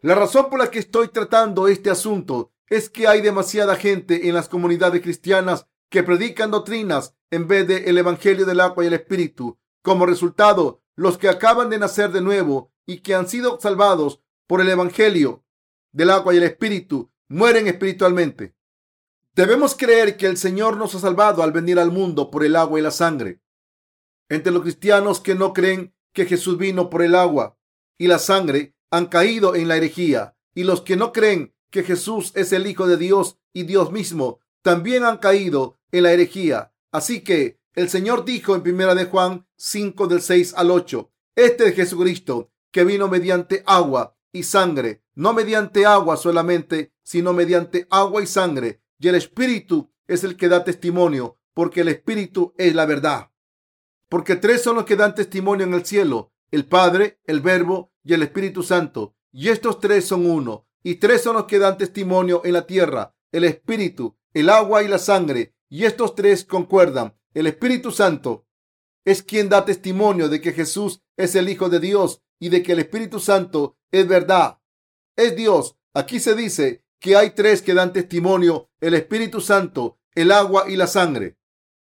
La 0.00 0.14
razón 0.14 0.48
por 0.48 0.60
la 0.60 0.70
que 0.70 0.78
estoy 0.78 1.08
tratando 1.08 1.66
este 1.66 1.90
asunto 1.90 2.52
es 2.68 2.88
que 2.88 3.08
hay 3.08 3.20
demasiada 3.20 3.74
gente 3.74 4.28
en 4.28 4.34
las 4.36 4.48
comunidades 4.48 5.02
cristianas 5.02 5.66
que 5.90 6.04
predican 6.04 6.52
doctrinas 6.52 7.16
en 7.32 7.48
vez 7.48 7.66
del 7.66 7.88
el 7.88 7.98
Evangelio 7.98 8.46
del 8.46 8.60
agua 8.60 8.84
y 8.84 8.86
el 8.86 8.94
Espíritu. 8.94 9.58
Como 9.82 10.06
resultado, 10.06 10.84
los 10.94 11.18
que 11.18 11.28
acaban 11.28 11.68
de 11.68 11.80
nacer 11.80 12.12
de 12.12 12.20
nuevo 12.20 12.70
y 12.86 12.98
que 12.98 13.16
han 13.16 13.26
sido 13.26 13.58
salvados 13.60 14.22
por 14.46 14.60
el 14.60 14.68
Evangelio 14.68 15.44
del 15.90 16.10
agua 16.10 16.32
y 16.32 16.36
el 16.36 16.44
Espíritu 16.44 17.10
mueren 17.26 17.66
espiritualmente. 17.66 18.54
Debemos 19.34 19.74
creer 19.74 20.18
que 20.18 20.26
el 20.26 20.36
Señor 20.36 20.76
nos 20.76 20.94
ha 20.94 20.98
salvado 20.98 21.42
al 21.42 21.52
venir 21.52 21.78
al 21.78 21.90
mundo 21.90 22.30
por 22.30 22.44
el 22.44 22.54
agua 22.54 22.78
y 22.78 22.82
la 22.82 22.90
sangre. 22.90 23.40
Entre 24.28 24.52
los 24.52 24.60
cristianos 24.60 25.20
que 25.20 25.34
no 25.34 25.54
creen 25.54 25.94
que 26.12 26.26
Jesús 26.26 26.58
vino 26.58 26.90
por 26.90 27.00
el 27.00 27.14
agua 27.14 27.56
y 27.96 28.08
la 28.08 28.18
sangre 28.18 28.74
han 28.90 29.06
caído 29.06 29.54
en 29.54 29.68
la 29.68 29.78
herejía 29.78 30.36
y 30.54 30.64
los 30.64 30.82
que 30.82 30.96
no 30.96 31.12
creen 31.12 31.54
que 31.70 31.82
Jesús 31.82 32.32
es 32.34 32.52
el 32.52 32.66
Hijo 32.66 32.86
de 32.86 32.98
Dios 32.98 33.38
y 33.54 33.62
Dios 33.62 33.90
mismo 33.90 34.40
también 34.60 35.02
han 35.02 35.16
caído 35.16 35.78
en 35.92 36.02
la 36.02 36.12
herejía. 36.12 36.74
Así 36.90 37.24
que 37.24 37.58
el 37.74 37.88
Señor 37.88 38.26
dijo 38.26 38.54
en 38.54 38.62
primera 38.62 38.94
de 38.94 39.06
Juan 39.06 39.46
5 39.56 40.08
del 40.08 40.20
6 40.20 40.52
al 40.58 40.70
8, 40.70 41.10
este 41.36 41.68
es 41.68 41.74
Jesucristo 41.74 42.50
que 42.70 42.84
vino 42.84 43.08
mediante 43.08 43.62
agua 43.64 44.14
y 44.30 44.42
sangre, 44.42 45.02
no 45.14 45.32
mediante 45.32 45.86
agua 45.86 46.18
solamente, 46.18 46.92
sino 47.02 47.32
mediante 47.32 47.86
agua 47.88 48.22
y 48.22 48.26
sangre 48.26 48.81
y 49.02 49.08
el 49.08 49.16
Espíritu 49.16 49.90
es 50.06 50.22
el 50.22 50.36
que 50.36 50.48
da 50.48 50.62
testimonio, 50.62 51.36
porque 51.54 51.80
el 51.80 51.88
Espíritu 51.88 52.54
es 52.56 52.72
la 52.72 52.86
verdad. 52.86 53.32
Porque 54.08 54.36
tres 54.36 54.62
son 54.62 54.76
los 54.76 54.84
que 54.84 54.94
dan 54.94 55.16
testimonio 55.16 55.66
en 55.66 55.74
el 55.74 55.84
cielo, 55.84 56.32
el 56.52 56.66
Padre, 56.66 57.18
el 57.24 57.40
Verbo 57.40 57.90
y 58.04 58.12
el 58.14 58.22
Espíritu 58.22 58.62
Santo. 58.62 59.16
Y 59.32 59.48
estos 59.48 59.80
tres 59.80 60.04
son 60.04 60.30
uno. 60.30 60.68
Y 60.84 60.96
tres 60.96 61.22
son 61.22 61.34
los 61.34 61.46
que 61.46 61.58
dan 61.58 61.78
testimonio 61.78 62.42
en 62.44 62.52
la 62.52 62.64
tierra, 62.64 63.16
el 63.32 63.42
Espíritu, 63.42 64.16
el 64.34 64.48
agua 64.48 64.84
y 64.84 64.88
la 64.88 64.98
sangre. 64.98 65.56
Y 65.68 65.84
estos 65.84 66.14
tres 66.14 66.44
concuerdan. 66.44 67.16
El 67.34 67.48
Espíritu 67.48 67.90
Santo 67.90 68.46
es 69.04 69.24
quien 69.24 69.48
da 69.48 69.64
testimonio 69.64 70.28
de 70.28 70.40
que 70.40 70.52
Jesús 70.52 71.02
es 71.16 71.34
el 71.34 71.48
Hijo 71.48 71.68
de 71.68 71.80
Dios 71.80 72.22
y 72.38 72.50
de 72.50 72.62
que 72.62 72.70
el 72.70 72.78
Espíritu 72.78 73.18
Santo 73.18 73.76
es 73.90 74.06
verdad. 74.06 74.60
Es 75.16 75.34
Dios. 75.34 75.76
Aquí 75.92 76.20
se 76.20 76.36
dice 76.36 76.81
que 77.02 77.16
hay 77.16 77.30
tres 77.30 77.62
que 77.62 77.74
dan 77.74 77.92
testimonio, 77.92 78.70
el 78.80 78.94
Espíritu 78.94 79.40
Santo, 79.40 79.98
el 80.14 80.30
agua 80.30 80.66
y 80.68 80.76
la 80.76 80.86
sangre. 80.86 81.36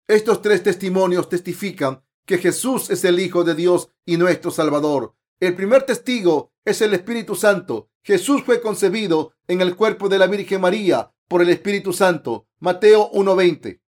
Estos 0.08 0.40
tres 0.40 0.62
testimonios 0.62 1.28
testifican 1.28 2.02
que 2.24 2.38
Jesús 2.38 2.88
es 2.88 3.04
el 3.04 3.20
Hijo 3.20 3.44
de 3.44 3.54
Dios 3.54 3.90
y 4.06 4.16
nuestro 4.16 4.50
Salvador. 4.50 5.14
El 5.38 5.54
primer 5.54 5.82
testigo 5.82 6.52
es 6.64 6.80
el 6.80 6.94
Espíritu 6.94 7.34
Santo. 7.34 7.90
Jesús 8.02 8.42
fue 8.44 8.62
concebido 8.62 9.34
en 9.48 9.60
el 9.60 9.76
cuerpo 9.76 10.08
de 10.08 10.18
la 10.18 10.26
Virgen 10.26 10.62
María 10.62 11.12
por 11.28 11.42
el 11.42 11.50
Espíritu 11.50 11.92
Santo. 11.92 12.46
Mateo 12.58 13.10
1.20. 13.12 13.82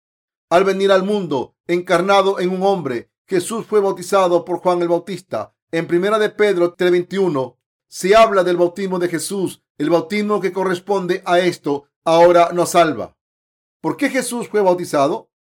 Al 0.48 0.64
venir 0.64 0.90
al 0.90 1.02
mundo 1.02 1.54
encarnado 1.66 2.40
en 2.40 2.48
un 2.48 2.62
hombre, 2.62 3.10
Jesús 3.26 3.66
fue 3.66 3.80
bautizado 3.80 4.44
por 4.46 4.60
Juan 4.60 4.80
el 4.80 4.88
Bautista. 4.88 5.54
En 5.70 5.86
primera 5.86 6.18
de 6.18 6.30
Pedro 6.30 6.76
3.21 6.76 7.56
se 7.90 8.14
habla 8.14 8.44
del 8.44 8.56
bautismo 8.56 9.00
de 9.00 9.08
Jesús 9.08 9.62
el 9.76 9.90
bautismo 9.90 10.40
que 10.40 10.52
corresponde 10.52 11.22
a 11.24 11.40
esto 11.40 11.86
ahora 12.04 12.50
nos 12.52 12.70
salva. 12.70 13.16
¿Por 13.80 13.96
qué 13.96 14.10
Jesús 14.10 14.46
fue 14.48 14.60
bautizado? 14.60 15.30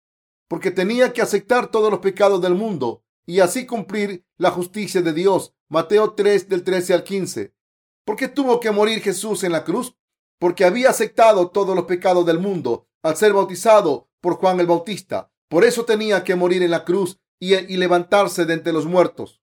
Porque 0.48 0.70
tenía 0.70 1.12
que 1.12 1.20
aceptar 1.20 1.70
todos 1.70 1.90
los 1.90 2.00
pecados 2.00 2.40
del 2.40 2.54
mundo 2.54 3.04
y 3.26 3.40
así 3.40 3.66
cumplir 3.66 4.24
la 4.38 4.50
justicia 4.50 5.02
de 5.02 5.12
Dios. 5.12 5.54
Mateo 5.68 6.14
3 6.14 6.48
del 6.48 6.64
13 6.64 6.94
al 6.94 7.04
15. 7.04 7.54
¿Por 8.04 8.16
qué 8.16 8.28
tuvo 8.28 8.58
que 8.60 8.70
morir 8.70 9.02
Jesús 9.02 9.44
en 9.44 9.52
la 9.52 9.62
cruz? 9.62 9.94
Porque 10.38 10.64
había 10.64 10.88
aceptado 10.88 11.50
todos 11.50 11.76
los 11.76 11.84
pecados 11.84 12.24
del 12.24 12.38
mundo 12.38 12.88
al 13.02 13.16
ser 13.16 13.34
bautizado 13.34 14.08
por 14.22 14.36
Juan 14.36 14.58
el 14.58 14.66
Bautista. 14.66 15.30
Por 15.48 15.64
eso 15.64 15.84
tenía 15.84 16.24
que 16.24 16.34
morir 16.34 16.62
en 16.62 16.70
la 16.70 16.86
cruz 16.86 17.20
y, 17.38 17.54
y 17.54 17.76
levantarse 17.76 18.46
de 18.46 18.54
entre 18.54 18.72
los 18.72 18.86
muertos. 18.86 19.42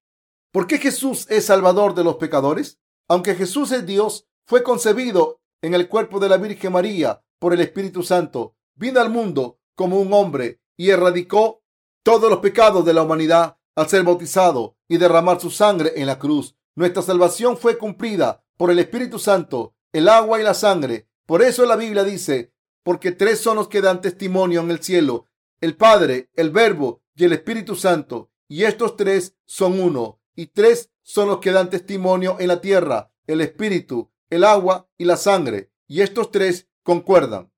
¿Por 0.51 0.65
qué 0.65 0.79
Jesús 0.79 1.27
es 1.29 1.45
salvador 1.45 1.93
de 1.93 2.03
los 2.03 2.15
pecadores? 2.15 2.79
Aunque 3.07 3.35
Jesús 3.35 3.71
es 3.71 3.85
Dios, 3.85 4.27
fue 4.45 4.63
concebido 4.63 5.41
en 5.61 5.73
el 5.73 5.87
cuerpo 5.87 6.19
de 6.19 6.29
la 6.29 6.37
Virgen 6.37 6.73
María 6.73 7.23
por 7.39 7.53
el 7.53 7.61
Espíritu 7.61 8.03
Santo. 8.03 8.55
Vino 8.75 8.99
al 8.99 9.09
mundo 9.09 9.59
como 9.75 9.99
un 9.99 10.13
hombre 10.13 10.61
y 10.75 10.89
erradicó 10.89 11.63
todos 12.03 12.29
los 12.29 12.39
pecados 12.39 12.85
de 12.85 12.93
la 12.93 13.03
humanidad 13.03 13.57
al 13.75 13.87
ser 13.87 14.03
bautizado 14.03 14.77
y 14.87 14.97
derramar 14.97 15.39
su 15.39 15.49
sangre 15.49 15.93
en 15.95 16.07
la 16.07 16.19
cruz. 16.19 16.55
Nuestra 16.75 17.01
salvación 17.01 17.57
fue 17.57 17.77
cumplida 17.77 18.43
por 18.57 18.71
el 18.71 18.79
Espíritu 18.79 19.19
Santo, 19.19 19.75
el 19.91 20.09
agua 20.09 20.39
y 20.39 20.43
la 20.43 20.53
sangre. 20.53 21.07
Por 21.25 21.41
eso 21.41 21.65
la 21.65 21.75
Biblia 21.75 22.03
dice, 22.03 22.53
porque 22.83 23.11
tres 23.11 23.39
son 23.39 23.57
los 23.57 23.67
que 23.67 23.81
dan 23.81 24.01
testimonio 24.01 24.61
en 24.61 24.71
el 24.71 24.81
cielo, 24.81 25.27
el 25.59 25.75
Padre, 25.75 26.29
el 26.35 26.51
Verbo 26.51 27.01
y 27.15 27.25
el 27.25 27.33
Espíritu 27.33 27.75
Santo, 27.75 28.29
y 28.47 28.63
estos 28.63 28.95
tres 28.95 29.35
son 29.45 29.79
uno, 29.79 30.19
y 30.35 30.47
tres 30.47 30.91
son 31.07 31.29
los 31.29 31.39
que 31.39 31.53
dan 31.53 31.69
testimonio 31.69 32.35
en 32.37 32.49
la 32.49 32.59
tierra, 32.59 33.13
el 33.27 33.39
Espíritu, 33.39 34.11
el 34.29 34.43
agua 34.43 34.89
y 34.97 35.05
la 35.05 35.15
sangre, 35.15 35.71
y 35.87 36.01
estos 36.01 36.31
tres 36.31 36.67
concuerdan. 36.83 37.49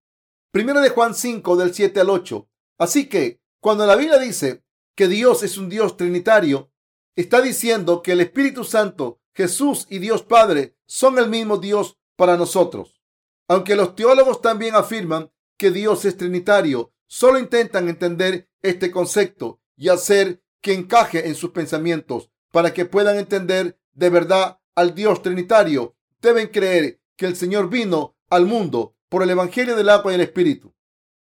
Primero 0.51 0.81
de 0.81 0.89
Juan 0.89 1.15
5 1.15 1.57
del 1.57 1.73
7 1.73 1.99
al 1.99 2.11
8. 2.11 2.47
Así 2.77 3.09
que 3.09 3.41
cuando 3.59 3.87
la 3.87 3.95
Biblia 3.95 4.19
dice 4.19 4.63
que 4.93 5.07
Dios 5.07 5.41
es 5.41 5.57
un 5.57 5.67
Dios 5.67 5.97
trinitario, 5.97 6.71
está 7.15 7.41
diciendo 7.41 8.03
que 8.03 8.11
el 8.11 8.21
Espíritu 8.21 8.63
Santo, 8.63 9.19
Jesús 9.33 9.87
y 9.89 9.97
Dios 9.97 10.21
Padre 10.21 10.75
son 10.85 11.17
el 11.17 11.27
mismo 11.27 11.57
Dios 11.57 11.97
para 12.15 12.37
nosotros. 12.37 13.01
Aunque 13.47 13.75
los 13.75 13.95
teólogos 13.95 14.41
también 14.41 14.75
afirman 14.75 15.31
que 15.57 15.71
Dios 15.71 16.05
es 16.05 16.17
trinitario, 16.17 16.93
solo 17.07 17.39
intentan 17.39 17.89
entender 17.89 18.47
este 18.61 18.91
concepto 18.91 19.59
y 19.75 19.89
hacer 19.89 20.43
que 20.61 20.73
encaje 20.73 21.27
en 21.27 21.33
sus 21.33 21.49
pensamientos 21.49 22.28
para 22.51 22.73
que 22.73 22.85
puedan 22.85 23.17
entender 23.17 23.79
de 23.93 24.09
verdad 24.09 24.59
al 24.75 24.95
Dios 24.95 25.21
trinitario. 25.21 25.95
Deben 26.21 26.47
creer 26.47 27.01
que 27.15 27.25
el 27.25 27.35
Señor 27.35 27.69
vino 27.69 28.15
al 28.29 28.45
mundo 28.45 28.95
por 29.09 29.23
el 29.23 29.29
Evangelio 29.29 29.75
del 29.75 29.89
agua 29.89 30.11
y 30.11 30.15
el 30.15 30.21
Espíritu. 30.21 30.73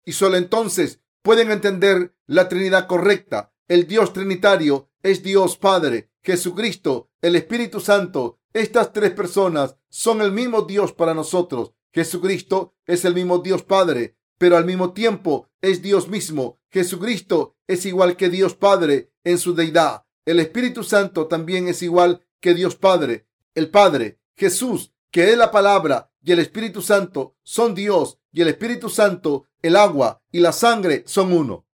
Y 0.05 0.12
solo 0.12 0.37
entonces 0.37 1.01
pueden 1.22 1.51
entender 1.51 2.14
la 2.26 2.49
Trinidad 2.49 2.87
correcta. 2.87 3.53
El 3.68 3.87
Dios 3.87 4.12
trinitario 4.12 4.91
es 5.03 5.22
Dios 5.22 5.57
Padre, 5.57 6.11
Jesucristo, 6.22 7.11
el 7.20 7.37
Espíritu 7.37 7.81
Santo. 7.81 8.41
Estas 8.53 8.93
tres 8.93 9.11
personas 9.11 9.76
son 9.89 10.22
el 10.22 10.33
mismo 10.33 10.62
Dios 10.62 10.93
para 10.93 11.14
nosotros 11.14 11.74
Jesucristo 11.93 12.74
es 12.87 13.05
el 13.05 13.14
mismo 13.14 13.39
Dios 13.39 13.62
Padre, 13.62 14.16
pero 14.39 14.57
al 14.57 14.64
mismo 14.64 14.93
tiempo 14.93 15.49
es 15.61 15.83
Dios 15.83 16.09
mismo. 16.09 16.61
Jesucristo 16.70 17.57
es 17.66 17.87
igual 17.87 18.16
que 18.16 18.29
Dios 18.29 18.55
Padre 18.55 19.12
en 19.24 19.39
su 19.39 19.55
deidad. 19.55 20.05
El 20.29 20.41
Espíritu 20.41 20.85
Santo 20.85 21.26
también 21.26 21.68
es 21.68 21.83
igual 21.83 22.26
que 22.41 22.55
Dios 22.55 22.76
Padre. 22.76 23.26
El 23.55 23.70
Padre, 23.70 24.18
Jesús, 24.37 24.93
que 25.11 25.31
es 25.31 25.39
la 25.39 25.51
palabra, 25.51 26.11
y 26.22 26.33
el 26.33 26.41
Espíritu 26.41 26.83
Santo 26.83 27.37
son 27.43 27.74
Dios, 27.74 28.18
y 28.33 28.43
el 28.43 28.49
Espíritu 28.49 28.91
Santo, 28.91 29.45
el 29.62 29.76
agua 29.76 30.22
y 30.31 30.41
la 30.41 30.53
sangre 30.53 31.05
son 31.07 31.33
uno. 31.33 31.66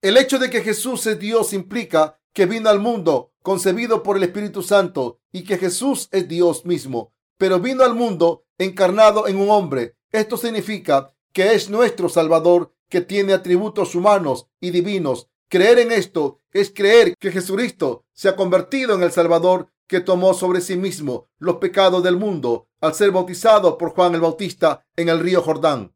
El 0.00 0.16
hecho 0.16 0.38
de 0.38 0.48
que 0.48 0.62
Jesús 0.62 1.06
es 1.06 1.18
Dios 1.18 1.52
implica 1.52 2.18
que 2.32 2.46
vino 2.46 2.70
al 2.70 2.78
mundo 2.78 3.32
concebido 3.42 4.02
por 4.02 4.16
el 4.16 4.22
Espíritu 4.22 4.62
Santo 4.62 5.20
y 5.32 5.44
que 5.44 5.58
Jesús 5.58 6.08
es 6.10 6.28
Dios 6.28 6.64
mismo 6.64 7.12
pero 7.38 7.60
vino 7.60 7.84
al 7.84 7.94
mundo 7.94 8.44
encarnado 8.58 9.28
en 9.28 9.38
un 9.38 9.48
hombre. 9.48 9.96
Esto 10.10 10.36
significa 10.36 11.14
que 11.32 11.54
es 11.54 11.70
nuestro 11.70 12.08
Salvador 12.08 12.74
que 12.88 13.00
tiene 13.00 13.32
atributos 13.32 13.94
humanos 13.94 14.48
y 14.60 14.70
divinos. 14.70 15.28
Creer 15.48 15.78
en 15.78 15.92
esto 15.92 16.40
es 16.52 16.70
creer 16.74 17.14
que 17.18 17.32
Jesucristo 17.32 18.04
se 18.12 18.28
ha 18.28 18.36
convertido 18.36 18.94
en 18.94 19.02
el 19.02 19.12
Salvador 19.12 19.70
que 19.86 20.00
tomó 20.00 20.34
sobre 20.34 20.60
sí 20.60 20.76
mismo 20.76 21.28
los 21.38 21.56
pecados 21.56 22.02
del 22.02 22.16
mundo 22.16 22.68
al 22.80 22.94
ser 22.94 23.10
bautizado 23.10 23.78
por 23.78 23.90
Juan 23.90 24.14
el 24.14 24.20
Bautista 24.20 24.86
en 24.96 25.08
el 25.08 25.20
río 25.20 25.42
Jordán. 25.42 25.94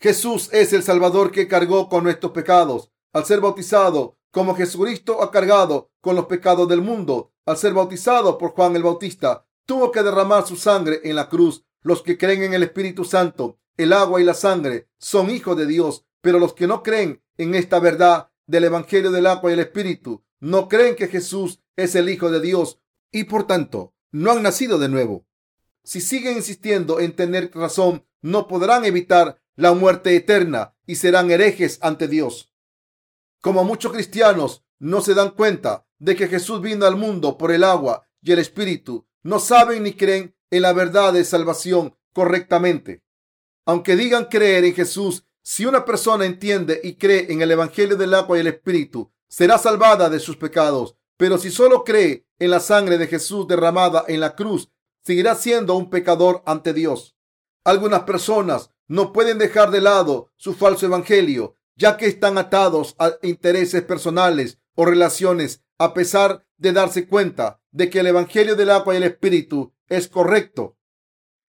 Jesús 0.00 0.48
es 0.52 0.72
el 0.72 0.82
Salvador 0.82 1.30
que 1.30 1.48
cargó 1.48 1.88
con 1.88 2.04
nuestros 2.04 2.32
pecados 2.32 2.90
al 3.12 3.24
ser 3.24 3.40
bautizado, 3.40 4.18
como 4.30 4.56
Jesucristo 4.56 5.22
ha 5.22 5.30
cargado 5.30 5.90
con 6.00 6.16
los 6.16 6.26
pecados 6.26 6.68
del 6.68 6.80
mundo 6.80 7.32
al 7.46 7.56
ser 7.58 7.74
bautizado 7.74 8.38
por 8.38 8.50
Juan 8.52 8.74
el 8.74 8.82
Bautista 8.82 9.46
tuvo 9.66 9.90
que 9.90 10.02
derramar 10.02 10.46
su 10.46 10.56
sangre 10.56 11.00
en 11.04 11.16
la 11.16 11.28
cruz. 11.28 11.64
Los 11.82 12.02
que 12.02 12.16
creen 12.16 12.42
en 12.42 12.54
el 12.54 12.62
Espíritu 12.62 13.04
Santo, 13.04 13.58
el 13.76 13.92
agua 13.92 14.20
y 14.20 14.24
la 14.24 14.34
sangre 14.34 14.88
son 14.98 15.30
hijos 15.30 15.56
de 15.56 15.66
Dios, 15.66 16.06
pero 16.20 16.38
los 16.38 16.54
que 16.54 16.66
no 16.66 16.82
creen 16.82 17.22
en 17.36 17.54
esta 17.54 17.78
verdad 17.78 18.30
del 18.46 18.64
Evangelio 18.64 19.10
del 19.10 19.26
agua 19.26 19.50
y 19.50 19.54
el 19.54 19.60
Espíritu, 19.60 20.24
no 20.40 20.68
creen 20.68 20.96
que 20.96 21.08
Jesús 21.08 21.60
es 21.76 21.94
el 21.94 22.08
Hijo 22.08 22.30
de 22.30 22.40
Dios 22.40 22.80
y 23.10 23.24
por 23.24 23.46
tanto 23.46 23.94
no 24.10 24.32
han 24.32 24.42
nacido 24.42 24.78
de 24.78 24.88
nuevo. 24.88 25.26
Si 25.82 26.00
siguen 26.00 26.36
insistiendo 26.36 27.00
en 27.00 27.14
tener 27.14 27.50
razón, 27.54 28.06
no 28.22 28.48
podrán 28.48 28.84
evitar 28.84 29.40
la 29.56 29.72
muerte 29.72 30.16
eterna 30.16 30.74
y 30.86 30.96
serán 30.96 31.30
herejes 31.30 31.78
ante 31.82 32.08
Dios. 32.08 32.52
Como 33.40 33.64
muchos 33.64 33.92
cristianos 33.92 34.64
no 34.78 35.00
se 35.00 35.14
dan 35.14 35.30
cuenta 35.30 35.86
de 35.98 36.16
que 36.16 36.28
Jesús 36.28 36.60
vino 36.60 36.86
al 36.86 36.96
mundo 36.96 37.38
por 37.38 37.52
el 37.52 37.64
agua 37.64 38.06
y 38.22 38.32
el 38.32 38.38
Espíritu, 38.38 39.06
no 39.22 39.38
saben 39.38 39.82
ni 39.82 39.92
creen 39.92 40.34
en 40.50 40.62
la 40.62 40.72
verdad 40.72 41.12
de 41.12 41.24
salvación 41.24 41.96
correctamente. 42.12 43.02
Aunque 43.66 43.96
digan 43.96 44.26
creer 44.26 44.64
en 44.64 44.74
Jesús, 44.74 45.26
si 45.46 45.66
una 45.66 45.84
persona 45.84 46.24
entiende 46.24 46.80
y 46.82 46.94
cree 46.94 47.30
en 47.30 47.42
el 47.42 47.50
Evangelio 47.50 47.96
del 47.96 48.14
agua 48.14 48.38
y 48.38 48.40
el 48.40 48.46
Espíritu, 48.46 49.12
será 49.28 49.58
salvada 49.58 50.08
de 50.08 50.18
sus 50.18 50.38
pecados. 50.38 50.96
Pero 51.18 51.36
si 51.36 51.50
solo 51.50 51.84
cree 51.84 52.26
en 52.38 52.50
la 52.50 52.60
sangre 52.60 52.96
de 52.96 53.06
Jesús 53.06 53.46
derramada 53.46 54.04
en 54.08 54.20
la 54.20 54.34
cruz, 54.34 54.72
seguirá 55.04 55.34
siendo 55.34 55.76
un 55.76 55.90
pecador 55.90 56.42
ante 56.46 56.72
Dios. 56.72 57.14
Algunas 57.62 58.04
personas 58.04 58.70
no 58.88 59.12
pueden 59.12 59.36
dejar 59.36 59.70
de 59.70 59.82
lado 59.82 60.32
su 60.36 60.54
falso 60.54 60.86
evangelio, 60.86 61.56
ya 61.76 61.98
que 61.98 62.06
están 62.06 62.38
atados 62.38 62.96
a 62.98 63.12
intereses 63.22 63.82
personales 63.82 64.58
o 64.74 64.86
relaciones, 64.86 65.62
a 65.78 65.92
pesar 65.92 66.46
de 66.56 66.72
darse 66.72 67.06
cuenta 67.06 67.60
de 67.70 67.90
que 67.90 68.00
el 68.00 68.06
Evangelio 68.06 68.56
del 68.56 68.70
agua 68.70 68.94
y 68.94 68.96
el 68.96 69.02
Espíritu 69.02 69.74
es 69.88 70.08
correcto. 70.08 70.78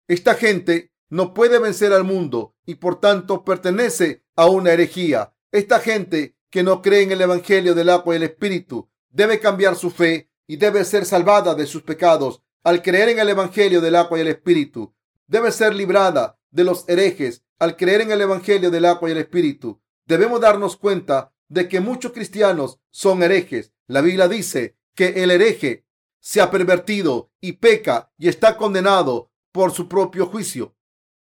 Esta 0.08 0.34
gente 0.34 0.93
no 1.10 1.34
puede 1.34 1.58
vencer 1.58 1.92
al 1.92 2.04
mundo 2.04 2.54
y 2.66 2.76
por 2.76 3.00
tanto 3.00 3.44
pertenece 3.44 4.24
a 4.36 4.46
una 4.46 4.72
herejía. 4.72 5.34
Esta 5.52 5.78
gente 5.80 6.36
que 6.50 6.62
no 6.62 6.82
cree 6.82 7.02
en 7.02 7.12
el 7.12 7.20
Evangelio 7.20 7.74
del 7.74 7.90
agua 7.90 8.14
y 8.14 8.16
el 8.16 8.22
Espíritu 8.24 8.88
debe 9.10 9.40
cambiar 9.40 9.76
su 9.76 9.90
fe 9.90 10.30
y 10.46 10.56
debe 10.56 10.84
ser 10.84 11.04
salvada 11.06 11.54
de 11.54 11.66
sus 11.66 11.82
pecados 11.82 12.42
al 12.62 12.82
creer 12.82 13.10
en 13.10 13.18
el 13.18 13.28
Evangelio 13.28 13.80
del 13.80 13.96
agua 13.96 14.18
y 14.18 14.22
el 14.22 14.28
Espíritu. 14.28 14.94
Debe 15.26 15.52
ser 15.52 15.74
librada 15.74 16.38
de 16.50 16.64
los 16.64 16.88
herejes 16.88 17.44
al 17.58 17.76
creer 17.76 18.02
en 18.02 18.10
el 18.10 18.20
Evangelio 18.20 18.70
del 18.70 18.84
agua 18.84 19.08
y 19.08 19.12
el 19.12 19.18
Espíritu. 19.18 19.80
Debemos 20.06 20.40
darnos 20.40 20.76
cuenta 20.76 21.32
de 21.48 21.68
que 21.68 21.80
muchos 21.80 22.12
cristianos 22.12 22.80
son 22.90 23.22
herejes. 23.22 23.72
La 23.86 24.00
Biblia 24.00 24.28
dice 24.28 24.76
que 24.94 25.22
el 25.22 25.30
hereje 25.30 25.86
se 26.20 26.40
ha 26.40 26.50
pervertido 26.50 27.30
y 27.40 27.52
peca 27.52 28.10
y 28.16 28.28
está 28.28 28.56
condenado 28.56 29.30
por 29.52 29.72
su 29.72 29.88
propio 29.88 30.26
juicio. 30.26 30.74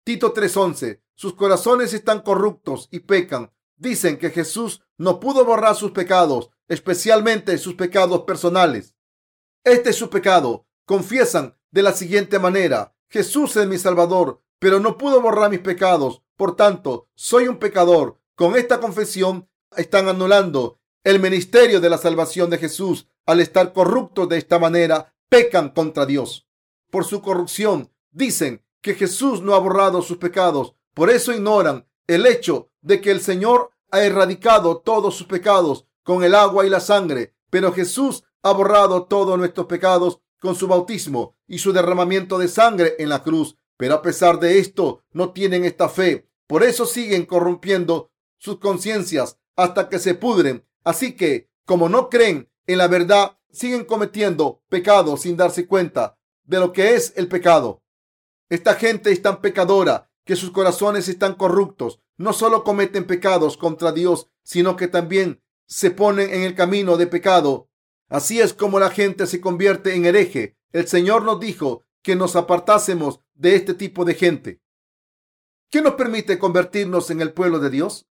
Tito 0.04 0.34
3:11. 0.34 1.02
Sus 1.16 1.34
corazones 1.36 1.94
están 1.94 2.22
corruptos 2.22 2.90
y 2.92 3.00
pecan. 3.02 3.54
Dicen 3.78 4.18
que 4.18 4.32
Jesús 4.32 4.82
no 4.98 5.20
pudo 5.20 5.46
borrar 5.46 5.76
sus 5.76 5.92
pecados, 5.92 6.50
especialmente 6.68 7.58
sus 7.58 7.76
pecados 7.76 8.24
personales. 8.24 8.96
Este 9.64 9.92
es 9.92 9.96
su 9.96 10.10
pecado. 10.10 10.68
Confiesan 10.86 11.58
de 11.72 11.84
la 11.84 11.94
siguiente 11.94 12.38
manera, 12.38 12.94
Jesús 13.10 13.56
es 13.56 13.68
mi 13.68 13.78
Salvador, 13.78 14.42
pero 14.60 14.80
no 14.80 14.98
pudo 14.98 15.22
borrar 15.22 15.50
mis 15.50 15.62
pecados. 15.62 16.22
Por 16.36 16.56
tanto, 16.56 17.08
soy 17.16 17.48
un 17.48 17.58
pecador. 17.58 18.20
Con 18.36 18.58
esta 18.58 18.80
confesión 18.80 19.48
están 19.78 20.10
anulando 20.10 20.80
el 21.04 21.20
ministerio 21.20 21.80
de 21.80 21.90
la 21.90 21.98
salvación 21.98 22.50
de 22.50 22.58
Jesús 22.58 23.08
al 23.26 23.40
estar 23.40 23.72
corruptos 23.72 24.28
de 24.28 24.38
esta 24.38 24.60
manera, 24.60 25.16
pecan 25.30 25.70
contra 25.70 26.06
Dios. 26.06 26.48
Por 26.90 27.06
su 27.06 27.22
corrupción, 27.22 27.92
dicen 28.12 28.64
que 28.84 28.94
Jesús 28.94 29.42
no 29.42 29.56
ha 29.56 29.60
borrado 29.60 30.04
sus 30.04 30.18
pecados. 30.18 30.76
Por 30.94 31.10
eso 31.10 31.32
ignoran 31.34 31.88
el 32.06 32.28
hecho 32.28 32.70
de 32.82 33.02
que 33.02 33.10
el 33.10 33.22
Señor 33.22 33.72
ha 33.90 34.04
erradicado 34.04 34.78
todos 34.78 35.16
sus 35.16 35.26
pecados 35.26 35.88
con 36.04 36.24
el 36.24 36.36
agua 36.36 36.66
y 36.68 36.70
la 36.70 36.82
sangre. 36.82 37.34
Pero 37.50 37.72
Jesús 37.72 38.24
ha 38.44 38.52
borrado 38.52 39.06
todos 39.06 39.40
nuestros 39.40 39.68
pecados 39.68 40.20
con 40.40 40.54
su 40.54 40.68
bautismo 40.68 41.36
y 41.48 41.60
su 41.60 41.72
derramamiento 41.72 42.38
de 42.38 42.50
sangre 42.50 42.96
en 43.00 43.10
la 43.10 43.24
cruz. 43.24 43.56
Pero 43.78 43.96
a 43.96 44.02
pesar 44.02 44.40
de 44.40 44.60
esto, 44.60 45.04
no 45.12 45.32
tienen 45.32 45.66
esta 45.66 45.88
fe. 45.88 46.30
Por 46.46 46.62
eso 46.62 46.86
siguen 46.86 47.26
corrompiendo 47.26 48.12
sus 48.38 48.60
conciencias 48.60 49.40
hasta 49.56 49.88
que 49.88 49.98
se 49.98 50.14
pudren. 50.14 50.68
Así 50.84 51.16
que, 51.16 51.50
como 51.66 51.88
no 51.88 52.10
creen 52.10 52.52
en 52.68 52.78
la 52.78 52.88
verdad 52.88 53.38
siguen 53.50 53.86
cometiendo 53.86 54.62
pecados 54.68 55.22
sin 55.22 55.38
darse 55.38 55.68
cuenta 55.68 56.18
de 56.44 56.60
lo 56.60 56.74
que 56.74 56.96
es 56.96 57.14
el 57.16 57.28
pecado. 57.28 57.83
Esta 58.50 58.76
gente 58.76 59.12
es 59.12 59.22
tan 59.22 59.42
pecadora 59.42 60.10
que 60.26 60.36
sus 60.36 60.52
corazones 60.52 61.08
están 61.08 61.36
corruptos 61.36 62.04
no 62.18 62.34
solo 62.34 62.64
cometen 62.64 63.06
pecados 63.06 63.58
contra 63.58 63.92
Dios, 63.92 64.30
sino 64.44 64.76
que 64.76 64.88
también 64.88 65.42
se 65.66 65.92
ponen 65.92 66.32
en 66.32 66.44
el 66.44 66.56
camino 66.56 66.98
de 66.98 67.08
pecado. 67.08 67.70
Así 68.10 68.40
es 68.40 68.54
como 68.54 68.80
la 68.80 68.90
gente 68.90 69.26
se 69.28 69.42
convierte 69.42 69.96
en 69.96 70.06
hereje. 70.06 70.58
El 70.72 70.88
Señor 70.88 71.24
nos 71.24 71.40
dijo 71.40 71.86
que 72.02 72.16
nos 72.16 72.36
apartásemos 72.36 73.22
de 73.34 73.56
este 73.56 73.74
tipo 73.74 74.06
de 74.06 74.14
gente. 74.14 74.62
¿Qué 75.72 75.82
nos 75.82 75.96
permite 75.96 76.38
convertirnos 76.38 77.10
en 77.10 77.22
el 77.22 77.34
pueblo 77.34 77.60
de 77.60 77.70
Dios? 77.70 78.08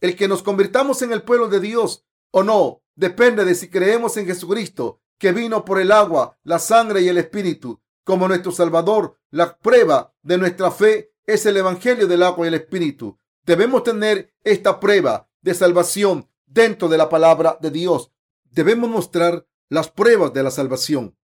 El 0.00 0.16
que 0.16 0.28
nos 0.28 0.42
convirtamos 0.42 1.00
en 1.02 1.12
el 1.12 1.22
pueblo 1.22 1.48
de 1.48 1.60
Dios 1.60 2.04
o 2.30 2.42
no 2.42 2.82
depende 2.94 3.44
de 3.44 3.54
si 3.54 3.70
creemos 3.70 4.16
en 4.16 4.26
Jesucristo, 4.26 5.00
que 5.18 5.32
vino 5.32 5.64
por 5.64 5.80
el 5.80 5.92
agua, 5.92 6.38
la 6.42 6.58
sangre 6.58 7.00
y 7.00 7.08
el 7.08 7.16
Espíritu, 7.16 7.80
como 8.06 8.28
nuestro 8.28 8.52
Salvador. 8.52 9.18
La 9.30 9.58
prueba 9.58 10.14
de 10.22 10.38
nuestra 10.38 10.70
fe 10.70 11.12
es 11.26 11.44
el 11.44 11.56
Evangelio 11.56 12.06
del 12.06 12.22
agua 12.22 12.46
y 12.46 12.48
el 12.48 12.54
Espíritu. 12.54 13.18
Debemos 13.44 13.82
tener 13.82 14.32
esta 14.44 14.78
prueba 14.78 15.28
de 15.42 15.54
salvación 15.54 16.30
dentro 16.46 16.88
de 16.88 16.98
la 16.98 17.08
palabra 17.08 17.58
de 17.60 17.72
Dios. 17.72 18.12
Debemos 18.44 18.88
mostrar 18.88 19.46
las 19.68 19.90
pruebas 19.90 20.32
de 20.32 20.44
la 20.44 20.52
salvación 20.52 21.18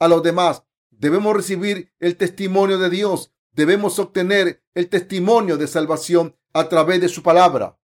a 0.00 0.08
los 0.08 0.24
demás. 0.24 0.64
Debemos 0.90 1.36
recibir 1.36 1.92
el 2.00 2.16
testimonio 2.16 2.78
de 2.78 2.90
Dios. 2.90 3.32
Debemos 3.52 4.00
obtener 4.00 4.64
el 4.74 4.88
testimonio 4.88 5.56
de 5.56 5.68
salvación 5.68 6.36
a 6.52 6.68
través 6.68 7.00
de 7.00 7.08
su 7.08 7.22
palabra. 7.22 7.78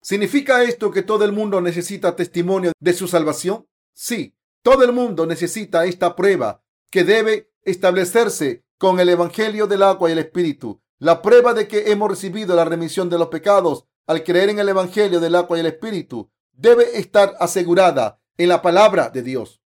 ¿Significa 0.00 0.64
esto 0.64 0.90
que 0.90 1.02
todo 1.02 1.26
el 1.26 1.32
mundo 1.32 1.60
necesita 1.60 2.16
testimonio 2.16 2.72
de 2.80 2.94
su 2.94 3.06
salvación? 3.06 3.68
Sí, 3.92 4.34
todo 4.62 4.82
el 4.82 4.92
mundo 4.92 5.26
necesita 5.26 5.84
esta 5.84 6.16
prueba 6.16 6.64
que 6.90 7.04
debe 7.04 7.51
establecerse 7.64 8.64
con 8.78 9.00
el 9.00 9.08
Evangelio 9.08 9.66
del 9.66 9.82
agua 9.82 10.08
y 10.08 10.12
el 10.12 10.18
Espíritu. 10.18 10.82
La 10.98 11.22
prueba 11.22 11.54
de 11.54 11.68
que 11.68 11.90
hemos 11.90 12.10
recibido 12.10 12.54
la 12.54 12.64
remisión 12.64 13.08
de 13.08 13.18
los 13.18 13.28
pecados 13.28 13.86
al 14.06 14.24
creer 14.24 14.50
en 14.50 14.58
el 14.58 14.68
Evangelio 14.68 15.20
del 15.20 15.34
agua 15.34 15.56
y 15.56 15.60
el 15.60 15.66
Espíritu 15.66 16.30
debe 16.52 16.98
estar 16.98 17.34
asegurada 17.40 18.20
en 18.36 18.48
la 18.48 18.62
palabra 18.62 19.10
de 19.10 19.22
Dios. 19.22 19.60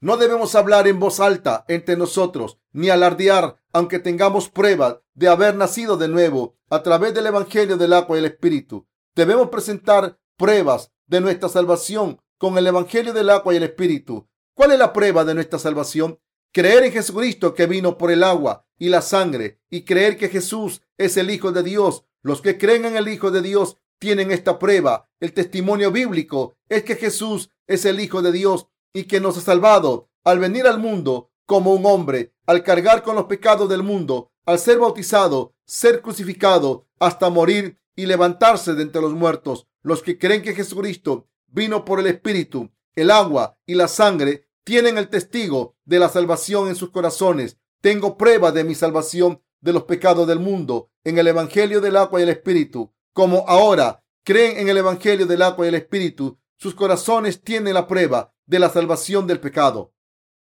No 0.00 0.16
debemos 0.16 0.54
hablar 0.54 0.88
en 0.88 0.98
voz 0.98 1.20
alta 1.20 1.64
entre 1.68 1.96
nosotros 1.96 2.58
ni 2.72 2.88
alardear 2.88 3.62
aunque 3.72 3.98
tengamos 3.98 4.48
pruebas 4.48 4.98
de 5.14 5.28
haber 5.28 5.54
nacido 5.54 5.96
de 5.96 6.08
nuevo 6.08 6.56
a 6.68 6.82
través 6.82 7.14
del 7.14 7.26
Evangelio 7.26 7.76
del 7.76 7.92
agua 7.92 8.16
y 8.16 8.18
el 8.20 8.26
Espíritu. 8.26 8.86
Debemos 9.14 9.48
presentar 9.48 10.18
pruebas 10.36 10.92
de 11.06 11.20
nuestra 11.20 11.48
salvación 11.48 12.20
con 12.38 12.58
el 12.58 12.66
Evangelio 12.66 13.12
del 13.12 13.30
agua 13.30 13.54
y 13.54 13.58
el 13.58 13.62
Espíritu. 13.62 14.28
¿Cuál 14.54 14.72
es 14.72 14.78
la 14.78 14.92
prueba 14.92 15.24
de 15.24 15.34
nuestra 15.34 15.58
salvación? 15.58 16.18
Creer 16.52 16.84
en 16.84 16.92
Jesucristo 16.92 17.54
que 17.54 17.66
vino 17.66 17.96
por 17.96 18.10
el 18.10 18.22
agua 18.22 18.66
y 18.78 18.90
la 18.90 19.00
sangre 19.00 19.60
y 19.70 19.84
creer 19.84 20.18
que 20.18 20.28
Jesús 20.28 20.82
es 20.98 21.16
el 21.16 21.30
Hijo 21.30 21.50
de 21.50 21.62
Dios. 21.62 22.04
Los 22.20 22.42
que 22.42 22.58
creen 22.58 22.84
en 22.84 22.96
el 22.96 23.08
Hijo 23.08 23.30
de 23.30 23.40
Dios 23.40 23.78
tienen 23.98 24.30
esta 24.30 24.58
prueba. 24.58 25.08
El 25.18 25.32
testimonio 25.32 25.90
bíblico 25.90 26.56
es 26.68 26.82
que 26.82 26.96
Jesús 26.96 27.50
es 27.66 27.86
el 27.86 28.00
Hijo 28.00 28.20
de 28.20 28.32
Dios 28.32 28.66
y 28.92 29.04
que 29.04 29.18
nos 29.18 29.38
ha 29.38 29.40
salvado 29.40 30.10
al 30.24 30.40
venir 30.40 30.66
al 30.66 30.78
mundo 30.78 31.30
como 31.46 31.72
un 31.72 31.86
hombre, 31.86 32.34
al 32.46 32.62
cargar 32.62 33.02
con 33.02 33.16
los 33.16 33.24
pecados 33.24 33.68
del 33.70 33.82
mundo, 33.82 34.30
al 34.44 34.58
ser 34.58 34.78
bautizado, 34.78 35.54
ser 35.64 36.02
crucificado 36.02 36.86
hasta 36.98 37.30
morir 37.30 37.78
y 37.96 38.04
levantarse 38.04 38.74
de 38.74 38.82
entre 38.82 39.00
los 39.00 39.14
muertos. 39.14 39.68
Los 39.80 40.02
que 40.02 40.18
creen 40.18 40.42
que 40.42 40.54
Jesucristo 40.54 41.28
vino 41.46 41.86
por 41.86 41.98
el 41.98 42.08
Espíritu, 42.08 42.70
el 42.94 43.10
agua 43.10 43.56
y 43.64 43.74
la 43.74 43.88
sangre 43.88 44.48
tienen 44.64 44.98
el 44.98 45.08
testigo 45.08 45.76
de 45.84 45.98
la 45.98 46.08
salvación 46.08 46.68
en 46.68 46.76
sus 46.76 46.90
corazones. 46.90 47.58
Tengo 47.80 48.16
prueba 48.16 48.52
de 48.52 48.64
mi 48.64 48.74
salvación 48.74 49.42
de 49.60 49.72
los 49.72 49.84
pecados 49.84 50.26
del 50.26 50.38
mundo 50.38 50.90
en 51.04 51.18
el 51.18 51.26
Evangelio 51.26 51.80
del 51.80 51.96
agua 51.96 52.20
y 52.20 52.22
el 52.24 52.28
Espíritu. 52.28 52.92
Como 53.12 53.44
ahora 53.48 54.04
creen 54.24 54.58
en 54.58 54.68
el 54.68 54.78
Evangelio 54.78 55.26
del 55.26 55.42
agua 55.42 55.66
y 55.66 55.68
el 55.68 55.74
Espíritu, 55.74 56.38
sus 56.56 56.74
corazones 56.74 57.42
tienen 57.42 57.74
la 57.74 57.88
prueba 57.88 58.32
de 58.46 58.58
la 58.58 58.70
salvación 58.70 59.26
del 59.26 59.40
pecado. 59.40 59.94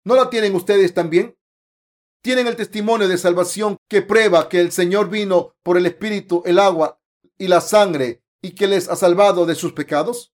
¿No 0.04 0.16
la 0.16 0.30
tienen 0.30 0.56
ustedes 0.56 0.94
también? 0.94 1.38
¿Tienen 2.22 2.48
el 2.48 2.56
testimonio 2.56 3.08
de 3.08 3.18
salvación 3.18 3.78
que 3.90 4.02
prueba 4.02 4.50
que 4.50 4.60
el 4.60 4.72
Señor 4.72 5.10
vino 5.10 5.56
por 5.64 5.78
el 5.78 5.86
Espíritu, 5.86 6.44
el 6.46 6.60
agua 6.60 7.00
y 7.38 7.48
la 7.48 7.62
sangre 7.62 8.24
y 8.42 8.52
que 8.52 8.68
les 8.68 8.90
ha 8.90 8.96
salvado 8.96 9.46
de 9.46 9.56
sus 9.56 9.74
pecados? 9.74 10.34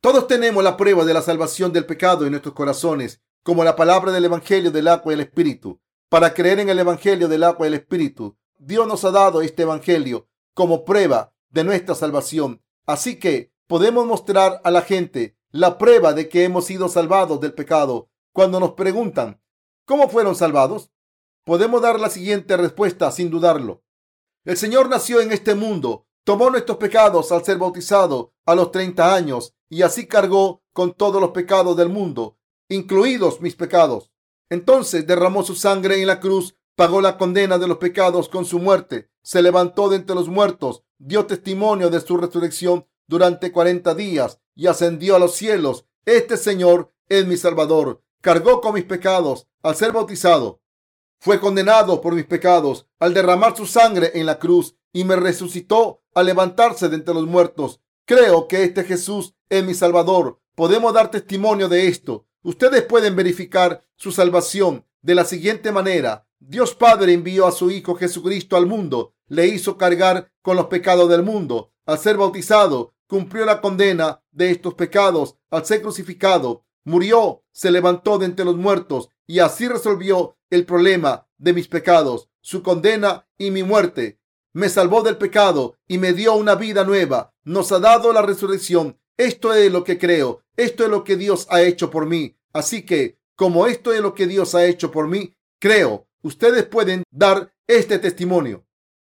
Todos 0.00 0.28
tenemos 0.28 0.62
la 0.62 0.76
prueba 0.76 1.04
de 1.04 1.12
la 1.12 1.22
salvación 1.22 1.72
del 1.72 1.84
pecado 1.84 2.24
en 2.24 2.30
nuestros 2.30 2.54
corazones, 2.54 3.20
como 3.42 3.64
la 3.64 3.74
palabra 3.74 4.12
del 4.12 4.26
Evangelio 4.26 4.70
del 4.70 4.86
agua 4.86 5.12
y 5.12 5.14
el 5.14 5.20
Espíritu. 5.22 5.80
Para 6.08 6.34
creer 6.34 6.60
en 6.60 6.68
el 6.68 6.78
Evangelio 6.78 7.26
del 7.26 7.42
agua 7.42 7.66
y 7.66 7.68
el 7.68 7.74
Espíritu, 7.74 8.36
Dios 8.58 8.86
nos 8.86 9.04
ha 9.04 9.10
dado 9.10 9.42
este 9.42 9.64
Evangelio 9.64 10.28
como 10.54 10.84
prueba 10.84 11.34
de 11.50 11.64
nuestra 11.64 11.96
salvación. 11.96 12.62
Así 12.86 13.18
que 13.18 13.52
podemos 13.66 14.06
mostrar 14.06 14.60
a 14.62 14.70
la 14.70 14.82
gente 14.82 15.36
la 15.50 15.78
prueba 15.78 16.12
de 16.12 16.28
que 16.28 16.44
hemos 16.44 16.66
sido 16.66 16.88
salvados 16.88 17.40
del 17.40 17.54
pecado. 17.54 18.08
Cuando 18.32 18.60
nos 18.60 18.74
preguntan, 18.74 19.42
¿cómo 19.84 20.08
fueron 20.08 20.36
salvados? 20.36 20.92
Podemos 21.42 21.82
dar 21.82 21.98
la 21.98 22.08
siguiente 22.08 22.56
respuesta 22.56 23.10
sin 23.10 23.30
dudarlo. 23.30 23.82
El 24.44 24.56
Señor 24.56 24.88
nació 24.88 25.20
en 25.20 25.32
este 25.32 25.56
mundo 25.56 26.06
tomó 26.28 26.50
nuestros 26.50 26.76
pecados 26.76 27.32
al 27.32 27.42
ser 27.42 27.56
bautizado 27.56 28.34
a 28.48 28.54
los 28.54 28.72
30 28.72 29.14
años 29.14 29.54
y 29.68 29.82
así 29.82 30.06
cargó 30.06 30.62
con 30.72 30.94
todos 30.94 31.20
los 31.20 31.32
pecados 31.32 31.76
del 31.76 31.90
mundo, 31.90 32.38
incluidos 32.70 33.42
mis 33.42 33.54
pecados. 33.54 34.10
Entonces 34.48 35.06
derramó 35.06 35.42
su 35.42 35.54
sangre 35.54 36.00
en 36.00 36.06
la 36.06 36.18
cruz, 36.18 36.54
pagó 36.74 37.02
la 37.02 37.18
condena 37.18 37.58
de 37.58 37.68
los 37.68 37.76
pecados 37.76 38.30
con 38.30 38.46
su 38.46 38.58
muerte, 38.58 39.10
se 39.22 39.42
levantó 39.42 39.90
de 39.90 39.96
entre 39.96 40.14
los 40.14 40.28
muertos, 40.28 40.82
dio 40.96 41.26
testimonio 41.26 41.90
de 41.90 42.00
su 42.00 42.16
resurrección 42.16 42.86
durante 43.06 43.52
40 43.52 43.94
días 43.94 44.40
y 44.54 44.66
ascendió 44.66 45.16
a 45.16 45.18
los 45.18 45.34
cielos. 45.34 45.84
Este 46.06 46.38
Señor 46.38 46.94
es 47.10 47.26
mi 47.26 47.36
Salvador. 47.36 48.02
Cargó 48.22 48.62
con 48.62 48.72
mis 48.72 48.84
pecados 48.84 49.46
al 49.62 49.76
ser 49.76 49.92
bautizado. 49.92 50.62
Fue 51.20 51.38
condenado 51.38 52.00
por 52.00 52.14
mis 52.14 52.24
pecados 52.24 52.86
al 52.98 53.12
derramar 53.12 53.54
su 53.54 53.66
sangre 53.66 54.12
en 54.14 54.24
la 54.24 54.38
cruz 54.38 54.74
y 54.90 55.04
me 55.04 55.16
resucitó 55.16 56.02
al 56.14 56.24
levantarse 56.24 56.88
de 56.88 56.96
entre 56.96 57.12
los 57.12 57.26
muertos. 57.26 57.82
Creo 58.08 58.48
que 58.48 58.64
este 58.64 58.84
Jesús 58.84 59.34
es 59.50 59.62
mi 59.62 59.74
Salvador. 59.74 60.40
Podemos 60.54 60.94
dar 60.94 61.10
testimonio 61.10 61.68
de 61.68 61.88
esto. 61.88 62.26
Ustedes 62.42 62.82
pueden 62.84 63.14
verificar 63.14 63.84
su 63.96 64.12
salvación 64.12 64.86
de 65.02 65.14
la 65.14 65.26
siguiente 65.26 65.72
manera. 65.72 66.26
Dios 66.38 66.74
Padre 66.74 67.12
envió 67.12 67.46
a 67.46 67.52
su 67.52 67.70
Hijo 67.70 67.96
Jesucristo 67.96 68.56
al 68.56 68.64
mundo, 68.64 69.12
le 69.26 69.48
hizo 69.48 69.76
cargar 69.76 70.32
con 70.40 70.56
los 70.56 70.68
pecados 70.68 71.10
del 71.10 71.22
mundo. 71.22 71.74
Al 71.84 71.98
ser 71.98 72.16
bautizado, 72.16 72.94
cumplió 73.06 73.44
la 73.44 73.60
condena 73.60 74.22
de 74.30 74.52
estos 74.52 74.72
pecados. 74.72 75.36
Al 75.50 75.66
ser 75.66 75.82
crucificado, 75.82 76.64
murió, 76.84 77.42
se 77.52 77.70
levantó 77.70 78.16
de 78.16 78.24
entre 78.24 78.46
los 78.46 78.56
muertos 78.56 79.10
y 79.26 79.40
así 79.40 79.68
resolvió 79.68 80.38
el 80.48 80.64
problema 80.64 81.28
de 81.36 81.52
mis 81.52 81.68
pecados, 81.68 82.30
su 82.40 82.62
condena 82.62 83.28
y 83.36 83.50
mi 83.50 83.64
muerte 83.64 84.18
me 84.52 84.68
salvó 84.68 85.02
del 85.02 85.18
pecado 85.18 85.76
y 85.86 85.98
me 85.98 86.12
dio 86.12 86.34
una 86.34 86.54
vida 86.54 86.84
nueva. 86.84 87.34
Nos 87.44 87.72
ha 87.72 87.78
dado 87.78 88.12
la 88.12 88.22
resurrección. 88.22 88.98
Esto 89.16 89.52
es 89.52 89.70
lo 89.72 89.84
que 89.84 89.98
creo. 89.98 90.42
Esto 90.56 90.84
es 90.84 90.90
lo 90.90 91.04
que 91.04 91.16
Dios 91.16 91.46
ha 91.50 91.62
hecho 91.62 91.90
por 91.90 92.06
mí. 92.06 92.36
Así 92.52 92.82
que, 92.82 93.18
como 93.36 93.66
esto 93.66 93.92
es 93.92 94.00
lo 94.00 94.14
que 94.14 94.26
Dios 94.26 94.54
ha 94.54 94.66
hecho 94.66 94.90
por 94.90 95.08
mí, 95.08 95.34
creo. 95.60 96.06
Ustedes 96.22 96.64
pueden 96.64 97.04
dar 97.10 97.52
este 97.66 97.98
testimonio. 97.98 98.66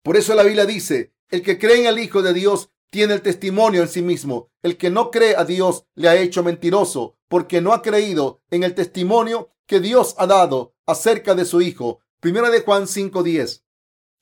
Por 0.02 0.16
eso 0.16 0.34
la 0.34 0.42
Biblia 0.42 0.66
dice, 0.66 1.14
el 1.30 1.42
que 1.42 1.58
cree 1.58 1.80
en 1.80 1.86
el 1.86 1.98
Hijo 1.98 2.22
de 2.22 2.32
Dios 2.32 2.70
tiene 2.90 3.14
el 3.14 3.22
testimonio 3.22 3.82
en 3.82 3.88
sí 3.88 4.02
mismo. 4.02 4.50
El 4.62 4.76
que 4.76 4.88
no 4.88 5.10
cree 5.10 5.34
a 5.36 5.44
Dios 5.44 5.84
le 5.94 6.08
ha 6.08 6.16
hecho 6.16 6.42
mentiroso 6.42 7.16
porque 7.28 7.60
no 7.60 7.72
ha 7.72 7.82
creído 7.82 8.40
en 8.50 8.62
el 8.62 8.74
testimonio 8.74 9.50
que 9.66 9.80
Dios 9.80 10.14
ha 10.18 10.26
dado 10.26 10.74
acerca 10.86 11.34
de 11.34 11.44
su 11.44 11.60
Hijo. 11.60 11.98
Primera 12.20 12.50
de 12.50 12.60
Juan 12.60 12.86
5:10. 12.86 13.63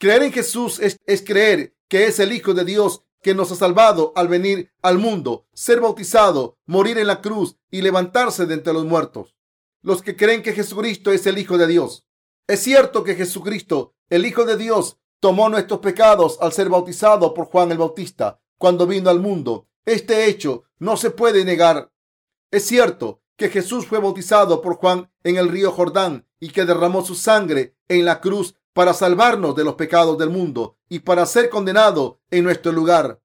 Creer 0.02 0.24
en 0.24 0.32
Jesús 0.32 0.80
es, 0.80 1.22
creer 1.24 1.76
que 1.86 2.06
es 2.06 2.18
el 2.18 2.32
Hijo 2.32 2.54
de 2.54 2.64
Dios 2.64 3.04
que 3.22 3.36
nos 3.36 3.52
ha 3.52 3.54
salvado 3.54 4.12
al 4.16 4.26
venir 4.26 4.72
al 4.82 4.98
mundo, 4.98 5.46
ser 5.52 5.80
bautizado, 5.80 6.58
morir 6.66 6.98
en 6.98 7.06
la 7.06 7.20
cruz 7.20 7.56
y 7.70 7.82
levantarse 7.82 8.46
de 8.46 8.54
entre 8.54 8.72
los 8.72 8.84
muertos. 8.84 9.36
Los 9.80 10.02
que 10.02 10.16
creen 10.16 10.42
que 10.42 10.54
Jesucristo 10.54 11.12
es 11.12 11.24
el 11.28 11.38
Hijo 11.38 11.56
de 11.56 11.68
Dios. 11.68 12.04
Es 12.48 12.58
cierto 12.64 13.04
que 13.04 13.14
Jesucristo, 13.14 13.94
el 14.10 14.26
Hijo 14.26 14.44
de 14.44 14.56
Dios, 14.56 14.98
tomó 15.20 15.48
nuestros 15.48 15.78
pecados 15.78 16.36
al 16.40 16.52
ser 16.52 16.68
bautizado 16.68 17.32
por 17.32 17.44
Juan 17.44 17.70
el 17.70 17.78
Bautista 17.78 18.40
cuando 18.58 18.88
vino 18.88 19.08
al 19.08 19.20
mundo. 19.20 19.68
Este 19.86 20.26
hecho 20.26 20.64
no 20.80 20.96
se 20.96 21.12
puede 21.12 21.44
negar. 21.44 21.92
Es 22.50 22.66
cierto 22.66 23.22
que 23.36 23.50
Jesús 23.50 23.86
fue 23.86 24.00
bautizado 24.00 24.62
por 24.62 24.74
Juan 24.78 25.12
en 25.22 25.36
el 25.36 25.48
río 25.48 25.70
Jordán 25.70 26.26
y 26.40 26.50
que 26.50 26.64
derramó 26.64 27.04
su 27.04 27.14
sangre 27.14 27.76
en 27.86 28.04
la 28.04 28.20
cruz 28.20 28.56
para 28.72 28.94
salvarnos 28.94 29.54
de 29.54 29.64
los 29.64 29.74
pecados 29.74 30.18
del 30.18 30.30
mundo 30.30 30.76
y 30.88 31.00
para 31.00 31.26
ser 31.26 31.50
condenado 31.50 32.20
en 32.30 32.44
nuestro 32.44 32.72
lugar. 32.72 33.20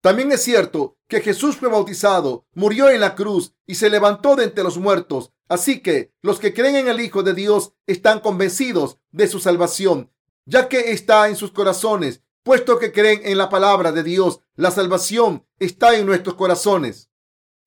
También 0.00 0.32
es 0.32 0.42
cierto 0.42 0.96
que 1.08 1.20
Jesús 1.20 1.56
fue 1.56 1.68
bautizado, 1.68 2.46
murió 2.54 2.88
en 2.88 3.00
la 3.00 3.14
cruz 3.14 3.52
y 3.66 3.74
se 3.74 3.90
levantó 3.90 4.36
de 4.36 4.44
entre 4.44 4.64
los 4.64 4.78
muertos. 4.78 5.32
Así 5.48 5.80
que 5.80 6.12
los 6.22 6.38
que 6.38 6.54
creen 6.54 6.76
en 6.76 6.88
el 6.88 7.00
Hijo 7.00 7.22
de 7.22 7.34
Dios 7.34 7.72
están 7.86 8.20
convencidos 8.20 8.98
de 9.10 9.26
su 9.26 9.40
salvación, 9.40 10.10
ya 10.46 10.68
que 10.68 10.92
está 10.92 11.28
en 11.28 11.36
sus 11.36 11.52
corazones 11.52 12.22
puesto 12.42 12.78
que 12.78 12.92
creen 12.92 13.20
en 13.24 13.38
la 13.38 13.48
palabra 13.48 13.92
de 13.92 14.02
Dios, 14.02 14.40
la 14.56 14.70
salvación 14.70 15.46
está 15.58 15.96
en 15.96 16.06
nuestros 16.06 16.34
corazones. 16.34 17.10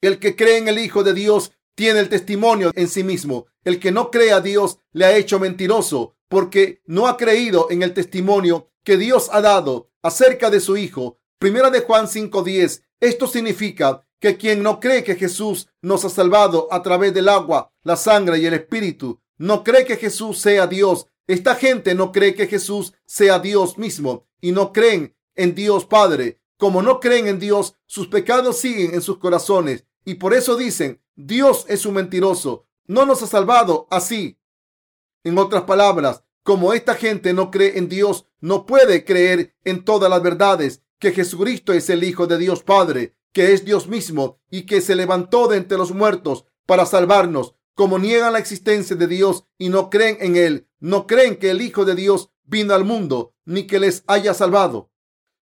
El 0.02 0.20
que 0.20 0.36
cree 0.36 0.58
en 0.58 0.68
el 0.68 0.80
Hijo 0.80 1.04
de 1.04 1.14
Dios 1.14 1.52
tiene 1.76 2.00
el 2.00 2.10
testimonio 2.10 2.72
en 2.76 2.88
sí 2.88 3.04
mismo. 3.04 3.46
El 3.64 3.80
que 3.80 3.92
no 3.92 4.12
cree 4.12 4.32
a 4.32 4.42
Dios 4.42 4.80
le 4.92 5.06
ha 5.06 5.16
hecho 5.16 5.40
mentiroso 5.40 6.16
porque 6.34 6.82
no 6.88 7.06
ha 7.06 7.16
creído 7.16 7.68
en 7.70 7.84
el 7.84 7.94
testimonio 7.94 8.72
que 8.84 8.98
Dios 8.98 9.30
ha 9.32 9.40
dado 9.40 9.92
acerca 10.02 10.50
de 10.50 10.62
su 10.62 10.78
Hijo. 10.78 11.20
Primera 11.38 11.70
de 11.70 11.82
Juan 11.82 12.08
5:10. 12.08 12.82
Esto 13.00 13.28
significa 13.28 14.04
que 14.20 14.36
quien 14.36 14.64
no 14.64 14.80
cree 14.80 15.04
que 15.04 15.14
Jesús 15.14 15.68
nos 15.84 16.06
ha 16.06 16.10
salvado 16.10 16.68
a 16.72 16.82
través 16.82 17.14
del 17.14 17.30
agua, 17.30 17.72
la 17.84 17.96
sangre 17.96 18.40
y 18.40 18.48
el 18.48 18.56
Espíritu, 18.56 19.22
no 19.38 19.64
cree 19.64 19.86
que 19.86 19.98
Jesús 19.98 20.40
sea 20.40 20.66
Dios. 20.66 21.06
Esta 21.28 21.54
gente 21.54 21.94
no 21.94 22.12
cree 22.12 22.34
que 22.34 22.48
Jesús 22.48 22.94
sea 23.06 23.38
Dios 23.38 23.78
mismo 23.78 24.26
y 24.42 24.54
no 24.54 24.74
creen 24.74 25.16
en 25.36 25.54
Dios 25.54 25.86
Padre. 25.86 26.42
Como 26.58 26.82
no 26.82 27.00
creen 27.00 27.28
en 27.28 27.38
Dios, 27.38 27.76
sus 27.86 28.08
pecados 28.08 28.58
siguen 28.58 28.96
en 28.96 29.04
sus 29.04 29.20
corazones 29.20 29.86
y 30.04 30.16
por 30.16 30.34
eso 30.34 30.56
dicen, 30.56 31.00
Dios 31.16 31.68
es 31.70 31.86
un 31.86 31.94
mentiroso, 31.94 32.66
no 32.88 33.06
nos 33.06 33.22
ha 33.22 33.28
salvado 33.28 33.86
así. 33.92 34.40
En 35.26 35.38
otras 35.38 35.64
palabras, 35.64 36.23
como 36.44 36.74
esta 36.74 36.96
gente 36.96 37.34
no 37.34 37.50
cree 37.52 37.78
en 37.78 37.88
Dios, 37.88 38.28
no 38.42 38.66
puede 38.66 39.06
creer 39.06 39.56
en 39.64 39.86
todas 39.86 40.10
las 40.10 40.22
verdades, 40.22 40.84
que 41.00 41.14
Jesucristo 41.14 41.74
es 41.74 41.90
el 41.90 42.04
Hijo 42.04 42.28
de 42.28 42.38
Dios 42.38 42.64
Padre, 42.64 43.16
que 43.32 43.54
es 43.54 43.66
Dios 43.66 43.88
mismo 43.88 44.40
y 44.50 44.66
que 44.66 44.82
se 44.82 44.96
levantó 44.96 45.48
de 45.48 45.58
entre 45.58 45.78
los 45.78 45.92
muertos 45.92 46.46
para 46.66 46.86
salvarnos. 46.86 47.56
Como 47.76 47.98
niegan 47.98 48.34
la 48.34 48.40
existencia 48.40 48.96
de 48.96 49.08
Dios 49.08 49.46
y 49.58 49.70
no 49.70 49.90
creen 49.90 50.18
en 50.20 50.36
Él, 50.36 50.68
no 50.80 51.08
creen 51.08 51.38
que 51.38 51.50
el 51.50 51.62
Hijo 51.62 51.86
de 51.86 51.96
Dios 51.96 52.30
vino 52.44 52.74
al 52.74 52.84
mundo 52.84 53.34
ni 53.46 53.66
que 53.66 53.80
les 53.80 54.04
haya 54.06 54.34
salvado. 54.34 54.92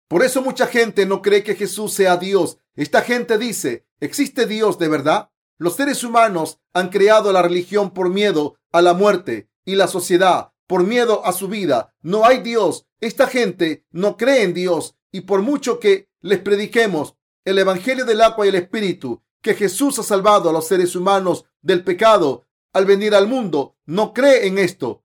Por 0.07 0.23
eso 0.23 0.41
mucha 0.41 0.67
gente 0.67 1.05
no 1.05 1.21
cree 1.21 1.43
que 1.43 1.55
Jesús 1.55 1.93
sea 1.93 2.17
Dios. 2.17 2.59
Esta 2.75 3.01
gente 3.01 3.37
dice, 3.37 3.87
¿existe 3.99 4.45
Dios 4.45 4.77
de 4.77 4.87
verdad? 4.87 5.31
Los 5.57 5.75
seres 5.75 6.03
humanos 6.03 6.59
han 6.73 6.89
creado 6.89 7.31
la 7.33 7.41
religión 7.41 7.91
por 7.91 8.09
miedo 8.09 8.55
a 8.71 8.81
la 8.81 8.93
muerte 8.93 9.49
y 9.65 9.75
la 9.75 9.87
sociedad 9.87 10.50
por 10.71 10.85
miedo 10.85 11.25
a 11.25 11.33
su 11.33 11.49
vida. 11.49 11.93
No 12.01 12.23
hay 12.23 12.37
Dios. 12.37 12.87
Esta 13.01 13.27
gente 13.27 13.85
no 13.91 14.15
cree 14.15 14.43
en 14.43 14.53
Dios 14.53 14.95
y 15.11 15.19
por 15.19 15.41
mucho 15.41 15.81
que 15.81 16.07
les 16.21 16.39
prediquemos 16.39 17.17
el 17.43 17.59
Evangelio 17.59 18.05
del 18.05 18.21
agua 18.21 18.45
y 18.45 18.49
el 18.49 18.55
Espíritu, 18.55 19.21
que 19.41 19.53
Jesús 19.53 19.99
ha 19.99 20.03
salvado 20.03 20.49
a 20.49 20.53
los 20.53 20.65
seres 20.65 20.95
humanos 20.95 21.43
del 21.61 21.83
pecado 21.83 22.45
al 22.71 22.85
venir 22.85 23.15
al 23.15 23.27
mundo, 23.27 23.75
no 23.85 24.13
cree 24.13 24.47
en 24.47 24.59
esto. 24.59 25.03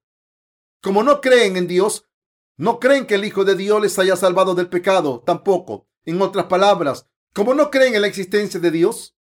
Como 0.80 1.02
no 1.02 1.20
creen 1.20 1.56
en 1.56 1.66
Dios, 1.66 2.06
no 2.56 2.78
creen 2.78 3.04
que 3.04 3.16
el 3.16 3.24
Hijo 3.24 3.44
de 3.44 3.56
Dios 3.56 3.82
les 3.82 3.98
haya 3.98 4.14
salvado 4.14 4.54
del 4.54 4.68
pecado, 4.68 5.24
tampoco. 5.26 5.88
En 6.04 6.22
otras 6.22 6.46
palabras, 6.46 7.08
como 7.34 7.54
no 7.54 7.72
creen 7.72 7.96
en 7.96 8.02
la 8.02 8.06
existencia 8.06 8.60
de 8.60 8.70
Dios, 8.70 9.16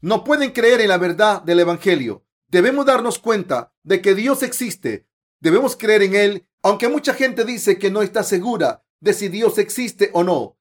no 0.00 0.22
pueden 0.22 0.52
creer 0.52 0.80
en 0.80 0.90
la 0.90 0.98
verdad 0.98 1.42
del 1.42 1.58
Evangelio. 1.58 2.24
Debemos 2.46 2.86
darnos 2.86 3.18
cuenta 3.18 3.74
de 3.82 4.00
que 4.00 4.14
Dios 4.14 4.44
existe. 4.44 5.08
Debemos 5.40 5.76
creer 5.76 6.02
en 6.02 6.14
Él, 6.14 6.48
aunque 6.62 6.88
mucha 6.88 7.14
gente 7.14 7.44
dice 7.44 7.78
que 7.78 7.90
no 7.90 8.02
está 8.02 8.22
segura 8.22 8.84
de 9.00 9.12
si 9.12 9.28
Dios 9.28 9.58
existe 9.58 10.10
o 10.12 10.24
no. 10.24 10.58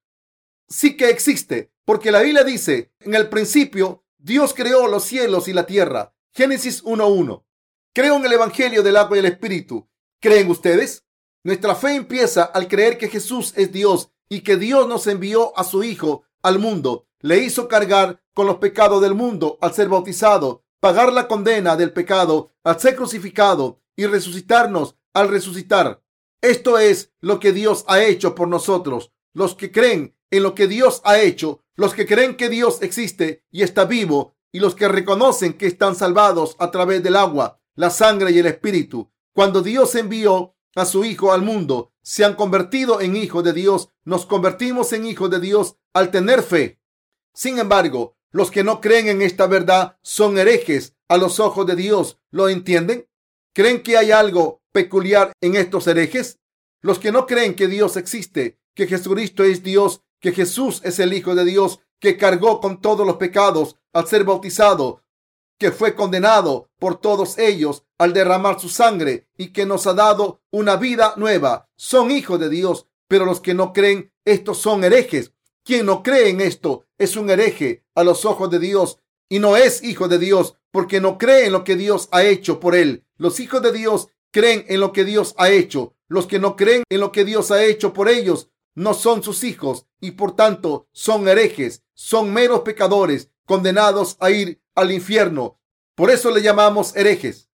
Sí 0.70 0.96
que 0.98 1.10
existe, 1.10 1.72
porque 1.86 2.12
la 2.12 2.22
Biblia 2.22 2.44
dice, 2.44 2.92
en 3.00 3.16
el 3.16 3.30
principio, 3.30 4.04
Dios 4.18 4.54
creó 4.54 4.88
los 4.88 5.04
cielos 5.04 5.48
y 5.48 5.54
la 5.54 5.66
tierra. 5.66 6.14
Génesis 6.34 6.84
1.1. 6.84 7.44
Creo 7.94 8.18
en 8.18 8.26
el 8.26 8.34
Evangelio 8.34 8.84
del 8.84 8.98
agua 8.98 9.18
y 9.18 9.20
el 9.22 9.26
Espíritu. 9.26 9.90
¿Creen 10.20 10.50
ustedes? 10.52 11.06
Nuestra 11.44 11.76
fe 11.76 11.96
empieza 11.96 12.44
al 12.44 12.68
creer 12.68 12.98
que 12.98 13.08
Jesús 13.08 13.54
es 13.56 13.72
Dios 13.72 14.12
y 14.30 14.42
que 14.42 14.58
Dios 14.58 14.88
nos 14.88 15.08
envió 15.08 15.58
a 15.58 15.64
su 15.64 15.84
Hijo 15.84 16.24
al 16.42 16.60
mundo. 16.60 17.08
Le 17.22 17.40
hizo 17.40 17.68
cargar 17.68 18.22
con 18.34 18.46
los 18.46 18.58
pecados 18.58 19.02
del 19.02 19.16
mundo 19.16 19.58
al 19.62 19.74
ser 19.74 19.88
bautizado, 19.88 20.64
pagar 20.80 21.12
la 21.14 21.28
condena 21.28 21.76
del 21.76 21.94
pecado 21.94 22.54
al 22.64 22.80
ser 22.80 22.96
crucificado 22.96 23.82
y 23.96 24.06
resucitarnos 24.06 24.96
al 25.14 25.30
resucitar. 25.30 26.02
Esto 26.42 26.78
es 26.78 27.12
lo 27.20 27.40
que 27.40 27.52
Dios 27.52 27.84
ha 27.88 28.04
hecho 28.04 28.36
por 28.36 28.48
nosotros. 28.48 29.12
Los 29.34 29.56
que 29.56 29.72
creen 29.72 30.16
en 30.30 30.44
lo 30.44 30.56
que 30.56 30.68
Dios 30.68 31.02
ha 31.04 31.20
hecho, 31.20 31.64
los 31.76 31.94
que 31.94 32.06
creen 32.06 32.36
que 32.36 32.50
Dios 32.50 32.82
existe 32.82 33.44
y 33.52 33.64
está 33.64 33.86
vivo, 33.86 34.36
y 34.52 34.60
los 34.60 34.76
que 34.76 34.88
reconocen 34.88 35.54
que 35.54 35.68
están 35.68 35.96
salvados 35.96 36.56
a 36.60 36.72
través 36.72 37.04
del 37.04 37.16
agua, 37.16 37.60
la 37.76 37.90
sangre 37.90 38.32
y 38.32 38.40
el 38.40 38.46
Espíritu. 38.46 39.12
Cuando 39.34 39.62
Dios 39.62 39.94
envió 39.96 40.56
a 40.76 40.86
su 40.86 41.06
Hijo 41.06 41.32
al 41.32 41.42
mundo, 41.42 41.94
se 42.02 42.24
han 42.24 42.36
convertido 42.36 43.02
en 43.02 43.16
hijos 43.16 43.44
de 43.44 43.54
Dios. 43.54 43.90
Nos 44.06 44.26
convertimos 44.26 44.94
en 44.94 45.06
hijos 45.06 45.30
de 45.30 45.40
Dios 45.40 45.76
al 45.94 46.10
tener 46.10 46.42
fe. 46.42 46.80
Sin 47.34 47.60
embargo, 47.60 48.17
los 48.38 48.52
que 48.52 48.64
no 48.64 48.82
creen 48.82 49.08
en 49.08 49.24
esta 49.24 49.48
verdad 49.48 49.98
son 50.04 50.38
herejes 50.38 50.94
a 51.08 51.18
los 51.18 51.40
ojos 51.40 51.66
de 51.66 51.76
Dios. 51.76 52.20
¿Lo 52.30 52.50
entienden? 52.50 53.10
¿Creen 53.52 53.82
que 53.82 53.98
hay 53.98 54.12
algo 54.12 54.62
peculiar 54.72 55.32
en 55.42 55.56
estos 55.56 55.88
herejes? 55.88 56.38
Los 56.82 57.00
que 57.00 57.12
no 57.12 57.26
creen 57.26 57.56
que 57.56 57.68
Dios 57.68 57.98
existe, 57.98 58.60
que 58.76 58.86
Jesucristo 58.86 59.44
es 59.44 59.64
Dios, 59.64 60.04
que 60.20 60.34
Jesús 60.34 60.82
es 60.84 61.00
el 61.00 61.16
Hijo 61.16 61.34
de 61.34 61.46
Dios, 61.46 61.80
que 62.00 62.16
cargó 62.16 62.62
con 62.62 62.80
todos 62.80 63.08
los 63.08 63.16
pecados 63.16 63.78
al 63.92 64.06
ser 64.06 64.24
bautizado, 64.24 65.04
que 65.58 65.72
fue 65.72 65.96
condenado 65.96 66.70
por 66.78 67.02
todos 67.02 67.40
ellos 67.40 67.86
al 67.98 68.14
derramar 68.14 68.60
su 68.60 68.70
sangre 68.70 69.28
y 69.36 69.48
que 69.48 69.66
nos 69.66 69.88
ha 69.88 69.96
dado 69.96 70.44
una 70.52 70.76
vida 70.76 71.16
nueva. 71.18 71.72
Son 71.76 72.12
hijos 72.12 72.40
de 72.40 72.50
Dios, 72.50 72.86
pero 73.08 73.26
los 73.26 73.42
que 73.42 73.56
no 73.56 73.74
creen, 73.74 74.14
estos 74.26 74.60
son 74.60 74.84
herejes. 74.84 75.34
Quien 75.64 75.88
no 75.88 76.04
cree 76.04 76.30
en 76.30 76.40
esto 76.40 76.86
es 76.98 77.18
un 77.18 77.30
hereje 77.30 77.84
a 77.98 78.04
los 78.04 78.26
ojos 78.26 78.52
de 78.52 78.60
Dios 78.60 79.00
y 79.28 79.40
no 79.40 79.58
es 79.58 79.84
hijo 79.84 80.08
de 80.08 80.20
Dios 80.20 80.56
porque 80.72 81.02
no 81.02 81.18
cree 81.18 81.48
en 81.48 81.52
lo 81.52 81.64
que 81.64 81.76
Dios 81.76 82.08
ha 82.12 82.24
hecho 82.24 82.60
por 82.60 82.76
él. 82.76 83.06
Los 83.18 83.40
hijos 83.40 83.62
de 83.64 83.72
Dios 83.72 84.10
creen 84.32 84.66
en 84.68 84.80
lo 84.80 84.94
que 84.94 85.04
Dios 85.04 85.34
ha 85.38 85.50
hecho. 85.50 85.96
Los 86.08 86.28
que 86.28 86.38
no 86.38 86.56
creen 86.56 86.84
en 86.90 87.00
lo 87.00 87.12
que 87.12 87.26
Dios 87.26 87.50
ha 87.50 87.66
hecho 87.66 87.94
por 87.94 88.08
ellos 88.08 88.52
no 88.76 88.94
son 88.94 89.24
sus 89.24 89.44
hijos 89.44 89.88
y 90.00 90.12
por 90.12 90.36
tanto 90.36 90.88
son 90.92 91.28
herejes, 91.28 91.84
son 91.96 92.32
meros 92.32 92.62
pecadores 92.62 93.32
condenados 93.46 94.16
a 94.20 94.30
ir 94.30 94.62
al 94.76 94.92
infierno. 94.92 95.60
Por 95.96 96.12
eso 96.12 96.30
le 96.30 96.44
llamamos 96.44 96.96
herejes. 96.96 97.50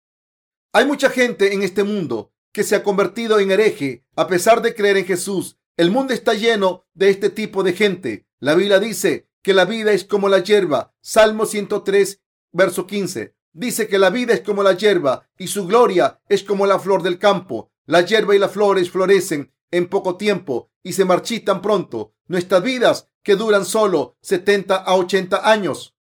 Hay 0.72 0.86
mucha 0.86 1.10
gente 1.10 1.52
en 1.52 1.62
este 1.62 1.84
mundo 1.84 2.32
que 2.52 2.64
se 2.64 2.74
ha 2.76 2.82
convertido 2.82 3.38
en 3.38 3.50
hereje 3.50 4.06
a 4.16 4.26
pesar 4.26 4.62
de 4.62 4.74
creer 4.74 4.96
en 4.96 5.04
Jesús. 5.04 5.58
El 5.76 5.90
mundo 5.90 6.14
está 6.14 6.32
lleno 6.32 6.86
de 6.94 7.10
este 7.10 7.28
tipo 7.28 7.62
de 7.62 7.74
gente. 7.74 8.26
La 8.38 8.54
Biblia 8.54 8.80
dice 8.80 9.29
que 9.42 9.54
la 9.54 9.64
vida 9.64 9.92
es 9.92 10.04
como 10.04 10.28
la 10.28 10.40
hierba. 10.40 10.94
Salmo 11.00 11.46
103, 11.46 12.20
verso 12.52 12.86
15. 12.86 13.34
Dice 13.52 13.88
que 13.88 13.98
la 13.98 14.10
vida 14.10 14.32
es 14.32 14.40
como 14.42 14.62
la 14.62 14.74
hierba 14.76 15.28
y 15.36 15.48
su 15.48 15.66
gloria 15.66 16.20
es 16.28 16.44
como 16.44 16.66
la 16.66 16.78
flor 16.78 17.02
del 17.02 17.18
campo. 17.18 17.72
La 17.86 18.02
hierba 18.02 18.36
y 18.36 18.38
las 18.38 18.52
flores 18.52 18.90
florecen 18.90 19.52
en 19.70 19.88
poco 19.88 20.16
tiempo 20.16 20.70
y 20.82 20.92
se 20.92 21.04
marchitan 21.04 21.62
pronto. 21.62 22.14
Nuestras 22.26 22.62
vidas 22.62 23.08
que 23.22 23.36
duran 23.36 23.64
solo 23.64 24.16
70 24.22 24.76
a 24.76 24.94
80 24.94 25.50
años. 25.50 25.96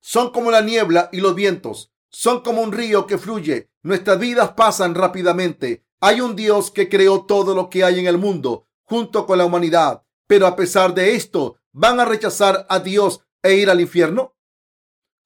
Son 0.00 0.30
como 0.30 0.50
la 0.50 0.60
niebla 0.60 1.08
y 1.12 1.20
los 1.20 1.34
vientos. 1.34 1.92
Son 2.10 2.40
como 2.40 2.60
un 2.60 2.72
río 2.72 3.06
que 3.06 3.18
fluye. 3.18 3.70
Nuestras 3.82 4.18
vidas 4.18 4.52
pasan 4.52 4.94
rápidamente. 4.94 5.84
Hay 6.00 6.20
un 6.20 6.36
Dios 6.36 6.70
que 6.70 6.88
creó 6.88 7.24
todo 7.24 7.54
lo 7.54 7.70
que 7.70 7.84
hay 7.84 8.00
en 8.00 8.06
el 8.06 8.18
mundo 8.18 8.66
junto 8.82 9.24
con 9.24 9.38
la 9.38 9.46
humanidad. 9.46 10.02
Pero 10.26 10.46
a 10.46 10.56
pesar 10.56 10.94
de 10.94 11.14
esto, 11.14 11.56
¿van 11.72 12.00
a 12.00 12.04
rechazar 12.04 12.66
a 12.68 12.80
Dios 12.80 13.24
e 13.42 13.54
ir 13.54 13.70
al 13.70 13.80
infierno? 13.80 14.36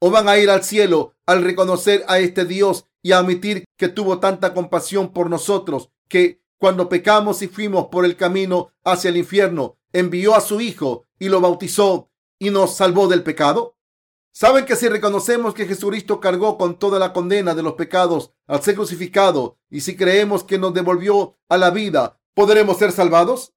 ¿O 0.01 0.11
van 0.11 0.28
a 0.28 0.38
ir 0.38 0.51
al 0.51 0.62
cielo 0.62 1.14
al 1.26 1.42
reconocer 1.42 2.05
a 2.09 2.18
este 2.18 2.44
Dios 2.44 2.86
y 3.03 3.12
admitir 3.12 3.64
que 3.76 3.88
tuvo 3.88 4.18
tanta 4.18 4.55
compasión 4.55 5.12
por 5.12 5.30
nosotros 5.30 5.90
que 6.09 6.42
cuando 6.59 6.88
pecamos 6.88 7.42
y 7.42 7.49
fuimos 7.49 7.86
por 7.86 8.05
el 8.05 8.16
camino 8.16 8.72
hacia 8.84 9.11
el 9.11 9.16
infierno, 9.16 9.78
envió 9.92 10.34
a 10.34 10.40
su 10.40 10.61
Hijo 10.61 11.05
y 11.18 11.28
lo 11.28 11.40
bautizó 11.40 12.11
y 12.38 12.51
nos 12.51 12.76
salvó 12.76 13.09
del 13.09 13.22
pecado? 13.22 13.76
¿Saben 14.32 14.66
que 14.66 14.76
si 14.76 14.88
reconocemos 14.88 15.55
que 15.55 15.66
Jesucristo 15.66 16.20
cargó 16.20 16.59
con 16.59 16.78
toda 16.78 16.99
la 16.99 17.14
condena 17.14 17.55
de 17.55 17.62
los 17.62 17.72
pecados 17.72 18.32
al 18.47 18.62
ser 18.62 18.74
crucificado 18.74 19.59
y 19.70 19.80
si 19.80 19.97
creemos 19.97 20.44
que 20.44 20.59
nos 20.59 20.74
devolvió 20.74 21.38
a 21.49 21.57
la 21.57 21.70
vida, 21.70 22.20
podremos 22.34 22.76
ser 22.76 22.92
salvados? 22.92 23.55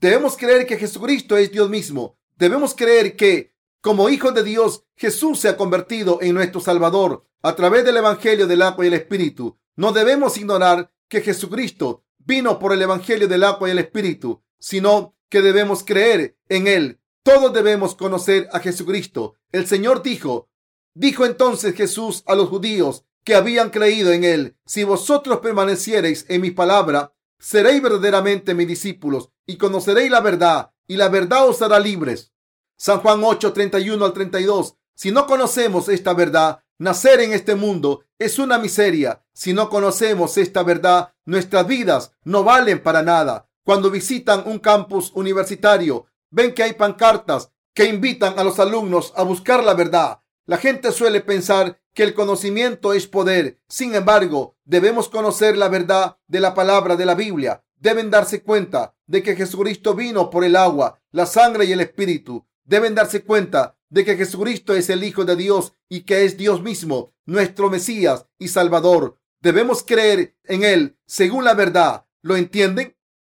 Debemos 0.00 0.36
creer 0.36 0.66
que 0.66 0.78
Jesucristo 0.78 1.36
es 1.36 1.52
Dios 1.52 1.70
mismo. 1.70 2.18
Debemos 2.36 2.74
creer 2.74 3.16
que, 3.16 3.54
como 3.80 4.10
Hijo 4.10 4.32
de 4.32 4.42
Dios, 4.42 4.84
Jesús 4.94 5.40
se 5.40 5.48
ha 5.48 5.56
convertido 5.56 6.18
en 6.20 6.34
nuestro 6.34 6.60
Salvador 6.60 7.26
a 7.42 7.56
través 7.56 7.84
del 7.84 7.96
Evangelio 7.96 8.46
del 8.46 8.62
agua 8.62 8.84
y 8.84 8.88
el 8.88 8.94
Espíritu. 8.94 9.58
No 9.74 9.92
debemos 9.92 10.36
ignorar 10.36 10.92
que 11.08 11.22
Jesucristo 11.22 12.04
vino 12.18 12.58
por 12.58 12.72
el 12.72 12.82
Evangelio 12.82 13.26
del 13.26 13.44
agua 13.44 13.68
y 13.68 13.72
el 13.72 13.78
Espíritu, 13.78 14.42
sino 14.58 15.14
que 15.30 15.40
debemos 15.40 15.82
creer 15.82 16.36
en 16.48 16.66
Él. 16.66 17.00
Todos 17.22 17.52
debemos 17.52 17.94
conocer 17.94 18.48
a 18.52 18.60
Jesucristo. 18.60 19.36
El 19.50 19.66
Señor 19.66 20.02
dijo, 20.02 20.50
dijo 20.94 21.24
entonces 21.24 21.74
Jesús 21.74 22.22
a 22.26 22.34
los 22.34 22.48
judíos 22.48 23.04
que 23.24 23.34
habían 23.34 23.70
creído 23.70 24.12
en 24.12 24.24
Él, 24.24 24.56
si 24.66 24.84
vosotros 24.84 25.40
permaneciereis 25.40 26.26
en 26.28 26.42
mi 26.42 26.50
palabra, 26.50 27.14
seréis 27.38 27.82
verdaderamente 27.82 28.54
mis 28.54 28.68
discípulos 28.68 29.30
y 29.46 29.56
conoceréis 29.56 30.10
la 30.10 30.20
verdad 30.20 30.72
y 30.86 30.96
la 30.96 31.08
verdad 31.08 31.48
os 31.48 31.62
hará 31.62 31.78
libres. 31.78 32.32
San 32.76 33.00
Juan 33.00 33.22
8, 33.22 33.52
31 33.52 34.04
al 34.04 34.12
32. 34.12 34.76
Si 34.94 35.10
no 35.10 35.26
conocemos 35.26 35.88
esta 35.88 36.14
verdad, 36.14 36.62
nacer 36.78 37.20
en 37.20 37.32
este 37.32 37.54
mundo 37.54 38.04
es 38.18 38.38
una 38.38 38.58
miseria. 38.58 39.24
Si 39.32 39.52
no 39.52 39.68
conocemos 39.68 40.36
esta 40.38 40.62
verdad, 40.62 41.12
nuestras 41.24 41.66
vidas 41.66 42.12
no 42.24 42.44
valen 42.44 42.82
para 42.82 43.02
nada. 43.02 43.48
Cuando 43.64 43.90
visitan 43.90 44.44
un 44.46 44.58
campus 44.58 45.10
universitario, 45.14 46.06
ven 46.30 46.54
que 46.54 46.62
hay 46.62 46.74
pancartas 46.74 47.50
que 47.74 47.84
invitan 47.84 48.38
a 48.38 48.44
los 48.44 48.58
alumnos 48.58 49.12
a 49.16 49.22
buscar 49.22 49.62
la 49.62 49.74
verdad. 49.74 50.20
La 50.46 50.56
gente 50.56 50.92
suele 50.92 51.20
pensar 51.20 51.80
que 51.92 52.04
el 52.04 52.14
conocimiento 52.14 52.92
es 52.92 53.06
poder. 53.06 53.60
Sin 53.68 53.94
embargo, 53.94 54.56
debemos 54.64 55.08
conocer 55.08 55.56
la 55.56 55.68
verdad 55.68 56.18
de 56.26 56.40
la 56.40 56.54
palabra 56.54 56.96
de 56.96 57.06
la 57.06 57.14
Biblia. 57.14 57.64
Deben 57.78 58.10
darse 58.10 58.42
cuenta 58.42 58.94
de 59.06 59.22
que 59.22 59.36
Jesucristo 59.36 59.94
vino 59.94 60.30
por 60.30 60.44
el 60.44 60.56
agua, 60.56 61.00
la 61.10 61.26
sangre 61.26 61.64
y 61.64 61.72
el 61.72 61.80
espíritu. 61.80 62.46
Deben 62.64 62.94
darse 62.94 63.22
cuenta 63.22 63.78
de 63.88 64.04
que 64.04 64.16
Jesucristo 64.16 64.74
es 64.74 64.90
el 64.90 65.04
Hijo 65.04 65.24
de 65.24 65.36
Dios 65.36 65.72
y 65.88 66.00
que 66.00 66.24
es 66.24 66.36
Dios 66.36 66.62
mismo, 66.62 67.14
nuestro 67.24 67.70
Mesías 67.70 68.26
y 68.38 68.48
Salvador. 68.48 69.18
Debemos 69.40 69.82
creer 69.82 70.36
en 70.44 70.64
Él 70.64 70.98
según 71.06 71.44
la 71.44 71.54
verdad. 71.54 72.06
¿Lo 72.22 72.36
entienden? 72.36 72.96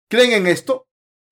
¿Creen 0.09 0.32
en 0.32 0.47
esto? 0.47 0.87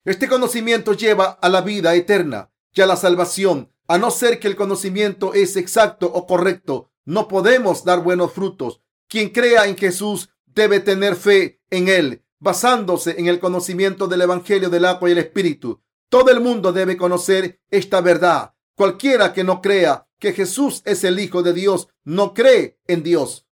Este 0.04 0.28
conocimiento 0.28 0.92
lleva 0.94 1.26
a 1.26 1.48
la 1.48 1.60
vida 1.60 1.94
eterna 1.94 2.50
y 2.72 2.80
a 2.80 2.86
la 2.86 2.96
salvación. 2.96 3.70
A 3.86 3.98
no 3.98 4.10
ser 4.10 4.40
que 4.40 4.48
el 4.48 4.56
conocimiento 4.56 5.34
es 5.34 5.56
exacto 5.56 6.10
o 6.12 6.26
correcto, 6.26 6.90
no 7.04 7.28
podemos 7.28 7.84
dar 7.84 8.02
buenos 8.02 8.32
frutos. 8.32 8.80
Quien 9.08 9.28
crea 9.28 9.66
en 9.66 9.76
Jesús 9.76 10.30
debe 10.46 10.80
tener 10.80 11.16
fe 11.16 11.60
en 11.70 11.88
Él, 11.88 12.23
basándose 12.44 13.18
en 13.18 13.26
el 13.26 13.40
conocimiento 13.40 14.06
del 14.06 14.20
Evangelio 14.20 14.70
del 14.70 14.84
agua 14.84 15.08
y 15.08 15.12
el 15.12 15.18
Espíritu. 15.18 15.80
Todo 16.08 16.30
el 16.30 16.40
mundo 16.40 16.72
debe 16.72 16.96
conocer 16.96 17.60
esta 17.70 18.00
verdad. 18.00 18.54
Cualquiera 18.76 19.32
que 19.32 19.42
no 19.42 19.60
crea 19.60 20.06
que 20.20 20.32
Jesús 20.32 20.82
es 20.84 21.02
el 21.02 21.18
Hijo 21.18 21.42
de 21.42 21.54
Dios 21.54 21.88
no 22.04 22.34
cree 22.34 22.78
en 22.86 23.02
Dios, 23.02 23.48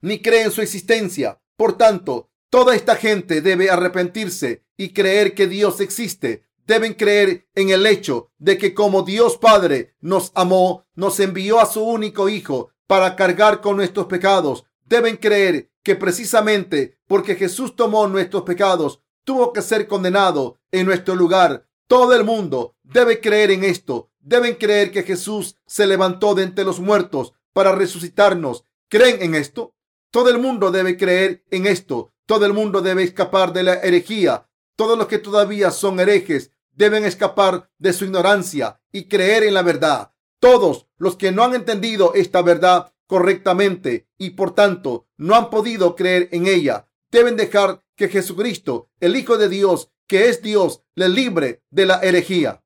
ni 0.00 0.20
cree 0.20 0.42
en 0.42 0.50
su 0.50 0.60
existencia. 0.60 1.40
Por 1.56 1.78
tanto, 1.78 2.30
toda 2.50 2.74
esta 2.74 2.96
gente 2.96 3.40
debe 3.40 3.70
arrepentirse 3.70 4.64
y 4.76 4.92
creer 4.92 5.34
que 5.34 5.46
Dios 5.46 5.80
existe 5.80 6.44
deben 6.66 6.94
creer 6.94 7.48
en 7.54 7.70
el 7.70 7.86
hecho 7.86 8.30
de 8.38 8.56
que 8.56 8.74
como 8.74 9.02
Dios 9.02 9.36
Padre 9.36 9.94
nos 10.00 10.32
amó, 10.34 10.86
nos 10.94 11.18
envió 11.20 11.60
a 11.60 11.66
su 11.66 11.82
único 11.82 12.28
Hijo 12.28 12.70
para 12.86 13.16
cargar 13.16 13.60
con 13.60 13.76
nuestros 13.76 14.06
pecados. 14.06 14.64
Deben 14.84 15.16
creer 15.16 15.70
que 15.82 15.96
precisamente 15.96 16.98
porque 17.06 17.34
Jesús 17.34 17.76
tomó 17.76 18.06
nuestros 18.06 18.42
pecados, 18.42 19.00
tuvo 19.24 19.52
que 19.52 19.62
ser 19.62 19.86
condenado 19.86 20.58
en 20.70 20.86
nuestro 20.86 21.14
lugar. 21.14 21.66
Todo 21.86 22.14
el 22.14 22.24
mundo 22.24 22.76
debe 22.82 23.20
creer 23.20 23.50
en 23.50 23.64
esto. 23.64 24.10
Deben 24.20 24.54
creer 24.54 24.92
que 24.92 25.02
Jesús 25.02 25.58
se 25.66 25.86
levantó 25.86 26.34
de 26.34 26.44
entre 26.44 26.64
los 26.64 26.80
muertos 26.80 27.32
para 27.52 27.74
resucitarnos. 27.74 28.64
¿Creen 28.88 29.22
en 29.22 29.34
esto? 29.34 29.74
Todo 30.10 30.30
el 30.30 30.38
mundo 30.38 30.70
debe 30.70 30.96
creer 30.96 31.44
en 31.50 31.66
esto. 31.66 32.12
Todo 32.26 32.46
el 32.46 32.52
mundo 32.52 32.80
debe 32.80 33.02
escapar 33.02 33.52
de 33.52 33.64
la 33.64 33.74
herejía 33.74 34.46
todos 34.76 34.98
los 34.98 35.06
que 35.06 35.18
todavía 35.18 35.70
son 35.70 36.00
herejes 36.00 36.50
deben 36.72 37.04
escapar 37.04 37.70
de 37.78 37.92
su 37.92 38.04
ignorancia 38.04 38.80
y 38.90 39.04
creer 39.04 39.44
en 39.44 39.54
la 39.54 39.62
verdad. 39.62 40.12
Todos 40.40 40.88
los 40.96 41.16
que 41.16 41.30
no 41.30 41.44
han 41.44 41.54
entendido 41.54 42.14
esta 42.14 42.42
verdad 42.42 42.91
correctamente 43.06 44.08
y 44.18 44.30
por 44.30 44.54
tanto 44.54 45.06
no 45.16 45.34
han 45.34 45.50
podido 45.50 45.96
creer 45.96 46.28
en 46.32 46.46
ella, 46.46 46.88
deben 47.10 47.36
dejar 47.36 47.82
que 47.96 48.08
Jesucristo, 48.08 48.90
el 49.00 49.16
Hijo 49.16 49.36
de 49.38 49.48
Dios, 49.48 49.90
que 50.06 50.28
es 50.28 50.42
Dios, 50.42 50.82
le 50.94 51.08
libre 51.08 51.62
de 51.70 51.86
la 51.86 52.00
herejía. 52.00 52.62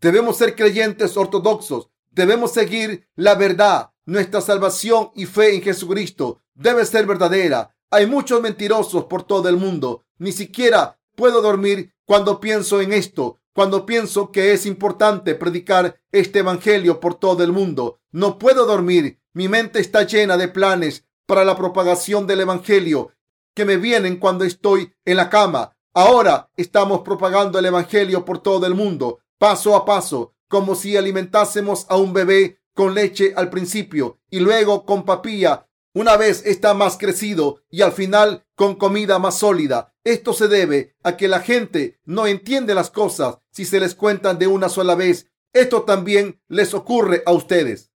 Debemos 0.00 0.36
ser 0.36 0.54
creyentes 0.54 1.16
ortodoxos, 1.16 1.90
debemos 2.10 2.52
seguir 2.52 3.08
la 3.14 3.34
verdad. 3.34 3.90
Nuestra 4.04 4.40
salvación 4.40 5.10
y 5.14 5.26
fe 5.26 5.54
en 5.54 5.62
Jesucristo 5.62 6.40
debe 6.54 6.84
ser 6.84 7.06
verdadera. 7.06 7.76
Hay 7.90 8.06
muchos 8.06 8.40
mentirosos 8.40 9.04
por 9.06 9.24
todo 9.24 9.48
el 9.48 9.56
mundo. 9.56 10.04
Ni 10.18 10.32
siquiera 10.32 11.00
puedo 11.16 11.42
dormir 11.42 11.92
cuando 12.04 12.38
pienso 12.38 12.80
en 12.80 12.92
esto, 12.92 13.40
cuando 13.52 13.84
pienso 13.84 14.30
que 14.30 14.52
es 14.52 14.64
importante 14.66 15.34
predicar 15.34 16.00
este 16.12 16.38
Evangelio 16.40 17.00
por 17.00 17.14
todo 17.14 17.42
el 17.42 17.52
mundo. 17.52 18.00
No 18.12 18.38
puedo 18.38 18.64
dormir. 18.66 19.18
Mi 19.36 19.48
mente 19.48 19.80
está 19.80 20.04
llena 20.04 20.38
de 20.38 20.48
planes 20.48 21.04
para 21.26 21.44
la 21.44 21.58
propagación 21.58 22.26
del 22.26 22.40
Evangelio 22.40 23.12
que 23.52 23.66
me 23.66 23.76
vienen 23.76 24.16
cuando 24.16 24.44
estoy 24.46 24.94
en 25.04 25.18
la 25.18 25.28
cama. 25.28 25.76
Ahora 25.92 26.48
estamos 26.56 27.02
propagando 27.02 27.58
el 27.58 27.66
Evangelio 27.66 28.24
por 28.24 28.38
todo 28.38 28.64
el 28.64 28.74
mundo, 28.74 29.18
paso 29.36 29.76
a 29.76 29.84
paso, 29.84 30.32
como 30.48 30.74
si 30.74 30.96
alimentásemos 30.96 31.84
a 31.90 31.98
un 31.98 32.14
bebé 32.14 32.60
con 32.72 32.94
leche 32.94 33.34
al 33.36 33.50
principio 33.50 34.20
y 34.30 34.40
luego 34.40 34.86
con 34.86 35.04
papilla 35.04 35.68
una 35.92 36.16
vez 36.16 36.42
está 36.46 36.72
más 36.72 36.96
crecido 36.96 37.60
y 37.68 37.82
al 37.82 37.92
final 37.92 38.46
con 38.54 38.76
comida 38.76 39.18
más 39.18 39.38
sólida. 39.38 39.92
Esto 40.02 40.32
se 40.32 40.48
debe 40.48 40.94
a 41.02 41.18
que 41.18 41.28
la 41.28 41.40
gente 41.40 42.00
no 42.06 42.26
entiende 42.26 42.74
las 42.74 42.88
cosas 42.88 43.36
si 43.50 43.66
se 43.66 43.80
les 43.80 43.94
cuentan 43.94 44.38
de 44.38 44.46
una 44.46 44.70
sola 44.70 44.94
vez. 44.94 45.30
Esto 45.52 45.82
también 45.82 46.40
les 46.48 46.72
ocurre 46.72 47.22
a 47.26 47.32
ustedes. 47.32 47.90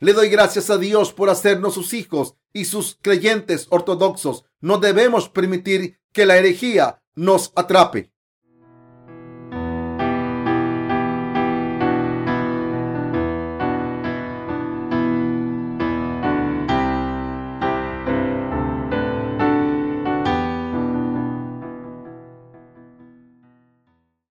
Le 0.00 0.12
doy 0.12 0.28
gracias 0.28 0.70
a 0.70 0.78
Dios 0.78 1.12
por 1.12 1.30
hacernos 1.30 1.74
sus 1.74 1.94
hijos 1.94 2.34
y 2.52 2.64
sus 2.64 2.98
creyentes 3.00 3.66
ortodoxos. 3.70 4.44
No 4.60 4.78
debemos 4.78 5.28
permitir 5.28 6.00
que 6.12 6.26
la 6.26 6.36
herejía 6.36 7.02
nos 7.14 7.52
atrape. 7.54 8.13